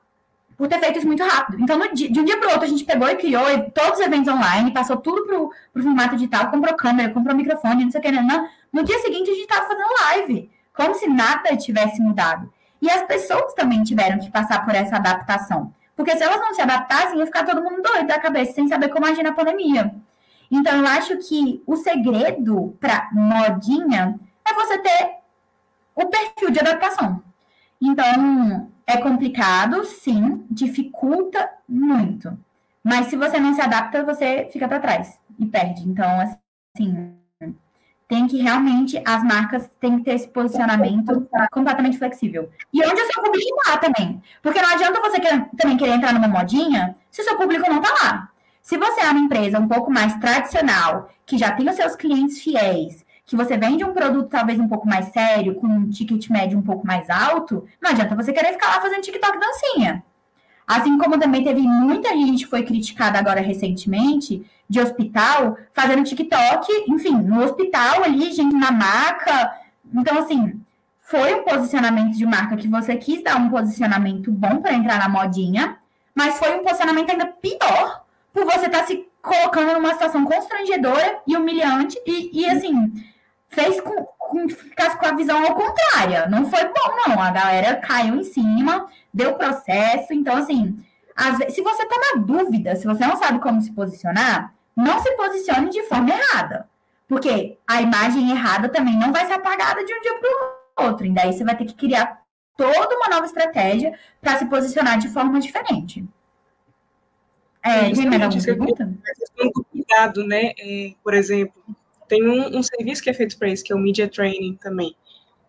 por 0.63 0.69
ter 0.69 0.79
feito 0.79 0.99
isso 0.99 1.09
muito 1.09 1.25
rápido. 1.25 1.61
Então, 1.61 1.77
de 1.93 2.21
um 2.21 2.25
dia 2.25 2.39
para 2.39 2.49
o 2.49 2.53
outro, 2.53 2.67
a 2.67 2.69
gente 2.69 2.85
pegou 2.85 3.09
e 3.09 3.17
criou 3.17 3.43
todos 3.75 3.99
os 3.99 4.07
eventos 4.07 4.33
online, 4.33 4.71
passou 4.71 4.97
tudo 4.97 5.51
para 5.73 5.81
o 5.81 5.83
formato 5.83 6.15
digital, 6.15 6.53
comprou 6.53 6.73
câmera, 6.77 7.13
comprou 7.13 7.35
microfone, 7.35 7.83
não 7.83 7.91
sei 7.91 7.99
o 7.99 8.03
que, 8.05 8.13
não, 8.13 8.23
não. 8.23 8.49
No 8.73 8.85
dia 8.85 8.97
seguinte, 9.01 9.29
a 9.29 9.35
gente 9.35 9.43
estava 9.43 9.67
fazendo 9.67 9.89
live, 10.05 10.49
como 10.73 10.95
se 10.95 11.09
nada 11.09 11.57
tivesse 11.57 12.01
mudado. 12.01 12.49
E 12.81 12.89
as 12.89 13.03
pessoas 13.03 13.53
também 13.55 13.83
tiveram 13.83 14.21
que 14.21 14.31
passar 14.31 14.65
por 14.65 14.73
essa 14.73 14.95
adaptação. 14.95 15.75
Porque 15.97 16.17
se 16.17 16.23
elas 16.23 16.39
não 16.39 16.55
se 16.55 16.63
adaptassem, 16.63 17.19
ia 17.19 17.27
ficar 17.27 17.45
todo 17.45 17.61
mundo 17.61 17.83
doido 17.83 18.07
da 18.07 18.21
cabeça, 18.21 18.53
sem 18.53 18.69
saber 18.69 18.89
como 18.91 19.05
agir 19.05 19.25
na 19.25 19.33
pandemia. 19.33 19.93
Então, 20.49 20.79
eu 20.79 20.87
acho 20.87 21.17
que 21.17 21.61
o 21.67 21.75
segredo 21.75 22.77
para 22.79 23.09
modinha 23.11 24.17
é 24.49 24.55
você 24.55 24.79
ter 24.79 25.17
o 25.93 26.07
perfil 26.07 26.53
de 26.53 26.61
adaptação. 26.61 27.21
Então, 27.81 28.72
é 28.87 28.97
complicado, 28.99 29.85
sim, 29.85 30.45
dificulta 30.51 31.49
muito. 31.69 32.37
Mas 32.83 33.07
se 33.07 33.17
você 33.17 33.39
não 33.39 33.55
se 33.55 33.61
adapta, 33.61 34.05
você 34.05 34.49
fica 34.53 34.67
para 34.67 34.81
trás 34.81 35.19
e 35.39 35.47
perde. 35.47 35.89
Então, 35.89 36.09
assim, 36.21 37.15
tem 38.09 38.27
que 38.27 38.43
realmente, 38.43 39.01
as 39.07 39.25
marcas 39.25 39.71
têm 39.81 39.99
que 39.99 40.05
ter 40.05 40.15
esse 40.15 40.29
posicionamento 40.29 41.27
completamente 41.51 41.97
flexível. 41.97 42.51
E 42.73 42.85
onde 42.85 43.01
o 43.01 43.07
seu 43.07 43.23
público 43.23 43.57
está 43.61 43.79
também. 43.79 44.23
Porque 44.43 44.61
não 44.61 44.69
adianta 44.69 45.01
você 45.01 45.19
quer, 45.19 45.49
também 45.57 45.79
querer 45.79 45.93
entrar 45.93 46.13
numa 46.13 46.29
modinha 46.29 46.95
se 47.11 47.23
o 47.23 47.25
seu 47.25 47.39
público 47.39 47.71
não 47.71 47.81
está 47.81 47.93
lá. 48.05 48.29
Se 48.61 48.77
você 48.77 49.01
é 49.01 49.11
uma 49.11 49.21
empresa 49.21 49.59
um 49.59 49.67
pouco 49.67 49.91
mais 49.91 50.15
tradicional, 50.17 51.11
que 51.25 51.39
já 51.39 51.53
tem 51.53 51.69
os 51.69 51.75
seus 51.75 51.97
clientes 51.97 52.41
fiéis, 52.43 53.05
que 53.33 53.37
você 53.37 53.57
vende 53.57 53.83
um 53.83 53.95
produto 53.95 54.29
talvez 54.29 54.61
um 54.61 54.69
pouco 54.69 54.87
mais 54.87 55.07
sério, 55.07 55.55
com 55.55 55.67
um 55.67 55.89
ticket 55.89 56.29
médio 56.29 56.59
um 56.59 56.63
pouco 56.63 56.87
mais 56.87 57.09
alto, 57.09 57.67
não 57.81 57.91
adianta 57.91 58.15
você 58.15 58.31
querer 58.31 58.53
ficar 58.53 58.69
lá 58.69 58.81
fazendo 58.83 59.01
TikTok 59.01 59.41
dancinha. 59.41 60.05
Assim 60.67 60.99
como 60.99 61.19
também 61.19 61.43
teve 61.43 61.63
muita 61.63 62.11
gente 62.11 62.45
que 62.45 62.51
foi 62.51 62.63
criticada 62.63 63.19
agora 63.19 63.41
recentemente 63.41 64.45
de 64.69 64.81
hospital, 64.81 65.57
fazendo 65.73 66.05
TikTok, 66.05 66.85
enfim, 66.89 67.15
no 67.23 67.43
hospital 67.43 68.05
ali, 68.05 68.31
gente 68.33 68.55
na 68.55 68.71
maca. 68.71 69.51
Então, 69.95 70.19
assim, 70.19 70.61
foi 71.01 71.35
um 71.35 71.43
posicionamento 71.43 72.15
de 72.15 72.27
marca 72.27 72.55
que 72.55 72.69
você 72.69 72.97
quis 72.97 73.25
dar 73.25 73.37
um 73.37 73.49
posicionamento 73.49 74.31
bom 74.31 74.61
para 74.61 74.75
entrar 74.75 74.99
na 74.99 75.09
modinha, 75.09 75.79
mas 76.15 76.39
foi 76.39 76.55
um 76.55 76.63
posicionamento 76.63 77.11
ainda 77.11 77.29
pior 77.29 78.05
por 78.31 78.45
você 78.45 78.67
estar 78.67 78.81
tá 78.81 78.87
se 78.87 79.09
colocando 79.23 79.73
numa 79.73 79.95
situação 79.95 80.23
constrangedora 80.27 81.21
e 81.27 81.35
humilhante 81.35 81.99
e, 82.07 82.43
e 82.43 82.47
assim, 82.47 82.93
fez 83.53 83.81
com, 83.81 84.05
com, 84.19 84.49
ficasse 84.49 84.99
com 84.99 85.07
a 85.07 85.15
visão 85.15 85.45
ao 85.45 85.55
contrária. 85.55 86.27
Não 86.29 86.51
foi 86.51 86.65
bom, 86.65 87.09
não. 87.09 87.23
A 87.23 87.31
galera 87.31 87.77
caiu 87.77 88.17
em 88.17 88.25
cima, 88.25 88.89
deu 89.13 89.35
processo. 89.35 90.13
Então, 90.13 90.37
assim, 90.37 90.83
vezes, 91.39 91.55
se 91.55 91.63
você 91.63 91.87
tá 91.87 91.97
na 91.97 92.23
dúvida, 92.23 92.75
se 92.75 92.87
você 92.87 93.07
não 93.07 93.17
sabe 93.17 93.39
como 93.39 93.61
se 93.61 93.73
posicionar, 93.73 94.55
não 94.75 95.01
se 95.01 95.11
posicione 95.13 95.71
de 95.71 95.83
forma 95.85 96.11
errada. 96.11 96.69
Porque 97.07 97.59
a 97.69 97.83
imagem 97.83 98.31
errada 98.31 98.69
também 98.69 98.99
não 98.99 99.13
vai 99.13 99.27
ser 99.27 99.35
apagada 99.35 99.85
de 99.85 99.93
um 99.93 100.01
dia 100.01 100.19
para 100.19 100.85
o 100.85 100.89
outro. 100.89 101.07
E 101.07 101.11
daí 101.11 101.33
você 101.33 101.45
vai 101.45 101.57
ter 101.57 101.67
que 101.67 101.75
criar 101.75 102.23
toda 102.57 102.97
uma 102.97 103.09
nova 103.09 103.27
estratégia 103.27 103.99
para 104.21 104.39
se 104.39 104.47
posicionar 104.47 104.99
de 104.99 105.09
forma 105.09 105.39
diferente. 105.39 106.05
É, 107.63 107.91
tem 107.91 108.09
mais 108.09 108.23
alguma 108.23 108.43
pergunta? 108.43 108.93
Cuidado, 109.71 110.27
né? 110.27 110.53
É, 110.59 110.95
por 111.05 111.15
exemplo, 111.15 111.63
tem 112.13 112.29
um, 112.29 112.59
um 112.59 112.63
serviço 112.63 113.03
que 113.03 113.09
é 113.09 113.15
feito 113.15 113.39
para 113.39 113.49
isso, 113.49 113.65
que 113.65 113.73
é 113.73 113.77
o 113.77 113.79
Media 113.79 114.07
Training 114.07 114.55
também, 114.57 114.95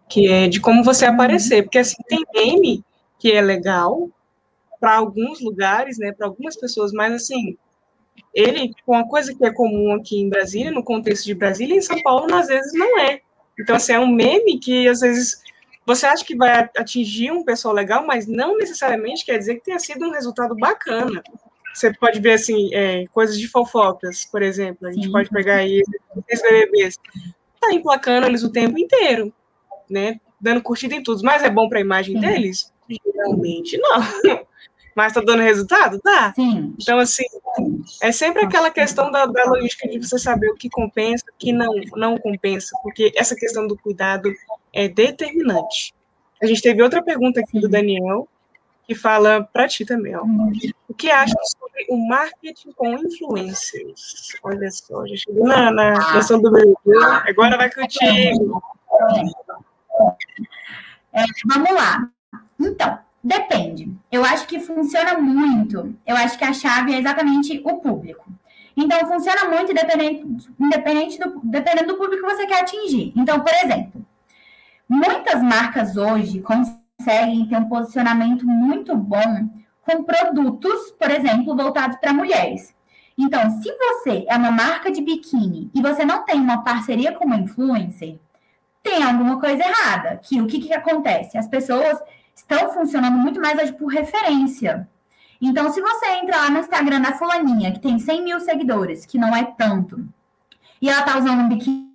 que 0.07 0.32
é 0.32 0.47
de 0.47 0.61
como 0.61 0.82
você 0.82 1.05
aparecer, 1.05 1.64
porque 1.64 1.78
assim, 1.78 2.01
tem 2.07 2.24
meme 2.34 2.82
que 3.20 3.34
é 3.34 3.41
legal 3.41 4.09
para 4.80 4.95
alguns 4.95 5.41
lugares, 5.41 5.97
né, 5.97 6.14
para 6.14 6.26
algumas 6.26 6.55
pessoas, 6.55 6.93
mas 6.93 7.11
assim, 7.11 7.57
ele, 8.34 8.72
com 8.86 8.93
uma 8.93 9.05
coisa 9.05 9.36
que 9.36 9.45
é 9.45 9.51
comum 9.51 9.93
aqui 9.93 10.22
em 10.22 10.30
Brasília, 10.30 10.72
no 10.72 10.86
contexto 10.86 11.26
de 11.26 11.34
Brasília, 11.34 11.76
em 11.76 11.82
São 11.82 12.01
Paulo, 12.01 12.34
às 12.34 12.47
vezes 12.47 12.72
não 12.74 12.97
é. 12.97 13.20
Então, 13.59 13.76
assim, 13.76 13.91
é 13.91 13.99
um 13.99 14.07
meme 14.07 14.57
que, 14.57 14.88
às 14.88 15.01
vezes, 15.01 15.43
você 15.86 16.05
acha 16.05 16.24
que 16.24 16.36
vai 16.36 16.70
atingir 16.78 17.30
um 17.30 17.43
pessoal 17.43 17.74
legal, 17.74 18.07
mas 18.07 18.26
não 18.26 18.57
necessariamente 18.57 19.26
quer 19.26 19.38
dizer 19.38 19.55
que 19.55 19.66
tenha 19.66 19.80
sido 19.80 20.05
um 20.05 20.11
resultado 20.11 20.55
bacana. 20.55 21.22
Você 21.74 21.92
pode 21.94 22.20
ver, 22.20 22.34
assim, 22.34 22.74
é, 22.74 23.06
coisas 23.08 23.38
de 23.38 23.48
fofocas, 23.48 24.26
por 24.26 24.42
exemplo. 24.42 24.88
A 24.88 24.92
gente 24.92 25.08
Sim. 25.08 25.12
pode 25.12 25.30
pegar 25.30 25.56
aí 25.56 25.82
esses 26.28 26.44
BBBs. 26.44 27.00
Tá 27.60 27.74
emplacando 27.74 28.28
eles 28.28 28.44
o 28.44 28.52
tempo 28.52 28.78
inteiro, 28.78 29.34
né? 29.90 30.20
Dando 30.40 30.62
curtida 30.62 30.94
em 30.94 31.02
tudo. 31.02 31.24
Mas 31.24 31.44
é 31.44 31.50
bom 31.50 31.68
para 31.68 31.80
a 31.80 31.82
imagem 31.82 32.16
Sim. 32.16 32.22
deles? 32.22 32.74
Geralmente 32.90 33.78
não. 33.78 34.02
Mas 34.96 35.14
tá 35.14 35.22
dando 35.22 35.42
resultado? 35.42 36.00
Tá. 36.00 36.34
Sim. 36.34 36.76
Então, 36.80 37.00
assim, 37.00 37.24
é 38.02 38.12
sempre 38.12 38.46
aquela 38.46 38.70
questão 38.70 39.10
da, 39.10 39.26
da 39.26 39.44
logística 39.46 39.88
de 39.90 39.98
você 39.98 40.20
saber 40.20 40.50
o 40.50 40.56
que 40.56 40.70
compensa, 40.70 41.26
o 41.30 41.38
que 41.38 41.52
não, 41.52 41.74
não 41.96 42.18
compensa, 42.18 42.78
porque 42.84 43.12
essa 43.16 43.36
questão 43.36 43.68
do 43.68 43.78
cuidado 43.78 44.32
é 44.72 44.88
determinante. 44.88 45.94
A 46.42 46.46
gente 46.46 46.62
teve 46.62 46.84
outra 46.84 47.02
pergunta 47.02 47.40
aqui 47.40 47.60
do 47.60 47.70
Daniel, 47.70 48.28
que 48.86 48.94
fala 48.96 49.44
para 49.52 49.68
ti 49.68 49.86
também, 49.86 50.16
ó. 50.16 50.24
Uhum. 50.24 50.52
O 50.90 50.94
que 50.94 51.10
acha 51.10 51.36
sobre 51.46 51.86
o 51.90 52.08
marketing 52.08 52.72
com 52.74 52.94
influencers? 52.94 54.36
Olha 54.44 54.70
só, 54.70 55.06
já 55.08 55.16
chegou 55.16 55.48
na, 55.48 55.72
na 55.72 56.14
noção 56.14 56.42
do 56.42 56.52
meu. 56.52 56.76
Agora 57.28 57.58
vai 57.58 57.72
contigo. 57.72 58.62
É, 61.14 61.24
vamos 61.46 61.74
lá. 61.74 62.10
Então, 62.60 63.00
depende. 63.24 63.92
Eu 64.12 64.24
acho 64.26 64.46
que 64.48 64.60
funciona 64.60 65.18
muito. 65.18 65.96
Eu 66.06 66.16
acho 66.16 66.38
que 66.38 66.44
a 66.44 66.54
chave 66.54 66.94
é 66.94 67.00
exatamente 67.00 67.62
o 67.66 67.78
público. 67.80 68.26
Então, 68.76 69.08
funciona 69.08 69.46
muito 69.46 69.72
independente, 69.72 70.50
independente 70.60 71.20
do, 71.20 71.40
dependendo 71.44 71.94
do 71.94 71.98
público 71.98 72.26
que 72.26 72.36
você 72.36 72.48
quer 72.48 72.62
atingir. 72.62 73.14
Então, 73.16 73.40
por 73.40 73.54
exemplo, 73.54 74.06
muitas 74.90 75.42
marcas 75.42 75.96
hoje 75.96 76.42
conseguem 76.42 76.83
conseguem 77.04 77.45
ter 77.45 77.58
um 77.58 77.68
posicionamento 77.68 78.45
muito 78.47 78.95
bom 78.95 79.49
com 79.82 80.04
produtos, 80.04 80.91
por 80.91 81.12
exemplo, 81.12 81.56
voltados 81.56 81.97
para 81.97 82.14
mulheres. 82.14 82.74
Então, 83.18 83.49
se 83.62 83.70
você 83.78 84.26
é 84.28 84.36
uma 84.38 84.51
marca 84.51 84.89
de 84.89 85.01
biquíni 85.01 85.70
e 85.76 85.82
você 85.82 86.06
não 86.06 86.24
tem 86.24 86.39
uma 86.39 86.64
parceria 86.64 87.12
com 87.12 87.26
uma 87.26 87.36
influencer, 87.36 88.18
tem 88.82 89.04
alguma 89.04 89.39
coisa 89.39 89.62
errada. 89.62 90.18
Que 90.24 90.41
o 90.41 90.47
que, 90.47 90.60
que 90.60 90.74
acontece? 90.74 91.38
As 91.38 91.47
pessoas 91.47 91.99
estão 92.34 92.72
funcionando 92.72 93.18
muito 93.18 93.39
mais 93.39 93.62
hoje 93.62 93.74
por 93.74 93.88
referência. 93.88 94.88
Então, 95.41 95.70
se 95.72 95.82
você 95.82 96.08
entra 96.22 96.38
lá 96.38 96.49
no 96.49 96.60
Instagram 96.60 97.01
da 97.01 97.14
fulaninha, 97.14 97.74
que 97.74 97.80
tem 97.80 97.99
100 97.99 98.24
mil 98.24 98.39
seguidores, 98.39 99.06
que 99.06 99.18
não 99.18 99.36
é 99.36 99.43
tanto, 99.43 100.08
e 100.82 100.89
ela 100.89 101.04
tá 101.04 101.18
usando 101.18 101.41
um 101.41 101.49
biquíni 101.49 101.91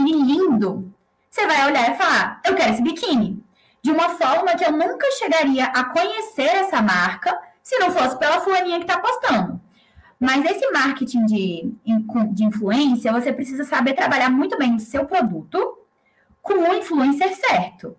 lindo, 0.00 0.92
você 1.30 1.46
vai 1.46 1.66
olhar 1.66 1.92
e 1.92 1.96
falar, 1.96 2.40
eu 2.44 2.56
quero 2.56 2.72
esse 2.72 2.82
biquíni 2.82 3.42
de 3.82 3.90
uma 3.90 4.10
forma 4.10 4.54
que 4.56 4.64
eu 4.64 4.72
nunca 4.72 5.10
chegaria 5.12 5.66
a 5.66 5.84
conhecer 5.84 6.48
essa 6.48 6.82
marca 6.82 7.38
se 7.62 7.78
não 7.78 7.90
fosse 7.90 8.18
pela 8.18 8.40
fulaninha 8.40 8.78
que 8.78 8.84
está 8.84 8.98
postando. 8.98 9.60
Mas 10.18 10.44
esse 10.44 10.68
marketing 10.70 11.26
de, 11.26 11.72
de 12.32 12.44
influência, 12.44 13.12
você 13.12 13.32
precisa 13.32 13.64
saber 13.64 13.94
trabalhar 13.94 14.30
muito 14.30 14.58
bem 14.58 14.74
o 14.74 14.80
seu 14.80 15.06
produto 15.06 15.78
com 16.42 16.54
o 16.54 16.74
influencer 16.74 17.34
certo. 17.36 17.96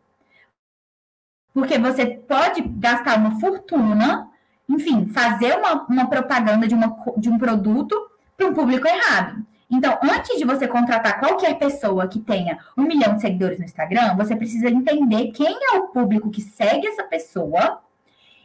Porque 1.53 1.77
você 1.77 2.05
pode 2.05 2.61
gastar 2.61 3.17
uma 3.17 3.39
fortuna, 3.39 4.27
enfim, 4.67 5.07
fazer 5.07 5.57
uma, 5.57 5.85
uma 5.85 6.07
propaganda 6.07 6.67
de, 6.67 6.75
uma, 6.75 6.95
de 7.17 7.29
um 7.29 7.37
produto 7.37 7.95
para 8.35 8.47
um 8.47 8.53
público 8.53 8.87
errado. 8.87 9.45
Então, 9.71 9.99
antes 10.01 10.37
de 10.37 10.45
você 10.45 10.67
contratar 10.67 11.19
qualquer 11.19 11.57
pessoa 11.59 12.07
que 12.07 12.19
tenha 12.19 12.57
um 12.75 12.83
milhão 12.83 13.15
de 13.15 13.21
seguidores 13.21 13.59
no 13.59 13.65
Instagram, 13.65 14.15
você 14.15 14.35
precisa 14.35 14.67
entender 14.67 15.31
quem 15.31 15.55
é 15.71 15.77
o 15.77 15.89
público 15.89 16.31
que 16.31 16.41
segue 16.41 16.87
essa 16.87 17.03
pessoa. 17.03 17.79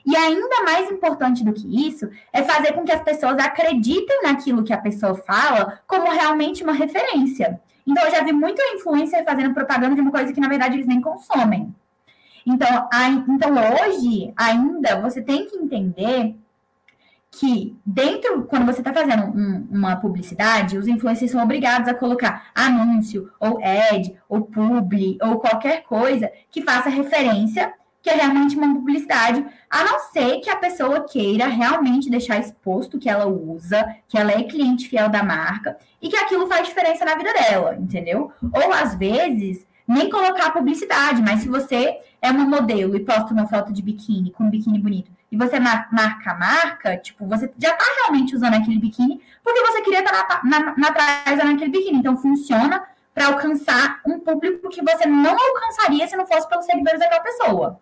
E 0.05 0.15
ainda 0.15 0.63
mais 0.65 0.91
importante 0.91 1.43
do 1.43 1.55
que 1.55 1.89
isso, 1.89 2.11
é 2.31 2.43
fazer 2.43 2.73
com 2.73 2.85
que 2.85 2.93
as 2.93 3.03
pessoas 3.03 3.39
acreditem 3.39 4.23
naquilo 4.23 4.63
que 4.63 4.73
a 4.73 4.79
pessoa 4.79 5.15
fala 5.15 5.81
como 5.87 6.11
realmente 6.11 6.63
uma 6.63 6.75
referência. 6.75 7.59
Então, 7.87 8.05
eu 8.05 8.11
já 8.11 8.23
vi 8.23 8.33
muito 8.33 8.61
influencer 8.75 9.25
fazendo 9.25 9.55
propaganda 9.55 9.95
de 9.95 10.03
uma 10.03 10.11
coisa 10.11 10.31
que, 10.31 10.41
na 10.41 10.49
verdade, 10.49 10.77
eles 10.77 10.87
nem 10.87 11.01
consomem. 11.01 11.75
Então, 12.47 12.89
a, 12.93 13.09
então 13.09 13.55
hoje, 13.55 14.33
ainda, 14.37 15.01
você 15.01 15.23
tem 15.23 15.47
que 15.47 15.57
entender 15.57 16.37
que 17.39 17.77
dentro, 17.85 18.45
quando 18.45 18.67
você 18.67 18.81
está 18.81 18.93
fazendo 18.93 19.25
um, 19.25 19.67
uma 19.71 19.97
publicidade, 19.97 20.79
os 20.79 20.87
influencers 20.87 21.31
são 21.31 21.43
obrigados 21.43 21.89
a 21.89 21.95
colocar 21.95 22.51
anúncio, 22.55 23.31
ou 23.41 23.59
ad, 23.63 24.15
ou 24.29 24.43
publi, 24.43 25.19
ou 25.21 25.39
qualquer 25.39 25.83
coisa 25.83 26.31
que 26.51 26.63
faça 26.63 26.89
referência 26.89 27.73
que 28.01 28.11
é 28.11 28.17
realmente 28.17 28.55
uma 28.55 28.75
publicidade, 28.75 29.43
a 29.71 29.83
não 29.83 29.99
ser 30.13 30.39
que 30.41 30.51
a 30.51 30.57
pessoa 30.57 31.07
queira 31.09 31.47
realmente 31.47 32.11
deixar 32.11 32.39
exposto 32.39 32.99
que 32.99 33.09
ela 33.09 33.27
usa, 33.27 33.97
que 34.07 34.19
ela 34.19 34.31
é 34.31 34.43
cliente 34.43 34.91
fiel 34.91 35.09
da 35.09 35.23
marca 35.23 35.79
e 36.03 36.11
que 36.11 36.17
aquilo 36.17 36.47
faz 36.47 36.69
diferença 36.69 37.03
na 37.03 37.17
vida 37.17 37.33
dela, 37.33 37.75
entendeu? 37.77 38.31
Ou 38.43 38.73
às 38.75 38.95
vezes 38.95 39.67
nem 39.87 40.09
colocar 40.09 40.51
publicidade, 40.51 41.23
mas 41.23 41.41
se 41.41 41.49
você 41.49 41.99
é 42.21 42.31
uma 42.31 42.45
modelo 42.45 42.97
e 42.97 43.01
posta 43.01 43.35
uma 43.35 43.47
foto 43.47 43.73
de 43.73 43.83
biquíni, 43.83 44.31
com 44.31 44.45
um 44.45 44.51
biquíni 44.51 44.79
bonito, 44.79 45.11
e 45.31 45.37
você 45.37 45.59
marca 45.61 46.31
a 46.31 46.35
marca, 46.35 46.97
tipo, 46.97 47.27
você 47.27 47.51
já 47.59 47.71
está 47.71 47.85
realmente 47.99 48.35
usando 48.35 48.55
aquele 48.55 48.79
biquíni 48.79 49.21
porque 49.43 49.61
você 49.61 49.83
queria 49.83 49.99
estar 49.99 50.43
na, 50.45 50.61
na, 50.61 50.77
na 50.77 50.93
trás 50.93 51.37
naquele 51.39 51.71
biquíni. 51.71 51.99
Então, 51.99 52.17
funciona 52.17 52.83
para 53.13 53.27
alcançar 53.27 54.01
um 54.07 54.19
público 54.21 54.69
que 54.69 54.83
você 54.83 55.07
não 55.07 55.37
alcançaria 55.37 56.07
se 56.07 56.17
não 56.17 56.27
fosse 56.27 56.49
pelos 56.49 56.65
seguidores 56.65 56.99
daquela 56.99 57.21
pessoa. 57.21 57.81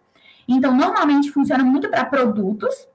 Então, 0.49 0.75
normalmente 0.75 1.31
funciona 1.31 1.63
muito 1.63 1.89
para 1.89 2.05
produtos, 2.05 2.89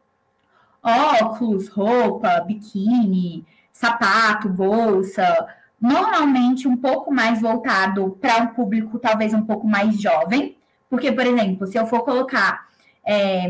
óculos, 0.84 1.70
roupa, 1.70 2.41
biquíni, 2.41 3.45
sapato, 3.72 4.49
bolsa, 4.49 5.47
normalmente 5.80 6.67
um 6.67 6.75
pouco 6.75 7.13
mais 7.13 7.41
voltado 7.41 8.17
para 8.19 8.43
um 8.43 8.47
público 8.47 8.99
talvez 8.99 9.34
um 9.34 9.43
pouco 9.43 9.67
mais 9.67 10.01
jovem, 10.01 10.57
porque, 10.89 11.11
por 11.11 11.25
exemplo, 11.25 11.67
se 11.67 11.78
eu 11.78 11.86
for 11.86 12.03
colocar 12.03 12.67
é, 13.05 13.49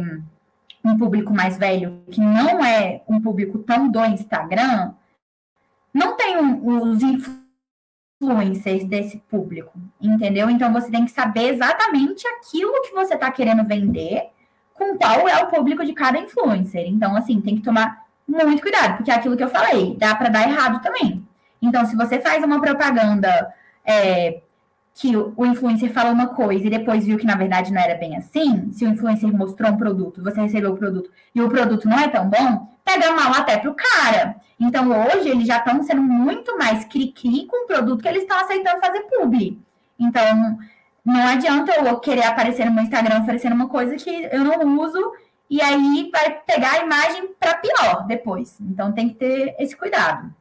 um 0.83 0.97
público 0.97 1.33
mais 1.33 1.57
velho, 1.57 2.01
que 2.11 2.19
não 2.19 2.63
é 2.63 3.01
um 3.07 3.21
público 3.21 3.59
tão 3.59 3.89
do 3.89 4.03
Instagram, 4.05 4.93
não 5.93 6.15
tem 6.15 6.37
um, 6.37 6.81
os 6.81 7.01
influencers 7.01 8.83
desse 8.85 9.17
público, 9.29 9.79
entendeu? 10.01 10.49
Então 10.49 10.71
você 10.73 10.91
tem 10.91 11.05
que 11.05 11.11
saber 11.11 11.53
exatamente 11.53 12.27
aquilo 12.27 12.81
que 12.83 12.93
você 12.93 13.13
está 13.13 13.31
querendo 13.31 13.65
vender 13.65 14.29
com 14.73 14.97
qual 14.97 15.27
é 15.27 15.43
o 15.43 15.47
público 15.47 15.83
de 15.83 15.93
cada 15.93 16.19
influencer. 16.19 16.85
Então, 16.87 17.15
assim, 17.15 17.41
tem 17.41 17.55
que 17.55 17.63
tomar 17.63 18.05
muito 18.27 18.61
cuidado, 18.61 18.97
porque 18.97 19.09
é 19.09 19.15
aquilo 19.15 19.35
que 19.35 19.43
eu 19.43 19.49
falei, 19.49 19.95
dá 19.97 20.15
para 20.15 20.29
dar 20.29 20.47
errado 20.47 20.81
também. 20.81 21.26
Então, 21.61 21.85
se 21.85 21.95
você 21.95 22.19
faz 22.19 22.43
uma 22.43 22.61
propaganda 22.61 23.53
é, 23.85 24.41
que 24.93 25.15
o 25.15 25.45
influencer 25.45 25.91
falou 25.91 26.11
uma 26.11 26.27
coisa 26.27 26.65
e 26.65 26.71
depois 26.71 27.05
viu 27.05 27.17
que 27.17 27.25
na 27.25 27.35
verdade 27.35 27.71
não 27.71 27.79
era 27.79 27.95
bem 27.95 28.17
assim, 28.17 28.71
se 28.71 28.83
o 28.83 28.89
influencer 28.89 29.31
mostrou 29.31 29.71
um 29.71 29.77
produto, 29.77 30.23
você 30.23 30.41
recebeu 30.41 30.71
o 30.71 30.77
produto 30.77 31.11
e 31.35 31.41
o 31.41 31.47
produto 31.47 31.87
não 31.87 31.99
é 31.99 32.07
tão 32.07 32.27
bom, 32.27 32.67
pega 32.83 33.11
mal 33.11 33.31
até 33.33 33.57
pro 33.57 33.75
cara. 33.75 34.35
Então, 34.59 34.89
hoje, 34.89 35.29
eles 35.29 35.45
já 35.47 35.57
estão 35.57 35.83
sendo 35.83 36.01
muito 36.01 36.57
mais 36.57 36.83
cri-cri 36.85 37.45
com 37.45 37.65
o 37.65 37.67
produto 37.67 38.01
que 38.01 38.07
eles 38.07 38.23
estão 38.23 38.39
aceitando 38.39 38.79
fazer 38.79 39.01
publi. 39.01 39.61
Então, 39.99 40.57
não 41.05 41.27
adianta 41.27 41.73
eu 41.73 41.99
querer 41.99 42.25
aparecer 42.25 42.65
no 42.65 42.71
meu 42.71 42.83
Instagram 42.83 43.21
oferecendo 43.21 43.53
uma 43.53 43.69
coisa 43.69 43.95
que 43.95 44.09
eu 44.31 44.43
não 44.43 44.79
uso 44.79 45.13
e 45.47 45.61
aí 45.61 46.09
vai 46.11 46.41
pegar 46.41 46.71
a 46.71 46.83
imagem 46.83 47.35
para 47.39 47.55
pior 47.55 48.07
depois. 48.07 48.59
Então, 48.59 48.91
tem 48.91 49.09
que 49.09 49.15
ter 49.15 49.55
esse 49.59 49.75
cuidado. 49.75 50.33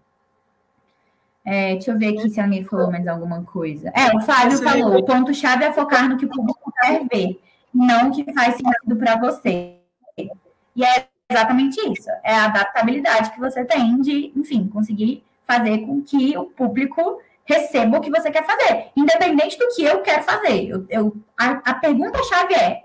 É, 1.47 1.75
deixa 1.75 1.93
eu 1.93 1.99
ver 1.99 2.19
aqui 2.19 2.29
se 2.29 2.41
alguém 2.41 2.65
falou 2.65 2.91
mais 2.91 3.07
alguma 3.07 3.45
coisa. 3.45 3.93
É, 3.95 4.17
o 4.17 4.21
Fábio 4.21 4.59
falou: 4.59 4.99
o 4.99 5.05
ponto-chave 5.05 5.65
é 5.65 5.73
focar 5.73 6.09
no 6.09 6.17
que 6.17 6.27
o 6.27 6.29
público 6.29 6.73
quer 6.83 7.07
ver, 7.07 7.41
não 7.73 8.09
o 8.09 8.13
que 8.13 8.25
faz 8.33 8.57
sentido 8.57 8.97
para 8.97 9.17
você. 9.17 9.77
E 10.19 10.85
é 10.85 11.07
exatamente 11.31 11.81
isso: 11.89 12.11
é 12.25 12.35
a 12.35 12.47
adaptabilidade 12.47 13.31
que 13.31 13.39
você 13.39 13.65
tem 13.65 14.01
de, 14.01 14.33
enfim, 14.35 14.67
conseguir 14.67 15.23
fazer 15.47 15.79
com 15.87 16.03
que 16.03 16.37
o 16.37 16.47
público 16.47 17.23
receba 17.45 17.99
o 17.99 18.01
que 18.01 18.11
você 18.11 18.29
quer 18.29 18.45
fazer, 18.45 18.89
independente 18.97 19.57
do 19.57 19.69
que 19.69 19.85
eu 19.85 20.01
quero 20.01 20.25
fazer. 20.25 20.69
Eu, 20.69 20.85
eu 20.91 21.17
a, 21.39 21.51
a 21.65 21.75
pergunta-chave 21.75 22.55
é: 22.55 22.83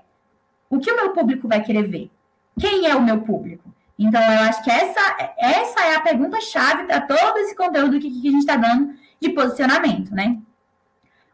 o 0.70 0.78
que 0.78 0.92
o 0.92 0.96
meu 0.96 1.10
público 1.14 1.48
vai 1.48 1.64
querer 1.64 1.88
ver? 1.88 2.12
Quem 2.60 2.86
é 2.86 2.96
o 2.96 3.02
meu 3.02 3.22
público? 3.22 3.74
Então, 4.04 4.20
eu 4.20 4.40
acho 4.42 4.64
que 4.64 4.72
essa, 4.72 5.34
essa 5.38 5.80
é 5.86 5.96
a 5.96 6.02
pergunta-chave 6.02 6.86
para 6.86 7.02
todo 7.02 7.38
esse 7.38 7.56
conteúdo 7.56 8.00
que, 8.00 8.10
que 8.10 8.28
a 8.28 8.32
gente 8.32 8.40
está 8.40 8.56
dando 8.56 8.96
de 9.22 9.30
posicionamento, 9.30 10.12
né? 10.12 10.40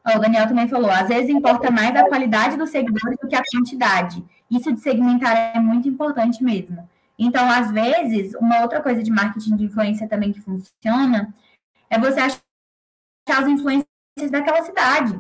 O 0.06 0.20
Daniel 0.20 0.50
também 0.50 0.68
falou, 0.68 0.92
às 0.92 1.08
vezes 1.08 1.30
importa 1.30 1.72
mais 1.72 1.96
a 1.96 2.10
qualidade 2.10 2.58
dos 2.58 2.70
seguidores 2.70 3.18
do 3.22 3.28
que 3.28 3.36
a 3.38 3.44
quantidade. 3.54 4.22
Isso 4.52 4.74
de 4.74 4.82
segmentar 4.82 5.56
é 5.56 5.60
muito 5.62 5.88
importante 5.88 6.44
mesmo. 6.44 6.88
Então, 7.18 7.50
às 7.50 7.72
vezes, 7.72 8.36
uma 8.36 8.62
outra 8.62 8.82
coisa 8.82 9.02
de 9.02 9.12
marketing 9.12 9.56
de 9.56 9.64
influência 9.64 10.08
também 10.08 10.34
que 10.34 10.42
funciona 10.42 11.34
é 11.90 11.98
você 11.98 12.20
achar 12.20 13.44
os 13.44 13.48
influencers 13.48 14.30
daquela 14.30 14.62
cidade. 14.62 15.18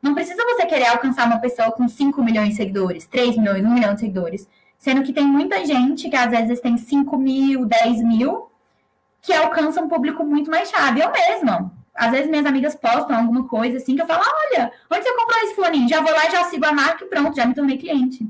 Não 0.00 0.14
precisa 0.14 0.44
você 0.44 0.64
querer 0.64 0.86
alcançar 0.86 1.26
uma 1.26 1.40
pessoa 1.40 1.72
com 1.72 1.88
5 1.88 2.22
milhões 2.22 2.50
de 2.50 2.54
seguidores, 2.54 3.04
3 3.06 3.36
milhões, 3.36 3.64
1 3.64 3.68
milhão 3.68 3.94
de 3.94 4.00
seguidores. 4.00 4.48
Sendo 4.78 5.02
que 5.02 5.12
tem 5.12 5.26
muita 5.26 5.64
gente 5.66 6.08
que 6.08 6.16
às 6.16 6.30
vezes 6.30 6.60
tem 6.60 6.78
5 6.78 7.18
mil, 7.18 7.66
10 7.66 8.02
mil, 8.04 8.48
que 9.20 9.32
alcança 9.32 9.82
um 9.82 9.88
público 9.88 10.24
muito 10.24 10.50
mais 10.50 10.70
chave. 10.70 11.00
Eu 11.00 11.10
mesma. 11.10 11.72
Às 11.94 12.12
vezes 12.12 12.30
minhas 12.30 12.46
amigas 12.46 12.76
postam 12.76 13.16
alguma 13.16 13.44
coisa 13.48 13.78
assim 13.78 13.96
que 13.96 14.02
eu 14.02 14.06
falo: 14.06 14.22
olha, 14.22 14.72
onde 14.90 15.02
você 15.02 15.16
comprou 15.16 15.42
esse 15.42 15.54
fulaninho? 15.56 15.88
Já 15.88 16.00
vou 16.00 16.12
lá, 16.12 16.30
já 16.30 16.44
sigo 16.44 16.64
a 16.64 16.72
marca 16.72 17.04
e 17.04 17.08
pronto, 17.08 17.34
já 17.34 17.44
me 17.44 17.54
tornei 17.54 17.76
cliente. 17.76 18.24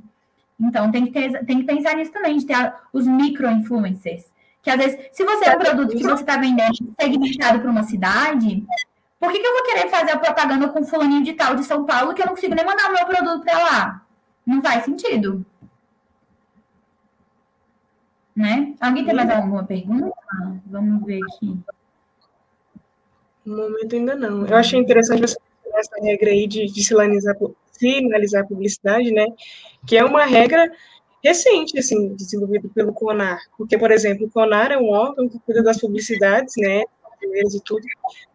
Então 0.59 0.91
tem 0.91 1.05
que, 1.05 1.13
ter, 1.13 1.45
tem 1.45 1.59
que 1.59 1.65
pensar 1.65 1.95
nisso 1.95 2.11
também, 2.11 2.39
de 2.39 2.47
ter 2.47 2.73
os 2.93 3.07
micro-influencers. 3.07 4.25
Que 4.63 4.71
às 4.71 4.77
vezes, 4.77 4.99
se 5.13 5.23
você 5.23 5.51
é 5.51 5.55
um 5.55 5.59
produto 5.59 5.97
que 5.97 6.03
você 6.03 6.23
está 6.23 6.37
vendendo 6.37 6.95
segmentado 6.99 7.61
para 7.61 7.71
uma 7.71 7.85
cidade, 7.85 8.67
por 9.21 9.31
que, 9.31 9.39
que 9.39 9.47
eu 9.47 9.53
vou 9.53 9.63
querer 9.65 9.89
fazer 9.89 10.13
a 10.13 10.19
propaganda 10.19 10.69
com 10.69 10.85
fulaninho 10.85 11.23
de 11.23 11.35
tal 11.35 11.55
de 11.55 11.65
São 11.65 11.85
Paulo 11.85 12.15
que 12.15 12.23
eu 12.23 12.27
não 12.27 12.35
consigo 12.35 12.55
nem 12.55 12.65
mandar 12.65 12.89
o 12.89 12.93
meu 12.93 13.07
produto 13.07 13.45
para 13.45 13.59
lá? 13.59 14.03
Não 14.47 14.63
faz 14.63 14.85
sentido. 14.85 15.45
Né? 18.39 18.73
Alguém 18.81 19.05
tem 19.05 19.13
mais 19.13 19.29
alguma 19.31 19.65
pergunta? 19.65 20.13
Vamos 20.67 21.05
ver 21.05 21.19
aqui. 21.25 21.59
No 23.45 23.57
momento 23.57 23.97
ainda 23.97 24.15
não. 24.15 24.47
Eu 24.47 24.57
achei 24.57 24.79
interessante 24.79 25.25
essa 25.25 26.01
regra 26.01 26.31
aí 26.31 26.47
de, 26.47 26.67
de 26.67 26.85
sinalizar, 26.85 27.35
sinalizar 27.73 28.45
a 28.45 28.47
publicidade, 28.47 29.11
né? 29.11 29.27
Que 29.85 29.97
é 29.97 30.05
uma 30.05 30.25
regra 30.25 30.71
recente, 31.21 31.77
assim, 31.81 32.15
desenvolvida 32.15 32.69
pelo 32.73 32.93
CONAR. 32.93 33.41
Porque, 33.57 33.77
por 33.77 33.91
exemplo, 33.91 34.29
o 34.29 34.31
CONAR 34.31 34.71
é 34.71 34.79
um 34.79 34.91
órgão 34.91 35.29
que 35.29 35.41
cuida 35.41 35.61
das 35.61 35.81
publicidades, 35.81 36.55
né? 36.59 36.85
E 37.21 37.61
tudo. 37.65 37.83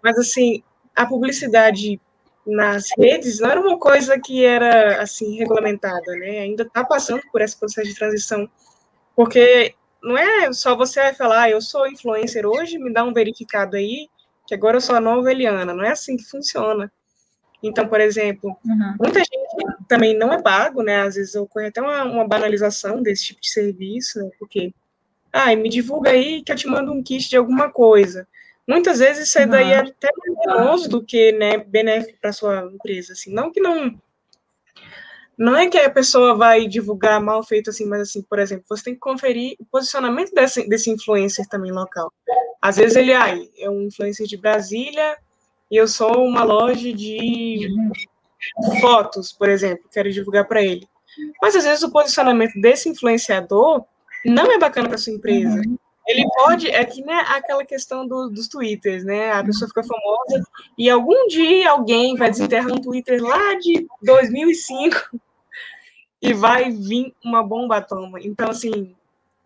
Mas, 0.04 0.20
assim, 0.20 0.62
a 0.94 1.06
publicidade 1.06 1.98
nas 2.46 2.88
redes 2.98 3.40
não 3.40 3.52
era 3.52 3.62
uma 3.62 3.80
coisa 3.80 4.20
que 4.20 4.44
era, 4.44 5.02
assim, 5.02 5.38
regulamentada, 5.38 6.12
né? 6.18 6.40
Ainda 6.40 6.64
está 6.64 6.84
passando 6.84 7.22
por 7.32 7.40
esse 7.40 7.58
processo 7.58 7.88
de 7.88 7.96
transição. 7.96 8.50
Porque 9.16 9.74
não 10.04 10.18
é 10.18 10.52
só 10.52 10.76
você 10.76 11.14
falar, 11.14 11.44
ah, 11.44 11.50
eu 11.50 11.62
sou 11.62 11.88
influencer 11.88 12.46
hoje, 12.46 12.78
me 12.78 12.92
dá 12.92 13.04
um 13.04 13.14
verificado 13.14 13.78
aí, 13.78 14.10
que 14.46 14.54
agora 14.54 14.78
eu 14.78 14.82
sou 14.82 14.96
a 14.96 15.02
nova 15.02 15.32
Eliana. 15.32 15.74
Não 15.74 15.84
é 15.84 15.92
assim 15.92 16.18
que 16.18 16.26
funciona. 16.26 16.92
Então, 17.64 17.88
por 17.88 18.02
exemplo, 18.02 18.58
uhum. 18.66 18.96
muita 19.00 19.20
gente 19.20 19.88
também 19.88 20.18
não 20.18 20.34
é 20.34 20.42
pago, 20.42 20.84
né? 20.84 21.02
Às 21.02 21.16
vezes 21.16 21.34
ocorre 21.36 21.68
até 21.68 21.82
uma, 21.82 22.04
uma 22.04 22.28
banalização 22.28 23.02
desse 23.02 23.28
tipo 23.28 23.40
de 23.40 23.50
serviço, 23.50 24.20
né? 24.20 24.30
Porque, 24.38 24.74
ah, 25.32 25.56
me 25.56 25.70
divulga 25.70 26.10
aí 26.10 26.44
que 26.44 26.52
eu 26.52 26.56
te 26.58 26.68
mando 26.68 26.92
um 26.92 27.02
kit 27.02 27.30
de 27.30 27.38
alguma 27.38 27.72
coisa. 27.72 28.28
Muitas 28.68 29.00
vezes 29.00 29.30
isso 29.30 29.48
daí 29.48 29.66
uhum. 29.66 29.72
é 29.72 29.78
até 29.78 30.10
mais 30.18 30.40
danoso 30.46 30.90
do 30.90 31.02
que 31.02 31.32
né, 31.32 31.58
benéfico 31.58 32.20
para 32.20 32.34
sua 32.34 32.70
empresa. 32.74 33.14
Assim. 33.14 33.34
Não 33.34 33.50
que 33.50 33.62
não 33.62 33.98
não 35.38 35.56
é 35.56 35.68
que 35.68 35.78
a 35.78 35.90
pessoa 35.90 36.36
vai 36.36 36.68
divulgar 36.68 37.22
mal 37.22 37.44
feito 37.44 37.70
assim, 37.70 37.86
mas 37.86 38.02
assim, 38.02 38.22
por 38.22 38.40
exemplo, 38.40 38.66
você 38.70 38.84
tem 38.84 38.94
que 38.94 39.00
conferir 39.00 39.56
o 39.60 39.66
posicionamento 39.66 40.32
desse, 40.34 40.68
desse 40.68 40.90
influencer 40.90 41.48
também 41.48 41.72
local. 41.72 42.12
Às 42.62 42.78
vezes 42.78 42.96
ele 42.96 43.14
ai, 43.14 43.50
é 43.58 43.70
um 43.70 43.82
influencer 43.84 44.28
de 44.28 44.38
Brasília 44.38 45.18
e 45.70 45.76
eu 45.76 45.88
sou 45.88 46.24
uma 46.26 46.44
loja 46.44 46.94
de 46.94 47.68
fotos, 48.80 49.32
por 49.32 49.50
exemplo, 49.50 49.90
quero 49.92 50.12
divulgar 50.12 50.48
para 50.48 50.62
ele. 50.62 50.88
Mas 51.42 51.56
às 51.56 51.64
vezes 51.64 51.84
o 51.84 51.92
posicionamento 51.92 52.60
desse 52.60 52.90
influenciador 52.90 53.84
não 54.26 54.52
é 54.52 54.58
bacana 54.58 54.88
para 54.88 54.98
sua 54.98 55.14
empresa. 55.14 55.56
Uhum. 55.56 55.78
Ele 56.08 56.26
pode, 56.36 56.70
é 56.70 56.84
que 56.84 57.02
né, 57.02 57.24
aquela 57.30 57.64
questão 57.66 58.06
do, 58.06 58.30
dos 58.30 58.48
twitters, 58.48 59.06
né? 59.06 59.32
A 59.32 59.44
pessoa 59.44 59.68
fica 59.68 59.84
famosa 59.84 60.44
e 60.78 60.90
algum 60.90 61.28
dia 61.28 61.72
alguém 61.72 62.16
vai 62.16 62.30
desenterrar 62.30 62.72
um 62.74 62.82
Twitter 62.82 63.24
lá 63.24 63.56
de 63.56 63.88
2005 64.02 65.20
e 66.22 66.34
vai 66.34 66.72
vir 66.72 67.14
uma 67.24 67.42
bomba 67.42 67.78
atômica. 67.78 68.28
Então, 68.28 68.50
assim, 68.50 68.94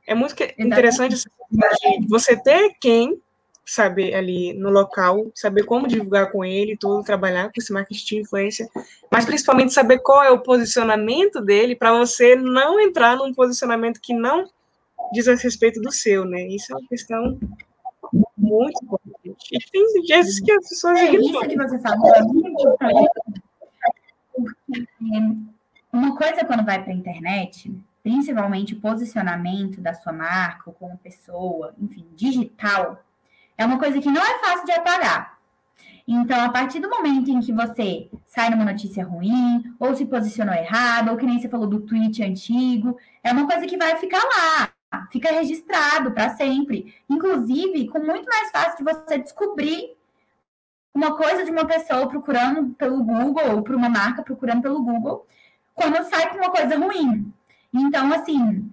é 0.06 0.16
muito 0.16 0.36
interessante 0.58 1.16
você 2.08 2.36
ter 2.36 2.76
quem 2.82 3.22
saber 3.68 4.14
ali 4.16 4.54
no 4.54 4.70
local, 4.70 5.30
saber 5.36 5.64
como 5.66 5.88
divulgar 5.88 6.32
com 6.32 6.46
ele, 6.46 6.78
todo 6.78 7.04
trabalhar 7.04 7.48
com 7.48 7.60
esse 7.60 7.74
marketing 7.74 8.06
de 8.06 8.22
influência, 8.22 8.70
mas 9.12 9.26
principalmente 9.26 9.74
saber 9.74 10.00
qual 10.00 10.24
é 10.24 10.32
o 10.32 10.40
posicionamento 10.40 11.42
dele 11.42 11.76
para 11.76 11.92
você 11.92 12.34
não 12.36 12.80
entrar 12.80 13.18
num 13.18 13.34
posicionamento 13.34 14.00
que 14.02 14.14
não 14.14 14.50
diz 15.14 15.28
a 15.28 15.36
respeito 15.36 15.82
do 15.82 15.92
seu, 15.92 16.26
né? 16.26 16.48
Isso 16.48 16.74
é 16.74 16.76
uma 16.76 16.88
questão 16.88 17.38
muito 18.38 18.84
importante. 18.84 19.48
E 19.52 19.60
tem 19.72 20.04
vezes 20.08 20.40
que 20.40 20.52
as 20.52 20.70
pessoas. 20.70 21.00
É 21.00 21.12
isso 21.12 21.40
que 21.40 21.58
você 21.58 21.80
falou 21.80 22.16
é 22.16 22.22
muito 22.22 22.50
importante. 22.50 23.10
Uma 25.92 26.16
coisa 26.16 26.46
quando 26.46 26.66
vai 26.66 26.84
para 26.84 26.94
a 26.94 26.96
internet, 26.96 27.74
principalmente 28.04 28.74
o 28.74 28.80
posicionamento 28.80 29.82
da 29.82 29.94
sua 29.94 30.14
marca, 30.14 30.72
como 30.72 30.98
pessoa, 30.98 31.74
enfim, 31.80 32.06
digital, 32.16 33.04
é 33.58 33.66
uma 33.66 33.80
coisa 33.80 34.00
que 34.00 34.12
não 34.12 34.22
é 34.22 34.40
fácil 34.40 34.66
de 34.66 34.72
apagar. 34.74 35.38
Então, 36.08 36.40
a 36.40 36.50
partir 36.50 36.80
do 36.80 36.90
momento 36.90 37.30
em 37.30 37.42
que 37.42 37.52
você 37.52 38.10
sai 38.26 38.50
numa 38.50 38.64
notícia 38.64 39.04
ruim, 39.04 39.62
ou 39.78 39.94
se 39.94 40.06
posicionou 40.06 40.56
errado, 40.56 41.10
ou 41.10 41.18
que 41.18 41.26
nem 41.26 41.38
você 41.38 41.50
falou 41.50 41.68
do 41.68 41.82
tweet 41.82 42.24
antigo, 42.24 42.98
é 43.22 43.34
uma 43.34 43.46
coisa 43.46 43.66
que 43.68 43.76
vai 43.76 43.98
ficar 43.98 44.24
lá, 44.24 44.72
fica 45.12 45.32
registrado 45.32 46.12
para 46.12 46.36
sempre. 46.36 46.96
Inclusive, 47.10 47.88
com 47.88 48.00
muito 48.00 48.26
mais 48.28 48.52
fácil 48.52 48.78
de 48.78 48.94
você 48.94 49.18
descobrir 49.18 49.96
uma 50.94 51.16
coisa 51.16 51.46
de 51.46 51.52
uma 51.52 51.66
pessoa 51.66 52.08
procurando 52.08 52.74
pelo 52.74 53.04
Google, 53.04 53.56
ou 53.56 53.62
para 53.62 53.76
uma 53.76 53.90
marca 53.90 54.24
procurando 54.24 54.64
pelo 54.64 54.82
Google, 54.82 55.28
quando 55.76 56.04
sai 56.10 56.30
com 56.30 56.38
uma 56.38 56.50
coisa 56.50 56.78
ruim. 56.78 57.32
Então, 57.72 58.12
assim, 58.12 58.72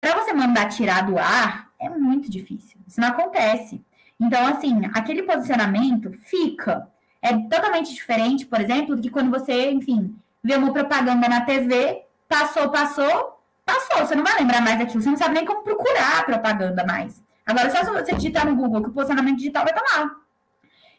para 0.00 0.14
você 0.14 0.32
mandar 0.32 0.68
tirar 0.68 1.02
do 1.06 1.18
ar, 1.18 1.70
é 1.78 1.90
muito 1.90 2.30
difícil. 2.30 2.78
Isso 2.86 3.00
não 3.00 3.08
acontece. 3.08 3.84
Então, 4.18 4.46
assim, 4.46 4.82
aquele 4.94 5.22
posicionamento 5.22 6.12
fica. 6.12 6.88
É 7.20 7.36
totalmente 7.36 7.92
diferente, 7.92 8.46
por 8.46 8.60
exemplo, 8.60 8.98
que 8.98 9.10
quando 9.10 9.30
você, 9.30 9.70
enfim, 9.70 10.16
vê 10.42 10.56
uma 10.56 10.72
propaganda 10.72 11.28
na 11.28 11.42
TV, 11.42 12.04
passou, 12.28 12.70
passou, 12.70 13.33
passou. 13.64 14.06
Você 14.06 14.14
não 14.14 14.24
vai 14.24 14.38
lembrar 14.38 14.60
mais 14.60 14.78
daquilo. 14.78 15.02
Você 15.02 15.10
não 15.10 15.16
sabe 15.16 15.34
nem 15.34 15.44
como 15.44 15.62
procurar 15.62 16.24
propaganda 16.24 16.84
mais. 16.84 17.22
Agora, 17.46 17.70
só 17.70 17.84
se 17.84 17.90
você 17.90 18.14
digitar 18.14 18.46
no 18.46 18.56
Google 18.56 18.82
que 18.82 18.88
o 18.88 18.92
posicionamento 18.92 19.36
digital 19.36 19.64
vai 19.64 19.74
estar 19.74 19.98
lá. 19.98 20.16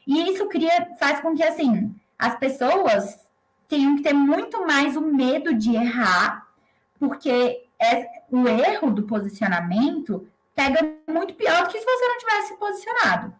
E 0.06 0.32
isso 0.32 0.48
cria, 0.48 0.90
faz 1.00 1.20
com 1.20 1.36
que, 1.36 1.44
assim, 1.44 1.94
as 2.18 2.38
pessoas 2.38 3.26
tenham 3.68 3.96
que 3.96 4.04
ter 4.04 4.14
muito 4.14 4.66
mais 4.66 4.96
o 4.96 5.02
medo 5.02 5.54
de 5.54 5.76
errar, 5.76 6.48
porque 7.00 7.64
é, 7.82 8.08
o 8.30 8.48
erro 8.48 8.92
do 8.92 9.04
posicionamento 9.04 10.28
pega 10.54 10.80
muito 11.08 11.34
pior 11.34 11.64
do 11.64 11.70
que 11.70 11.80
se 11.80 11.86
você 11.86 12.08
não 12.08 12.18
tivesse 12.20 12.58
posicionado. 12.58 13.34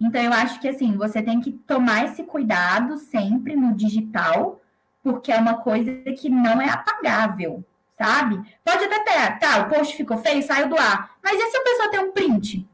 Então, 0.00 0.20
eu 0.20 0.32
acho 0.32 0.58
que, 0.58 0.68
assim, 0.68 0.96
você 0.96 1.22
tem 1.22 1.40
que 1.40 1.52
tomar 1.52 2.06
esse 2.06 2.24
cuidado 2.24 2.96
sempre 2.96 3.54
no 3.54 3.74
digital, 3.74 4.60
porque 5.02 5.30
é 5.30 5.36
uma 5.36 5.58
coisa 5.58 5.92
que 6.18 6.28
não 6.28 6.60
é 6.60 6.70
apagável, 6.70 7.62
sabe? 8.02 8.42
Pode 8.64 8.84
até 8.84 8.98
ter, 9.04 9.38
tá, 9.38 9.60
o 9.60 9.68
post 9.68 9.96
ficou 9.96 10.18
feio, 10.18 10.42
saiu 10.42 10.68
do 10.68 10.76
ar. 10.76 11.16
Mas 11.22 11.38
e 11.38 11.50
se 11.50 11.56
a 11.56 11.62
pessoa 11.62 11.90
tem 11.90 12.00
um 12.00 12.10
print? 12.10 12.68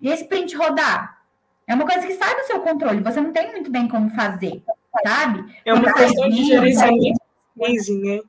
E 0.00 0.08
esse 0.08 0.24
print 0.24 0.56
rodar? 0.56 1.22
É 1.66 1.74
uma 1.74 1.86
coisa 1.86 2.06
que 2.06 2.14
sai 2.14 2.34
do 2.36 2.46
seu 2.46 2.60
controle, 2.60 3.02
você 3.02 3.20
não 3.20 3.32
tem 3.32 3.50
muito 3.50 3.70
bem 3.70 3.88
como 3.88 4.10
fazer, 4.10 4.62
sabe? 5.04 5.44
É 5.64 5.74
uma 5.74 5.92
questão 5.92 6.28
de 6.28 6.44
gerenciamento 6.44 7.20
crise, 7.58 7.98
né? 7.98 8.20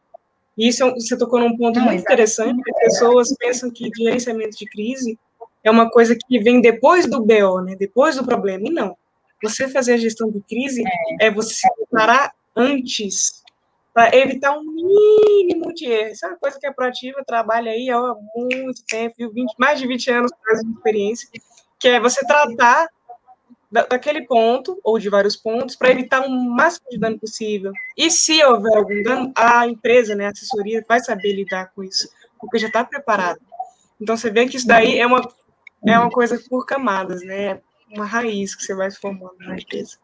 Isso 0.57 0.83
é 0.83 0.91
você 0.91 1.17
tocou 1.17 1.39
num 1.39 1.57
ponto 1.57 1.79
não, 1.79 1.87
muito 1.87 2.01
interessante, 2.01 2.61
as 2.69 2.79
pessoas 2.79 3.35
pensam 3.37 3.71
que 3.71 3.89
gerenciamento 3.95 4.57
de 4.57 4.65
crise 4.65 5.17
é 5.63 5.71
uma 5.71 5.89
coisa 5.89 6.15
que 6.15 6.39
vem 6.39 6.61
depois 6.61 7.09
do 7.09 7.21
BO, 7.21 7.61
né? 7.61 7.75
Depois 7.75 8.15
do 8.15 8.25
problema. 8.25 8.67
E 8.67 8.71
não. 8.71 8.95
Você 9.41 9.67
fazer 9.67 9.93
a 9.93 9.97
gestão 9.97 10.29
de 10.29 10.41
crise 10.41 10.83
é, 11.19 11.27
é 11.27 11.31
você 11.31 11.53
se 11.53 11.67
preparar 11.75 12.33
antes 12.55 13.42
para 13.93 14.15
evitar 14.15 14.57
um 14.57 14.63
mínimo 14.63 15.73
de 15.73 15.85
erro. 15.85 16.11
Isso 16.11 16.25
é 16.25 16.29
uma 16.29 16.37
coisa 16.37 16.59
que 16.59 16.65
a 16.65 16.73
Proativa 16.73 17.23
trabalha 17.25 17.71
aí 17.71 17.89
há 17.89 18.15
muito 18.35 18.83
tempo, 18.85 19.15
20, 19.31 19.53
mais 19.57 19.79
de 19.79 19.87
20 19.87 20.11
anos 20.11 20.31
de 20.31 20.71
experiência, 20.71 21.29
que 21.79 21.87
é 21.87 21.99
você 21.99 22.25
tratar 22.25 22.87
daquele 23.89 24.21
ponto, 24.27 24.79
ou 24.83 24.99
de 24.99 25.09
vários 25.09 25.35
pontos, 25.35 25.75
para 25.75 25.89
evitar 25.89 26.21
o 26.21 26.29
máximo 26.29 26.87
de 26.91 26.99
dano 26.99 27.17
possível. 27.17 27.71
E 27.97 28.09
se 28.11 28.43
houver 28.43 28.77
algum 28.77 29.01
dano, 29.01 29.31
a 29.35 29.67
empresa, 29.67 30.13
né, 30.13 30.27
a 30.27 30.29
assessoria, 30.29 30.85
vai 30.87 30.99
saber 30.99 31.33
lidar 31.33 31.71
com 31.73 31.83
isso, 31.83 32.07
porque 32.39 32.59
já 32.59 32.67
está 32.67 32.83
preparado. 32.83 33.39
Então, 33.99 34.15
você 34.15 34.29
vê 34.29 34.47
que 34.47 34.57
isso 34.57 34.67
daí 34.67 34.99
é 34.99 35.07
uma, 35.07 35.27
é 35.87 35.97
uma 35.97 36.11
coisa 36.11 36.39
por 36.49 36.65
camadas, 36.65 37.23
né? 37.23 37.61
Uma 37.89 38.05
raiz 38.05 38.53
que 38.53 38.63
você 38.63 38.75
vai 38.75 38.91
formando 38.91 39.37
na 39.39 39.55
empresa. 39.55 39.97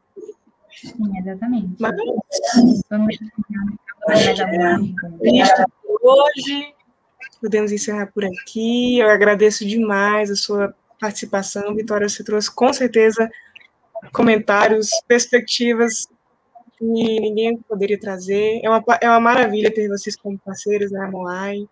Sim, 0.72 1.18
exatamente. 1.18 1.76
Mas, 1.80 1.96
hoje, 6.02 6.74
podemos 7.42 7.72
encerrar 7.72 8.08
por 8.08 8.24
aqui. 8.26 9.00
Eu 9.00 9.10
agradeço 9.10 9.66
demais 9.66 10.30
a 10.30 10.36
sua 10.36 10.74
participação, 11.00 11.76
Vitória. 11.76 12.08
Você 12.08 12.24
trouxe 12.24 12.54
com 12.54 12.72
certeza 12.72 13.30
comentários, 14.14 14.90
perspectivas 15.08 16.08
que 16.78 16.86
ninguém 16.86 17.58
poderia 17.58 18.00
trazer. 18.00 18.62
É 18.64 18.70
uma, 18.70 18.84
é 19.02 19.10
uma 19.10 19.20
maravilha 19.20 19.74
ter 19.74 19.88
vocês 19.88 20.16
como 20.16 20.40
parceiros 20.40 20.92
na 20.92 21.10
Moai. 21.10 21.68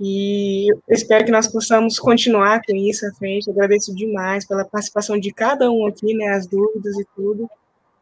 E 0.00 0.70
eu 0.70 0.82
espero 0.88 1.24
que 1.24 1.30
nós 1.30 1.48
possamos 1.48 1.98
continuar 1.98 2.60
com 2.66 2.74
isso 2.74 3.06
à 3.06 3.12
frente. 3.12 3.46
Eu 3.46 3.54
agradeço 3.54 3.94
demais 3.94 4.46
pela 4.46 4.64
participação 4.64 5.18
de 5.18 5.32
cada 5.32 5.70
um 5.70 5.86
aqui, 5.86 6.14
né, 6.14 6.28
as 6.28 6.46
dúvidas 6.46 6.98
e 6.98 7.06
tudo. 7.14 7.48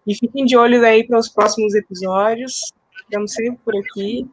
E 0.07 0.15
fiquem 0.15 0.45
de 0.45 0.57
olho 0.57 0.85
aí 0.85 1.07
para 1.07 1.19
os 1.19 1.29
próximos 1.29 1.75
episódios. 1.75 2.73
Estamos 3.03 3.33
sempre 3.33 3.59
por 3.65 3.75
aqui. 3.77 4.29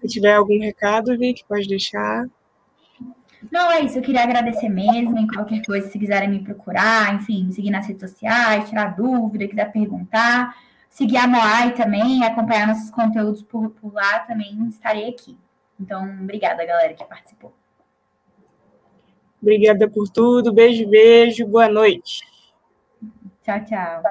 Se 0.00 0.08
tiver 0.08 0.34
algum 0.34 0.60
recado, 0.60 1.16
Vic, 1.18 1.44
pode 1.48 1.66
deixar. 1.66 2.26
Não, 3.50 3.70
é 3.70 3.80
isso. 3.80 3.98
Eu 3.98 4.02
queria 4.02 4.22
agradecer 4.22 4.68
mesmo. 4.68 5.18
Em 5.18 5.26
qualquer 5.26 5.64
coisa, 5.64 5.88
se 5.88 5.98
quiserem 5.98 6.28
me 6.28 6.42
procurar, 6.42 7.14
enfim, 7.14 7.50
seguir 7.50 7.70
nas 7.70 7.86
redes 7.86 8.08
sociais, 8.08 8.68
tirar 8.68 8.96
dúvida, 8.96 9.48
quiser 9.48 9.72
perguntar. 9.72 10.54
Seguir 10.88 11.18
a 11.18 11.26
Moai 11.26 11.74
também, 11.74 12.24
acompanhar 12.24 12.68
nossos 12.68 12.90
conteúdos 12.90 13.42
por, 13.42 13.68
por 13.70 13.92
lá 13.92 14.20
também, 14.20 14.66
estarei 14.68 15.10
aqui. 15.10 15.36
Então, 15.78 16.02
obrigada, 16.22 16.64
galera, 16.64 16.94
que 16.94 17.04
participou. 17.04 17.52
Obrigada 19.42 19.88
por 19.90 20.08
tudo. 20.08 20.52
Beijo, 20.52 20.88
beijo. 20.88 21.46
Boa 21.46 21.68
noite. 21.68 22.20
Tchau, 23.42 23.64
tchau. 23.64 24.02